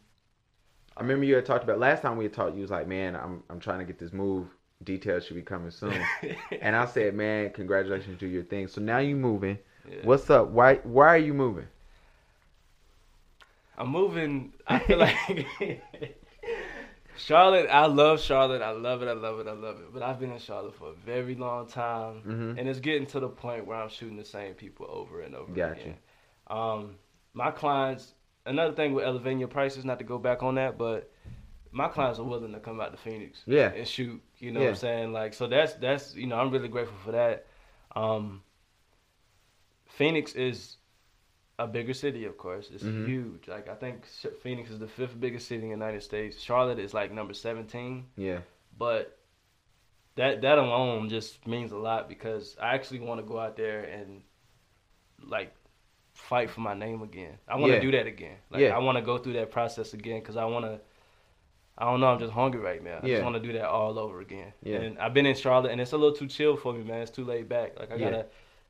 I 0.96 1.02
remember 1.02 1.26
you 1.26 1.36
had 1.36 1.46
talked 1.46 1.64
about 1.64 1.78
last 1.78 2.02
time 2.02 2.18
we 2.18 2.26
had 2.26 2.34
talked. 2.34 2.56
You 2.56 2.62
was 2.62 2.72
like, 2.72 2.88
man, 2.88 3.16
I'm 3.16 3.44
I'm 3.50 3.60
trying 3.60 3.80
to 3.80 3.86
get 3.86 4.00
this 4.00 4.14
move. 4.14 4.48
Details 4.84 5.26
should 5.26 5.36
be 5.36 5.42
coming 5.42 5.72
soon. 5.72 6.00
and 6.62 6.76
I 6.76 6.86
said, 6.86 7.14
man, 7.16 7.52
congratulations 7.52 8.20
to 8.20 8.28
your 8.28 8.44
thing. 8.44 8.68
So 8.68 8.82
now 8.82 8.98
you 9.00 9.16
moving. 9.16 9.60
Yeah. 9.90 9.98
What's 10.04 10.30
up? 10.30 10.50
Why 10.50 10.76
why 10.78 11.08
are 11.08 11.18
you 11.18 11.34
moving? 11.34 11.68
I'm 13.78 13.90
moving. 13.90 14.54
I 14.68 14.80
feel 14.80 14.98
like 14.98 15.16
Charlotte. 17.18 17.68
I 17.70 17.86
love 17.88 18.22
Charlotte. 18.22 18.62
I 18.62 18.72
love 18.72 19.02
it. 19.02 19.08
I 19.08 19.14
love 19.14 19.40
it. 19.40 19.48
I 19.48 19.52
love 19.54 19.80
it. 19.80 19.94
But 19.94 20.04
I've 20.04 20.20
been 20.20 20.32
in 20.32 20.40
Charlotte 20.40 20.76
for 20.76 20.90
a 20.90 20.94
very 20.94 21.36
long 21.36 21.68
time, 21.68 22.22
Mhm. 22.26 22.60
and 22.60 22.70
it's 22.70 22.80
getting 22.80 23.06
to 23.08 23.20
the 23.20 23.30
point 23.30 23.66
where 23.66 23.78
I'm 23.78 23.90
shooting 23.90 24.18
the 24.18 24.26
same 24.26 24.54
people 24.54 24.86
over 24.90 25.22
and 25.22 25.36
over 25.36 25.52
Gotcha. 25.52 25.82
again. 25.82 25.98
Um, 26.48 26.96
my 27.34 27.52
clients. 27.52 28.14
Another 28.46 28.74
thing 28.74 28.94
with 28.94 29.04
elevating 29.04 29.40
your 29.40 29.50
prices, 29.50 29.84
not 29.84 30.00
to 30.00 30.06
go 30.06 30.18
back 30.18 30.42
on 30.42 30.56
that, 30.56 30.78
but 30.78 31.12
my 31.72 31.90
clients 31.90 32.18
are 32.18 32.24
willing 32.24 32.54
to 32.54 32.60
come 32.62 32.80
out 32.80 32.92
to 32.92 32.98
Phoenix 32.98 33.44
Yeah. 33.46 33.74
and 33.74 33.86
shoot. 33.86 34.22
You 34.38 34.52
know 34.52 34.62
what 34.62 34.70
I'm 34.70 34.76
saying? 34.76 35.12
Like, 35.12 35.34
so 35.34 35.48
that's 35.48 35.74
that's 35.74 36.16
you 36.16 36.28
know 36.28 36.40
I'm 36.40 36.50
really 36.50 36.70
grateful 36.70 36.98
for 37.04 37.12
that. 37.12 37.46
Um, 37.96 38.42
Phoenix 39.88 40.34
is 40.34 40.78
a 41.60 41.68
bigger 41.68 41.94
city, 41.94 42.26
of 42.26 42.38
course. 42.38 42.70
It's 42.72 42.84
Mhm. 42.84 43.08
huge. 43.08 43.48
Like 43.48 43.68
I 43.68 43.76
think 43.76 44.06
Phoenix 44.06 44.70
is 44.70 44.80
the 44.80 44.88
fifth 44.88 45.20
biggest 45.20 45.48
city 45.48 45.64
in 45.64 45.70
the 45.70 45.76
United 45.86 46.04
States. 46.04 46.40
Charlotte 46.40 46.80
is 46.80 46.94
like 46.94 47.12
number 47.12 47.34
17, 47.34 48.06
Yeah. 48.16 48.42
but 48.78 49.18
that 50.16 50.42
that 50.42 50.58
alone 50.58 51.10
just 51.10 51.46
means 51.48 51.72
a 51.72 51.78
lot 51.78 52.08
because 52.10 52.56
I 52.62 52.76
actually 52.76 53.00
want 53.00 53.22
to 53.22 53.26
go 53.28 53.40
out 53.40 53.56
there 53.56 53.84
and 53.84 54.22
like 55.24 55.54
fight 56.14 56.50
for 56.50 56.62
my 56.62 56.74
name 56.74 57.02
again. 57.02 57.38
I 57.48 57.56
want 57.56 57.72
to 57.72 57.76
Yeah. 57.76 57.82
do 57.82 57.92
that 57.92 58.06
again. 58.08 58.38
Like 58.50 58.62
Yeah. 58.62 58.76
I 58.76 58.80
want 58.80 58.98
to 58.98 59.04
go 59.04 59.18
through 59.18 59.34
that 59.34 59.52
process 59.52 59.94
again 59.94 60.20
because 60.20 60.38
I 60.38 60.46
want 60.46 60.66
to. 60.66 60.80
I 61.80 61.86
don't 61.86 62.00
know. 62.00 62.08
I'm 62.08 62.18
just 62.20 62.34
hungry 62.34 62.60
right 62.60 62.84
now. 62.84 63.00
I 63.04 63.06
Yeah. 63.06 63.16
just 63.16 63.24
want 63.24 63.36
to 63.36 63.40
do 63.40 63.54
that 63.54 63.66
all 63.66 64.00
over 64.00 64.20
again. 64.20 64.52
Yeah. 64.64 64.78
And 64.78 64.98
I've 64.98 65.14
been 65.14 65.28
in 65.28 65.36
Charlotte, 65.36 65.72
and 65.72 65.80
it's 65.80 65.92
a 65.92 65.98
little 65.98 66.16
too 66.16 66.26
chill 66.28 66.56
for 66.58 66.74
me, 66.74 66.84
man. 66.84 67.02
It's 67.02 67.12
too 67.12 67.24
laid 67.24 67.48
back. 67.50 67.80
Like 67.80 67.92
I 67.92 67.98
gotta. 68.00 68.26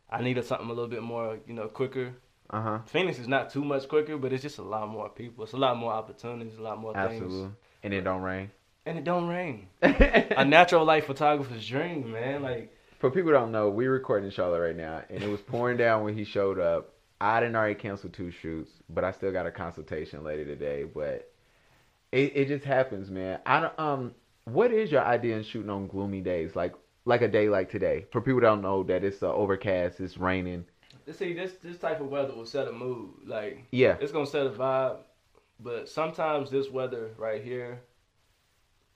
I 0.10 0.21
needed 0.21 0.43
something 0.45 0.67
a 0.69 0.73
little 0.73 0.89
bit 0.89 1.02
more, 1.04 1.38
you 1.47 1.54
know, 1.54 1.67
quicker. 1.69 2.13
Uh 2.50 2.62
huh. 2.62 2.80
Phoenix 2.86 3.20
is 3.20 3.28
not 3.28 3.52
too 3.52 3.64
much 3.64 3.88
quicker, 3.88 4.18
but 4.18 4.32
it's 4.32 4.44
just 4.44 4.58
a 4.58 4.64
lot 4.64 4.88
more 4.88 5.10
people. 5.10 5.44
It's 5.44 5.54
a 5.54 5.58
lot 5.58 5.78
more 5.78 5.92
opportunities, 5.92 6.58
a 6.58 6.62
lot 6.62 6.80
more 6.80 6.96
Absolutely. 6.96 7.42
things. 7.42 7.54
And 7.84 7.94
it 7.94 8.02
don't 8.02 8.22
rain. 8.22 8.52
And 8.86 8.98
it 8.98 9.04
don't 9.04 9.28
rain. 9.28 9.68
a 9.82 10.46
natural 10.46 10.86
light 10.86 11.06
photographer's 11.06 11.67
dream, 11.67 12.12
man. 12.12 12.42
Like 12.42 12.74
For 13.00 13.10
people 13.12 13.32
who 13.32 13.38
don't 13.38 13.52
know, 13.52 13.69
we're 13.69 13.92
recording 13.92 14.26
in 14.26 14.32
Charlotte 14.32 14.62
right 14.62 14.76
now, 14.76 15.04
and 15.10 15.21
it 15.21 15.28
was 15.28 15.42
pouring 15.42 15.78
down 15.78 16.04
when 16.04 16.17
he 16.17 16.24
showed 16.24 16.60
up. 16.60 16.94
I 17.19 17.40
didn't 17.40 17.56
already 17.56 17.76
cancel 17.76 18.10
two 18.10 18.32
shoots, 18.32 18.71
but 18.90 19.04
I 19.04 19.12
still 19.12 19.32
got 19.32 19.46
a 19.46 19.52
consultation 19.52 20.24
later 20.24 20.46
today. 20.46 20.84
But 20.84 21.30
it, 22.12 22.32
it 22.36 22.48
just 22.48 22.63
happens, 22.63 23.10
man. 23.10 23.40
I 23.46 23.60
don't, 23.60 23.80
um, 23.80 24.15
what 24.46 24.71
is 24.71 24.92
your 24.92 25.04
idea 25.04 25.36
in 25.36 25.44
shooting 25.44 25.69
on 25.69 25.88
gloomy 25.88 26.21
days, 26.21 26.56
like 26.56 26.74
like 27.04 27.21
a 27.21 27.28
day 27.28 27.50
like 27.50 27.69
today? 27.71 28.06
For 28.12 28.21
people 28.21 28.36
who 28.36 28.42
don't 28.42 28.62
know 28.62 28.84
that 28.84 29.04
it's 29.04 29.21
uh, 29.21 29.34
overcast, 29.34 30.00
it's 30.00 30.17
raining. 30.17 30.65
See, 31.14 31.34
this 31.34 31.54
this 31.64 31.78
type 31.78 32.02
of 32.02 32.08
weather 32.10 32.34
will 32.34 32.46
set 32.46 32.68
a 32.68 32.72
mood. 32.72 33.12
Like 33.26 33.66
Yeah, 33.72 33.98
it's 34.00 34.12
gonna 34.12 34.26
set 34.26 34.46
a 34.46 34.50
vibe. 34.50 34.98
But 35.60 35.90
sometimes 35.90 36.52
this 36.52 36.70
weather 36.70 37.12
right 37.18 37.44
here, 37.44 37.82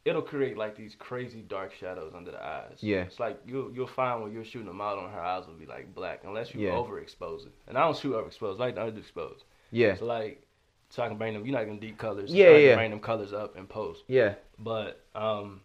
it'll 0.06 0.22
create 0.22 0.58
like 0.58 0.76
these 0.76 0.96
crazy 0.96 1.42
dark 1.42 1.74
shadows 1.74 2.14
under 2.16 2.32
the 2.32 2.44
eyes. 2.44 2.78
Yeah. 2.82 3.02
It's 3.04 3.20
like 3.20 3.40
you'll 3.46 3.72
you'll 3.74 3.88
find 3.88 4.22
when 4.22 4.32
you're 4.32 4.46
shooting 4.46 4.68
a 4.68 4.74
model 4.74 5.06
and 5.06 5.14
her 5.14 5.20
eyes 5.20 5.48
will 5.48 5.56
be 5.56 5.66
like 5.66 5.94
black 5.94 6.22
unless 6.24 6.54
you 6.54 6.62
Yeah. 6.62 6.72
overexpose 6.74 7.46
it. 7.48 7.54
And 7.68 7.78
I 7.78 7.82
don't 7.82 7.98
shoot 7.98 8.14
overexposed, 8.14 8.56
I 8.60 8.66
like 8.66 8.76
to 8.76 8.82
underexpose. 8.82 9.40
Yeah. 9.72 9.96
So 9.96 10.06
like 10.06 10.44
so 10.90 11.04
I 11.04 11.08
can 11.08 11.18
bring 11.18 11.34
them 11.34 11.46
you're 11.46 11.58
not 11.58 11.66
gonna 11.66 11.80
deep 11.80 11.98
colors. 11.98 12.32
Yeah, 12.34 12.52
can 12.52 12.62
yeah. 12.62 12.76
bring 12.76 12.92
them 12.92 13.00
colors 13.00 13.34
up 13.34 13.56
and 13.58 13.68
post. 13.68 14.04
Yeah. 14.08 14.36
But 14.60 15.04
um 15.16 15.62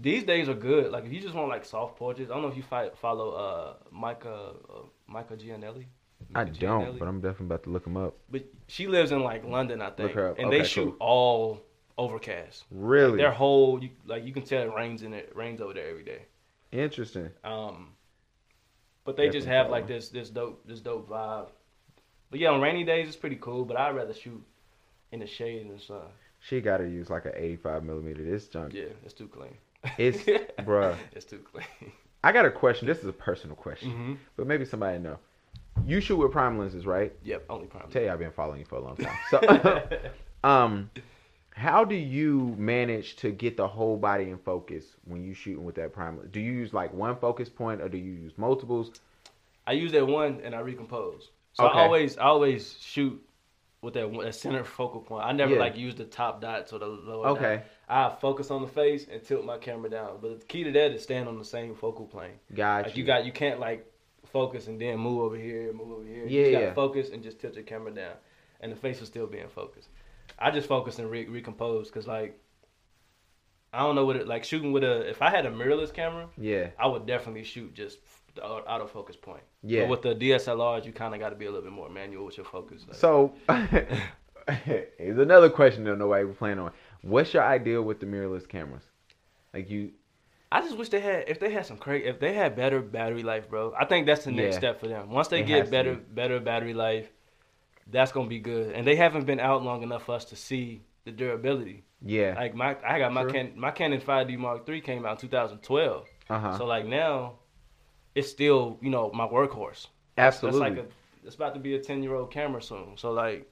these 0.00 0.24
days 0.24 0.48
are 0.48 0.54
good. 0.54 0.90
Like 0.92 1.04
if 1.04 1.12
you 1.12 1.20
just 1.20 1.34
want 1.34 1.48
like 1.48 1.64
soft 1.64 1.96
portraits, 1.96 2.30
I 2.30 2.34
don't 2.34 2.42
know 2.42 2.48
if 2.48 2.56
you 2.56 2.62
fi- 2.62 2.90
follow 3.00 3.30
uh 3.32 3.74
Micah 3.90 4.52
uh, 4.70 4.82
Micah 5.06 5.36
Gianelli. 5.36 5.86
I 6.34 6.44
Micah 6.44 6.58
don't, 6.58 6.80
Gianelli? 6.80 6.98
but 6.98 7.08
I'm 7.08 7.20
definitely 7.20 7.46
about 7.46 7.62
to 7.64 7.70
look 7.70 7.84
them 7.84 7.96
up. 7.96 8.14
But 8.30 8.44
she 8.66 8.86
lives 8.86 9.12
in 9.12 9.22
like 9.22 9.44
London, 9.44 9.80
I 9.82 9.90
think, 9.90 10.14
and 10.14 10.18
Okay, 10.18 10.50
they 10.58 10.64
shoot 10.64 10.86
cool. 10.90 10.96
all 11.00 11.62
overcast. 11.96 12.64
Really 12.70 13.18
Their 13.18 13.30
whole, 13.32 13.82
you, 13.82 13.90
like 14.06 14.24
you 14.24 14.32
can 14.32 14.42
tell 14.42 14.62
it 14.62 14.74
rains 14.74 15.02
in 15.02 15.12
it, 15.14 15.32
rains 15.34 15.60
over 15.60 15.74
there 15.74 15.88
every 15.88 16.04
day. 16.04 16.22
interesting. 16.72 17.30
Um, 17.44 17.90
but 19.04 19.16
they 19.16 19.28
just 19.30 19.46
have 19.46 19.70
like 19.70 19.86
this, 19.86 20.08
this 20.10 20.28
dope, 20.30 20.66
this 20.66 20.80
dope 20.80 21.08
vibe. 21.08 21.48
But 22.30 22.40
yeah, 22.40 22.50
on 22.50 22.60
rainy 22.60 22.84
days 22.84 23.08
it's 23.08 23.16
pretty 23.16 23.36
cool. 23.40 23.64
But 23.64 23.76
I'd 23.78 23.94
rather 23.96 24.12
shoot 24.14 24.44
in 25.12 25.20
the 25.20 25.26
shade 25.26 25.62
and 25.62 25.70
the 25.76 25.82
sun. 25.82 26.02
She 26.40 26.60
got 26.60 26.76
to 26.78 26.84
use 26.88 27.10
like 27.10 27.24
an 27.24 27.32
85 27.34 27.84
millimeter. 27.84 28.22
This 28.22 28.48
junk. 28.48 28.74
Yeah, 28.74 28.84
it's 29.04 29.14
too 29.14 29.28
clean. 29.28 29.56
It's 29.96 30.18
bruh. 30.64 30.96
It's 31.12 31.24
too 31.24 31.38
clean. 31.38 31.92
I 32.24 32.32
got 32.32 32.44
a 32.44 32.50
question. 32.50 32.86
This 32.86 32.98
is 32.98 33.06
a 33.06 33.12
personal 33.12 33.56
question, 33.56 33.90
hmm 33.92 34.14
but 34.36 34.46
maybe 34.46 34.64
somebody 34.64 34.98
know. 34.98 35.18
You 35.86 36.00
shoot 36.00 36.16
with 36.16 36.32
prime 36.32 36.58
lenses, 36.58 36.84
right? 36.86 37.12
Yep, 37.22 37.44
only 37.48 37.66
prime. 37.66 37.88
tell 37.90 38.02
you 38.02 38.10
I've 38.10 38.18
been 38.18 38.32
following 38.32 38.58
you 38.60 38.64
for 38.66 38.76
a 38.76 38.80
long 38.80 38.96
time. 38.96 39.16
So, 39.30 39.90
um, 40.44 40.90
how 41.50 41.84
do 41.84 41.94
you 41.94 42.54
manage 42.58 43.16
to 43.16 43.30
get 43.30 43.56
the 43.56 43.66
whole 43.66 43.96
body 43.96 44.30
in 44.30 44.38
focus 44.38 44.84
when 45.04 45.22
you 45.22 45.34
shooting 45.34 45.64
with 45.64 45.76
that 45.76 45.92
prime? 45.92 46.18
Do 46.32 46.40
you 46.40 46.52
use 46.52 46.72
like 46.74 46.92
one 46.92 47.16
focus 47.16 47.48
point 47.48 47.80
or 47.80 47.88
do 47.88 47.96
you 47.96 48.12
use 48.12 48.32
multiples? 48.36 48.90
I 49.66 49.72
use 49.72 49.92
that 49.92 50.06
one 50.06 50.40
and 50.42 50.54
I 50.54 50.60
recompose. 50.60 51.28
So 51.54 51.66
Okay. 51.66 51.78
I 51.78 51.82
always, 51.84 52.18
I 52.18 52.22
always 52.24 52.76
shoot 52.80 53.22
with 53.80 53.94
that, 53.94 54.12
that 54.22 54.34
center 54.34 54.64
focal 54.64 55.00
point. 55.00 55.24
I 55.24 55.32
never 55.32 55.54
Yeah. 55.54 55.60
like 55.60 55.76
use 55.76 55.94
the 55.94 56.04
top 56.04 56.40
dots 56.40 56.72
or 56.72 56.78
the 56.78 56.86
lower. 56.86 57.28
Okay, 57.28 57.62
Dot. 57.88 58.14
I 58.16 58.20
focus 58.20 58.50
on 58.50 58.62
the 58.62 58.68
face 58.68 59.06
and 59.10 59.22
tilt 59.22 59.44
my 59.44 59.58
camera 59.58 59.88
down. 59.90 60.18
But 60.20 60.40
the 60.40 60.46
key 60.46 60.64
to 60.64 60.72
that 60.72 60.92
is 60.92 61.02
stand 61.02 61.28
on 61.28 61.38
the 61.38 61.44
same 61.44 61.74
focal 61.74 62.06
plane. 62.06 62.38
got 62.54 62.86
Like 62.86 62.96
you. 62.96 63.02
you 63.02 63.06
got, 63.06 63.24
you 63.24 63.32
can't 63.32 63.60
like 63.60 63.86
focus 64.26 64.66
and 64.66 64.80
then 64.80 64.98
move 64.98 65.20
over 65.20 65.36
here, 65.36 65.72
move 65.72 65.92
over 65.92 66.04
here. 66.04 66.24
Yeah, 66.26 66.30
you 66.30 66.40
just 66.44 66.52
gotta 66.52 66.64
yeah. 66.66 66.74
focus 66.74 67.10
and 67.10 67.22
just 67.22 67.38
tilt 67.40 67.54
your 67.54 67.64
camera 67.64 67.92
down, 67.92 68.14
and 68.60 68.72
the 68.72 68.76
face 68.76 68.98
will 69.00 69.06
still 69.06 69.26
being 69.26 69.48
focused. 69.48 69.88
I 70.38 70.50
just 70.50 70.68
focus 70.68 70.98
and 70.98 71.10
re- 71.10 71.26
recompose 71.26 71.88
because 71.88 72.06
like. 72.06 72.38
I 73.70 73.80
don't 73.80 73.94
know 73.96 74.06
what 74.06 74.16
it 74.16 74.26
like 74.26 74.44
shooting 74.44 74.72
with 74.72 74.82
a. 74.82 75.08
If 75.08 75.20
I 75.20 75.28
had 75.30 75.44
a 75.44 75.50
mirrorless 75.50 75.92
camera, 75.92 76.28
yeah, 76.38 76.70
I 76.78 76.86
would 76.86 77.04
definitely 77.06 77.44
shoot 77.44 77.74
just 77.74 77.98
the 78.38 78.44
au- 78.46 78.62
autofocus 78.68 79.20
point. 79.20 79.42
yeah. 79.62 79.82
But 79.82 79.88
with 79.90 80.02
the 80.02 80.14
DSLRs, 80.14 80.84
you 80.84 80.92
kind 80.92 81.14
of 81.14 81.20
got 81.20 81.30
to 81.30 81.36
be 81.36 81.46
a 81.46 81.50
little 81.50 81.64
bit 81.64 81.72
more 81.72 81.88
manual 81.88 82.24
with 82.26 82.36
your 82.36 82.46
focus. 82.46 82.84
Like, 82.86 82.96
So, 82.96 83.32
here's 84.98 85.18
another 85.18 85.50
question 85.50 85.84
that 85.84 85.96
nobody 85.96 86.24
was 86.24 86.36
planning 86.36 86.60
on. 86.60 86.72
What's 87.02 87.34
your 87.34 87.44
ideal 87.44 87.82
with 87.82 88.00
the 88.00 88.06
mirrorless 88.06 88.48
cameras? 88.48 88.82
Like 89.54 89.70
you, 89.70 89.92
I 90.50 90.60
just 90.60 90.76
wish 90.76 90.88
they 90.88 91.00
had 91.00 91.28
if 91.28 91.38
they 91.40 91.50
had 91.52 91.66
some 91.66 91.76
crazy 91.78 92.06
if 92.06 92.18
they 92.20 92.32
had 92.34 92.56
better 92.56 92.80
battery 92.80 93.22
life, 93.22 93.48
bro. 93.48 93.74
I 93.78 93.84
think 93.84 94.06
that's 94.06 94.24
the 94.24 94.32
next 94.32 94.54
Yeah. 94.54 94.58
step 94.58 94.80
for 94.80 94.88
them. 94.88 95.10
Once 95.10 95.28
they 95.28 95.40
It 95.40 95.46
get 95.46 95.70
better 95.70 95.94
be. 95.94 96.00
better 96.14 96.40
battery 96.40 96.74
life, 96.74 97.10
that's 97.90 98.12
gonna 98.12 98.28
be 98.28 98.38
good. 98.40 98.72
And 98.74 98.86
they 98.86 98.96
haven't 98.96 99.24
been 99.26 99.40
out 99.40 99.62
long 99.62 99.82
enough 99.82 100.04
for 100.04 100.14
us 100.14 100.24
to 100.26 100.36
see 100.36 100.82
the 101.04 101.10
durability. 101.12 101.84
yeah, 102.02 102.34
Like 102.36 102.54
my 102.54 102.76
I 102.84 102.98
got 102.98 103.12
my 103.12 103.24
Can, 103.24 103.52
my 103.56 103.70
Canon 103.70 104.00
5D 104.00 104.36
Mark 104.38 104.68
III 104.68 104.80
came 104.80 105.04
out 105.06 105.12
in 105.22 105.28
2012. 105.28 106.06
uh 106.30 106.38
huh, 106.38 106.58
So 106.58 106.66
like 106.66 106.84
now, 106.86 107.37
it's 108.18 108.28
still 108.30 108.78
you 108.82 108.90
know 108.90 109.10
my 109.12 109.26
workhorse. 109.26 109.86
absolutely. 110.16 110.60
That's 110.60 110.76
like 110.78 110.86
a, 110.86 111.26
it's 111.26 111.36
about 111.36 111.54
to 111.54 111.60
be 111.60 111.74
a 111.74 111.78
10 111.78 112.02
year 112.02 112.14
old 112.14 112.30
camera 112.30 112.62
soon. 112.62 112.96
So 112.96 113.12
like, 113.12 113.50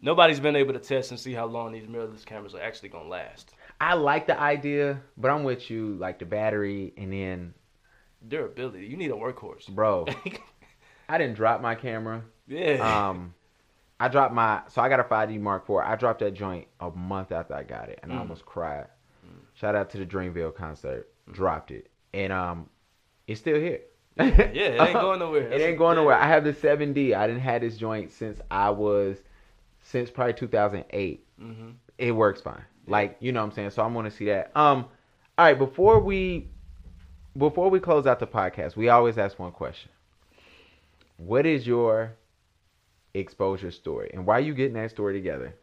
nobody's 0.00 0.40
been 0.40 0.56
able 0.56 0.72
to 0.74 0.78
test 0.78 1.10
and 1.10 1.18
see 1.20 1.32
how 1.32 1.46
long 1.46 1.72
these 1.72 1.86
mirrorless 1.86 2.24
cameras 2.24 2.54
are 2.54 2.60
actually 2.62 2.88
gonna 2.90 3.08
last. 3.08 3.54
I 3.80 3.94
like 3.94 4.26
the 4.26 4.38
idea, 4.38 5.00
but 5.16 5.30
I'm 5.30 5.44
with 5.44 5.70
you. 5.70 5.94
Like 5.96 6.18
the 6.18 6.24
battery, 6.26 6.92
and 6.96 7.12
then, 7.12 7.54
Durability. 8.26 8.86
You 8.86 8.96
need 8.96 9.10
a 9.10 9.14
workhorse. 9.14 9.68
bro, 9.68 10.06
I 11.08 11.18
didn't 11.18 11.34
drop 11.36 11.60
my 11.60 11.74
camera. 11.74 12.22
yeah. 12.46 13.08
Um, 13.08 13.34
I 14.00 14.06
dropped 14.08 14.32
my 14.34 14.62
so 14.68 14.80
I 14.80 14.88
got 14.88 15.00
a 15.00 15.04
5D 15.04 15.40
Mark 15.40 15.64
IV. 15.68 15.76
I 15.84 15.96
dropped 15.96 16.20
that 16.20 16.34
joint 16.34 16.66
a 16.80 16.90
month 16.90 17.32
after 17.32 17.54
I 17.54 17.62
got 17.64 17.88
it, 17.88 17.98
and 18.02 18.12
I 18.12 18.16
Mm. 18.16 18.20
almost 18.20 18.44
cried. 18.46 18.86
Mm. 19.26 19.40
Shout 19.54 19.74
out 19.74 19.90
to 19.90 19.98
the 19.98 20.06
Dreamville 20.06 20.54
concert. 20.54 21.08
Dropped 21.32 21.70
it, 21.72 21.90
and 22.14 22.32
um, 22.32 22.68
it's 23.28 23.38
still 23.40 23.60
here. 23.60 23.82
yeah, 24.16 24.26
it 24.26 24.80
ain't 24.80 24.92
going 25.00 25.20
nowhere. 25.20 25.52
It 25.52 25.60
ain't 25.60 25.78
going 25.78 25.94
nowhere. 25.96 26.16
I 26.16 26.26
have 26.26 26.42
the 26.42 26.52
7D. 26.52 27.14
I 27.14 27.28
didn't 27.28 27.42
have 27.42 27.60
this 27.60 27.76
joint 27.76 28.10
since 28.10 28.40
I 28.50 28.70
was 28.70 29.18
since 29.82 30.10
probably 30.10 30.34
2008. 30.34 31.24
hmm 31.38 31.70
It 31.98 32.10
works 32.12 32.40
fine. 32.40 32.64
Like 32.88 33.16
you 33.20 33.30
know 33.32 33.40
what 33.40 33.46
I'm 33.50 33.52
saying. 33.52 33.70
So 33.70 33.82
I'm 33.82 33.94
gonna 33.94 34.10
see 34.10 34.24
that. 34.26 34.50
Um, 34.56 34.86
all 35.36 35.44
right. 35.44 35.58
Before 35.58 36.00
we 36.00 36.48
before 37.36 37.70
we 37.70 37.78
close 37.78 38.06
out 38.06 38.18
the 38.18 38.26
podcast, 38.26 38.74
we 38.76 38.88
always 38.88 39.18
ask 39.18 39.38
one 39.38 39.52
question. 39.52 39.90
What 41.18 41.46
is 41.46 41.66
your 41.66 42.16
exposure 43.14 43.70
story, 43.70 44.10
and 44.14 44.26
why 44.26 44.38
are 44.38 44.40
you 44.40 44.54
getting 44.54 44.74
that 44.74 44.90
story 44.90 45.12
together? 45.14 45.54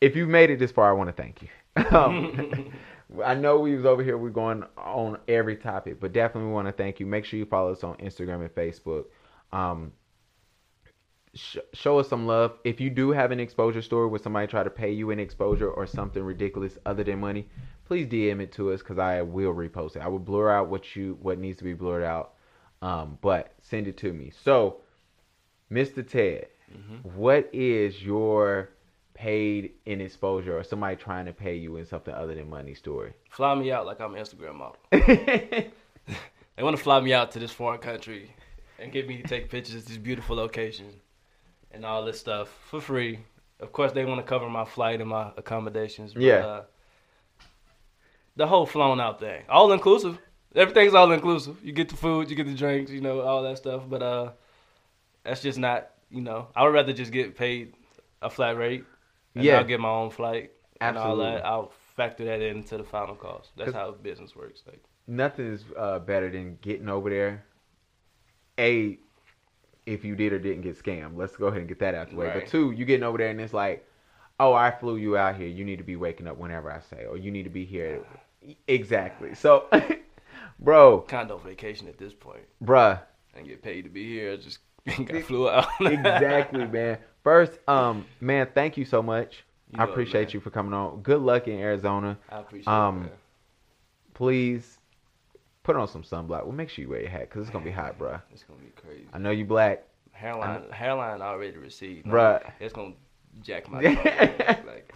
If 0.00 0.16
you've 0.16 0.28
made 0.28 0.50
it 0.50 0.58
this 0.58 0.70
far, 0.72 0.88
I 0.88 0.92
want 0.92 1.08
to 1.14 1.22
thank 1.22 1.42
you. 1.42 1.48
Um, 1.92 2.72
I 3.24 3.34
know 3.34 3.58
we 3.60 3.74
was 3.74 3.86
over 3.86 4.02
here. 4.02 4.18
We're 4.18 4.28
going 4.30 4.64
on 4.76 5.18
every 5.28 5.56
topic, 5.56 5.98
but 6.00 6.12
definitely 6.12 6.50
want 6.50 6.68
to 6.68 6.72
thank 6.72 7.00
you. 7.00 7.06
Make 7.06 7.24
sure 7.24 7.38
you 7.38 7.46
follow 7.46 7.72
us 7.72 7.82
on 7.82 7.96
Instagram 7.96 8.40
and 8.42 8.50
Facebook. 8.54 9.04
Um, 9.52 9.92
sh- 11.34 11.56
show 11.72 11.98
us 11.98 12.08
some 12.08 12.26
love. 12.26 12.58
If 12.64 12.80
you 12.80 12.90
do 12.90 13.10
have 13.12 13.30
an 13.30 13.40
exposure 13.40 13.82
story 13.82 14.08
where 14.08 14.18
somebody 14.20 14.46
try 14.46 14.62
to 14.62 14.70
pay 14.70 14.90
you 14.92 15.10
an 15.10 15.18
exposure 15.18 15.70
or 15.70 15.86
something 15.86 16.22
ridiculous 16.22 16.76
other 16.84 17.02
than 17.04 17.18
money, 17.20 17.48
please 17.86 18.06
DM 18.06 18.40
it 18.40 18.52
to 18.52 18.72
us 18.72 18.80
because 18.80 18.98
I 18.98 19.22
will 19.22 19.54
repost 19.54 19.96
it. 19.96 20.02
I 20.02 20.08
will 20.08 20.18
blur 20.18 20.50
out 20.50 20.68
what 20.68 20.94
you 20.94 21.16
what 21.22 21.38
needs 21.38 21.58
to 21.58 21.64
be 21.64 21.74
blurred 21.74 22.04
out, 22.04 22.34
um, 22.82 23.18
but 23.22 23.54
send 23.62 23.86
it 23.88 23.96
to 23.98 24.12
me. 24.12 24.32
So, 24.44 24.82
Mr. 25.70 26.06
Ted, 26.06 26.48
Mhm. 26.70 27.04
what 27.14 27.48
is 27.54 28.02
your 28.02 28.68
paid 29.18 29.72
in 29.86 30.00
exposure 30.00 30.56
or 30.56 30.62
somebody 30.62 30.94
trying 30.96 31.26
to 31.26 31.32
pay 31.32 31.56
you 31.56 31.76
in 31.76 31.84
something 31.84 32.14
other 32.14 32.34
than 32.34 32.48
money 32.48 32.74
story? 32.74 33.12
Fly 33.30 33.54
me 33.56 33.72
out 33.72 33.84
like 33.84 34.00
I'm 34.00 34.14
an 34.14 34.22
Instagram 34.22 34.54
model. 34.54 34.76
They 36.58 36.64
want 36.64 36.76
to 36.76 36.82
fly 36.82 36.98
me 36.98 37.12
out 37.12 37.30
to 37.32 37.38
this 37.38 37.52
foreign 37.52 37.78
country 37.78 38.34
and 38.80 38.90
get 38.90 39.06
me 39.06 39.16
to 39.18 39.22
take 39.22 39.48
pictures 39.48 39.76
of 39.76 39.86
these 39.86 39.96
beautiful 39.96 40.34
locations 40.34 40.92
and 41.70 41.84
all 41.84 42.04
this 42.04 42.18
stuff 42.18 42.48
for 42.68 42.80
free. 42.80 43.20
Of 43.60 43.70
course, 43.70 43.92
they 43.92 44.04
want 44.04 44.18
to 44.18 44.26
cover 44.28 44.48
my 44.48 44.64
flight 44.64 45.00
and 45.00 45.08
my 45.08 45.30
accommodations. 45.36 46.14
But, 46.14 46.22
Yeah. 46.24 46.34
Uh, 46.46 46.62
the 48.34 48.48
whole 48.48 48.66
flown 48.66 49.00
out 49.00 49.20
thing, 49.20 49.44
all 49.48 49.70
inclusive. 49.70 50.18
Everything's 50.56 50.94
all 50.94 51.12
inclusive. 51.12 51.56
You 51.62 51.70
get 51.72 51.90
the 51.90 51.96
food, 51.96 52.28
you 52.28 52.34
get 52.34 52.46
the 52.46 52.54
drinks, 52.54 52.90
you 52.90 53.00
know, 53.00 53.20
all 53.20 53.44
that 53.44 53.58
stuff. 53.58 53.82
But 53.88 54.02
uh, 54.02 54.30
that's 55.22 55.42
just 55.42 55.60
not, 55.60 55.90
you 56.10 56.22
know. 56.22 56.48
I 56.56 56.64
would 56.64 56.74
rather 56.74 56.92
just 56.92 57.12
get 57.12 57.36
paid 57.36 57.74
a 58.20 58.30
flat 58.30 58.56
rate. 58.56 58.84
And 59.38 59.46
Yeah. 59.46 59.58
I'll 59.58 59.64
get 59.64 59.80
my 59.80 59.88
own 59.88 60.10
flight. 60.10 60.52
And 60.80 60.96
all 60.96 61.12
Absolutely. 61.12 61.32
that. 61.32 61.46
I'll 61.46 61.72
factor 61.96 62.24
that 62.24 62.40
into 62.40 62.76
the 62.76 62.84
final 62.84 63.14
cost. 63.14 63.50
That's 63.56 63.72
how 63.72 63.92
business 63.92 64.36
works. 64.36 64.62
Like. 64.66 64.82
Nothing 65.06 65.52
is 65.52 65.64
uh, 65.76 65.98
better 66.00 66.30
than 66.30 66.58
getting 66.60 66.88
over 66.88 67.10
there. 67.10 67.44
A, 68.58 68.98
if 69.86 70.04
you 70.04 70.14
did 70.14 70.32
or 70.32 70.38
didn't 70.38 70.62
get 70.62 70.80
scammed, 70.82 71.16
let's 71.16 71.36
go 71.36 71.46
ahead 71.46 71.60
and 71.60 71.68
get 71.68 71.78
that 71.80 71.94
out 71.94 72.10
the 72.10 72.16
way. 72.16 72.30
But 72.32 72.46
two, 72.48 72.72
you 72.72 72.84
getting 72.84 73.04
over 73.04 73.18
there 73.18 73.30
and 73.30 73.40
it's 73.40 73.54
like, 73.54 73.86
oh, 74.40 74.52
I 74.52 74.70
flew 74.70 74.96
you 74.96 75.16
out 75.16 75.36
here. 75.36 75.48
You 75.48 75.64
need 75.64 75.78
to 75.78 75.84
be 75.84 75.96
waking 75.96 76.26
up 76.26 76.36
whenever 76.36 76.70
I 76.70 76.80
say, 76.80 77.06
or 77.06 77.16
you 77.16 77.30
need 77.30 77.44
to 77.44 77.50
be 77.50 77.64
here. 77.64 78.04
Exactly. 78.66 79.34
So, 79.34 79.66
bro, 80.60 81.00
condo 81.00 81.38
vacation 81.38 81.88
at 81.88 81.98
this 81.98 82.12
point 82.14 82.42
bruh, 82.62 83.00
and 83.34 83.46
get 83.46 83.62
paid 83.62 83.82
to 83.82 83.90
be 83.90 84.06
here. 84.06 84.32
I 84.32 84.36
just 84.36 84.58
got 85.06 85.22
flew 85.22 85.48
out. 85.48 85.66
exactly, 85.80 86.66
man. 86.66 86.98
First, 87.28 87.58
um, 87.68 88.06
man, 88.22 88.48
thank 88.54 88.78
you 88.78 88.86
so 88.86 89.02
much. 89.02 89.44
You 89.70 89.80
I 89.80 89.84
appreciate 89.84 90.28
man. 90.28 90.30
you 90.32 90.40
for 90.40 90.48
coming 90.48 90.72
on. 90.72 91.02
Good 91.02 91.20
luck 91.20 91.46
in 91.46 91.58
Arizona. 91.58 92.16
I 92.30 92.38
appreciate 92.38 92.72
Um, 92.72 93.04
it. 93.04 93.18
Please 94.14 94.78
put 95.62 95.76
on 95.76 95.86
some 95.88 96.02
sunblock. 96.02 96.44
Well, 96.44 96.52
make 96.52 96.70
sure 96.70 96.82
you 96.84 96.88
wear 96.88 97.02
your 97.02 97.10
hat 97.10 97.28
because 97.28 97.42
it's 97.42 97.50
gonna 97.50 97.66
be 97.66 97.70
hot, 97.70 97.98
bruh. 97.98 98.22
It's 98.32 98.44
gonna 98.44 98.60
be 98.60 98.70
crazy. 98.80 99.04
I 99.12 99.18
know 99.18 99.28
you 99.30 99.44
black, 99.44 99.82
Hairline, 100.12 100.70
hairline 100.70 101.20
already 101.20 101.58
received. 101.58 102.06
Bruh. 102.06 102.50
It's 102.60 102.72
gonna 102.72 102.94
jack 103.42 103.68
my. 103.70 103.80
like 104.66 104.90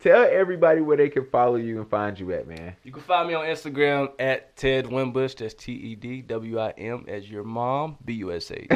Tell 0.00 0.28
everybody 0.30 0.82
where 0.82 0.98
they 0.98 1.08
can 1.08 1.24
follow 1.30 1.56
you 1.56 1.80
and 1.80 1.88
find 1.88 2.20
you 2.20 2.30
at, 2.32 2.46
man. 2.46 2.76
you 2.84 2.92
can 2.92 3.02
find 3.02 3.26
me 3.26 3.32
on 3.32 3.46
Instagram 3.46 4.12
at 4.18 4.54
Ted 4.54 4.86
Wimbush. 4.86 5.36
That's 5.36 5.54
T 5.54 5.72
E 5.72 5.94
D 5.94 6.20
W 6.20 6.58
I 6.58 6.72
M 6.76 7.06
as 7.08 7.30
your 7.30 7.42
mom. 7.42 7.96
B 8.04 8.12
U 8.16 8.32
S 8.32 8.52
H. 8.52 8.68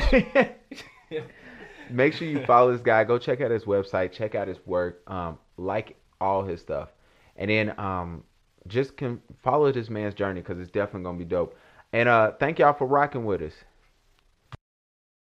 Make 1.90 2.14
sure 2.14 2.28
you 2.28 2.44
follow 2.46 2.72
this 2.72 2.80
guy. 2.80 3.04
Go 3.04 3.18
check 3.18 3.40
out 3.40 3.50
his 3.50 3.64
website. 3.64 4.12
Check 4.12 4.34
out 4.34 4.48
his 4.48 4.58
work. 4.66 5.02
Um, 5.10 5.38
like 5.56 5.96
all 6.20 6.44
his 6.44 6.60
stuff. 6.60 6.88
and 7.36 7.50
then 7.50 7.78
um, 7.78 8.24
just 8.68 8.96
can 8.96 9.20
follow 9.42 9.72
this 9.72 9.90
man's 9.90 10.14
journey 10.14 10.40
because 10.40 10.58
it's 10.60 10.70
definitely 10.70 11.02
gonna 11.02 11.18
be 11.18 11.24
dope. 11.24 11.56
And 11.92 12.08
uh, 12.08 12.32
thank 12.38 12.58
y'all 12.58 12.72
for 12.72 12.86
rocking 12.86 13.24
with 13.24 13.42
us. 13.42 13.52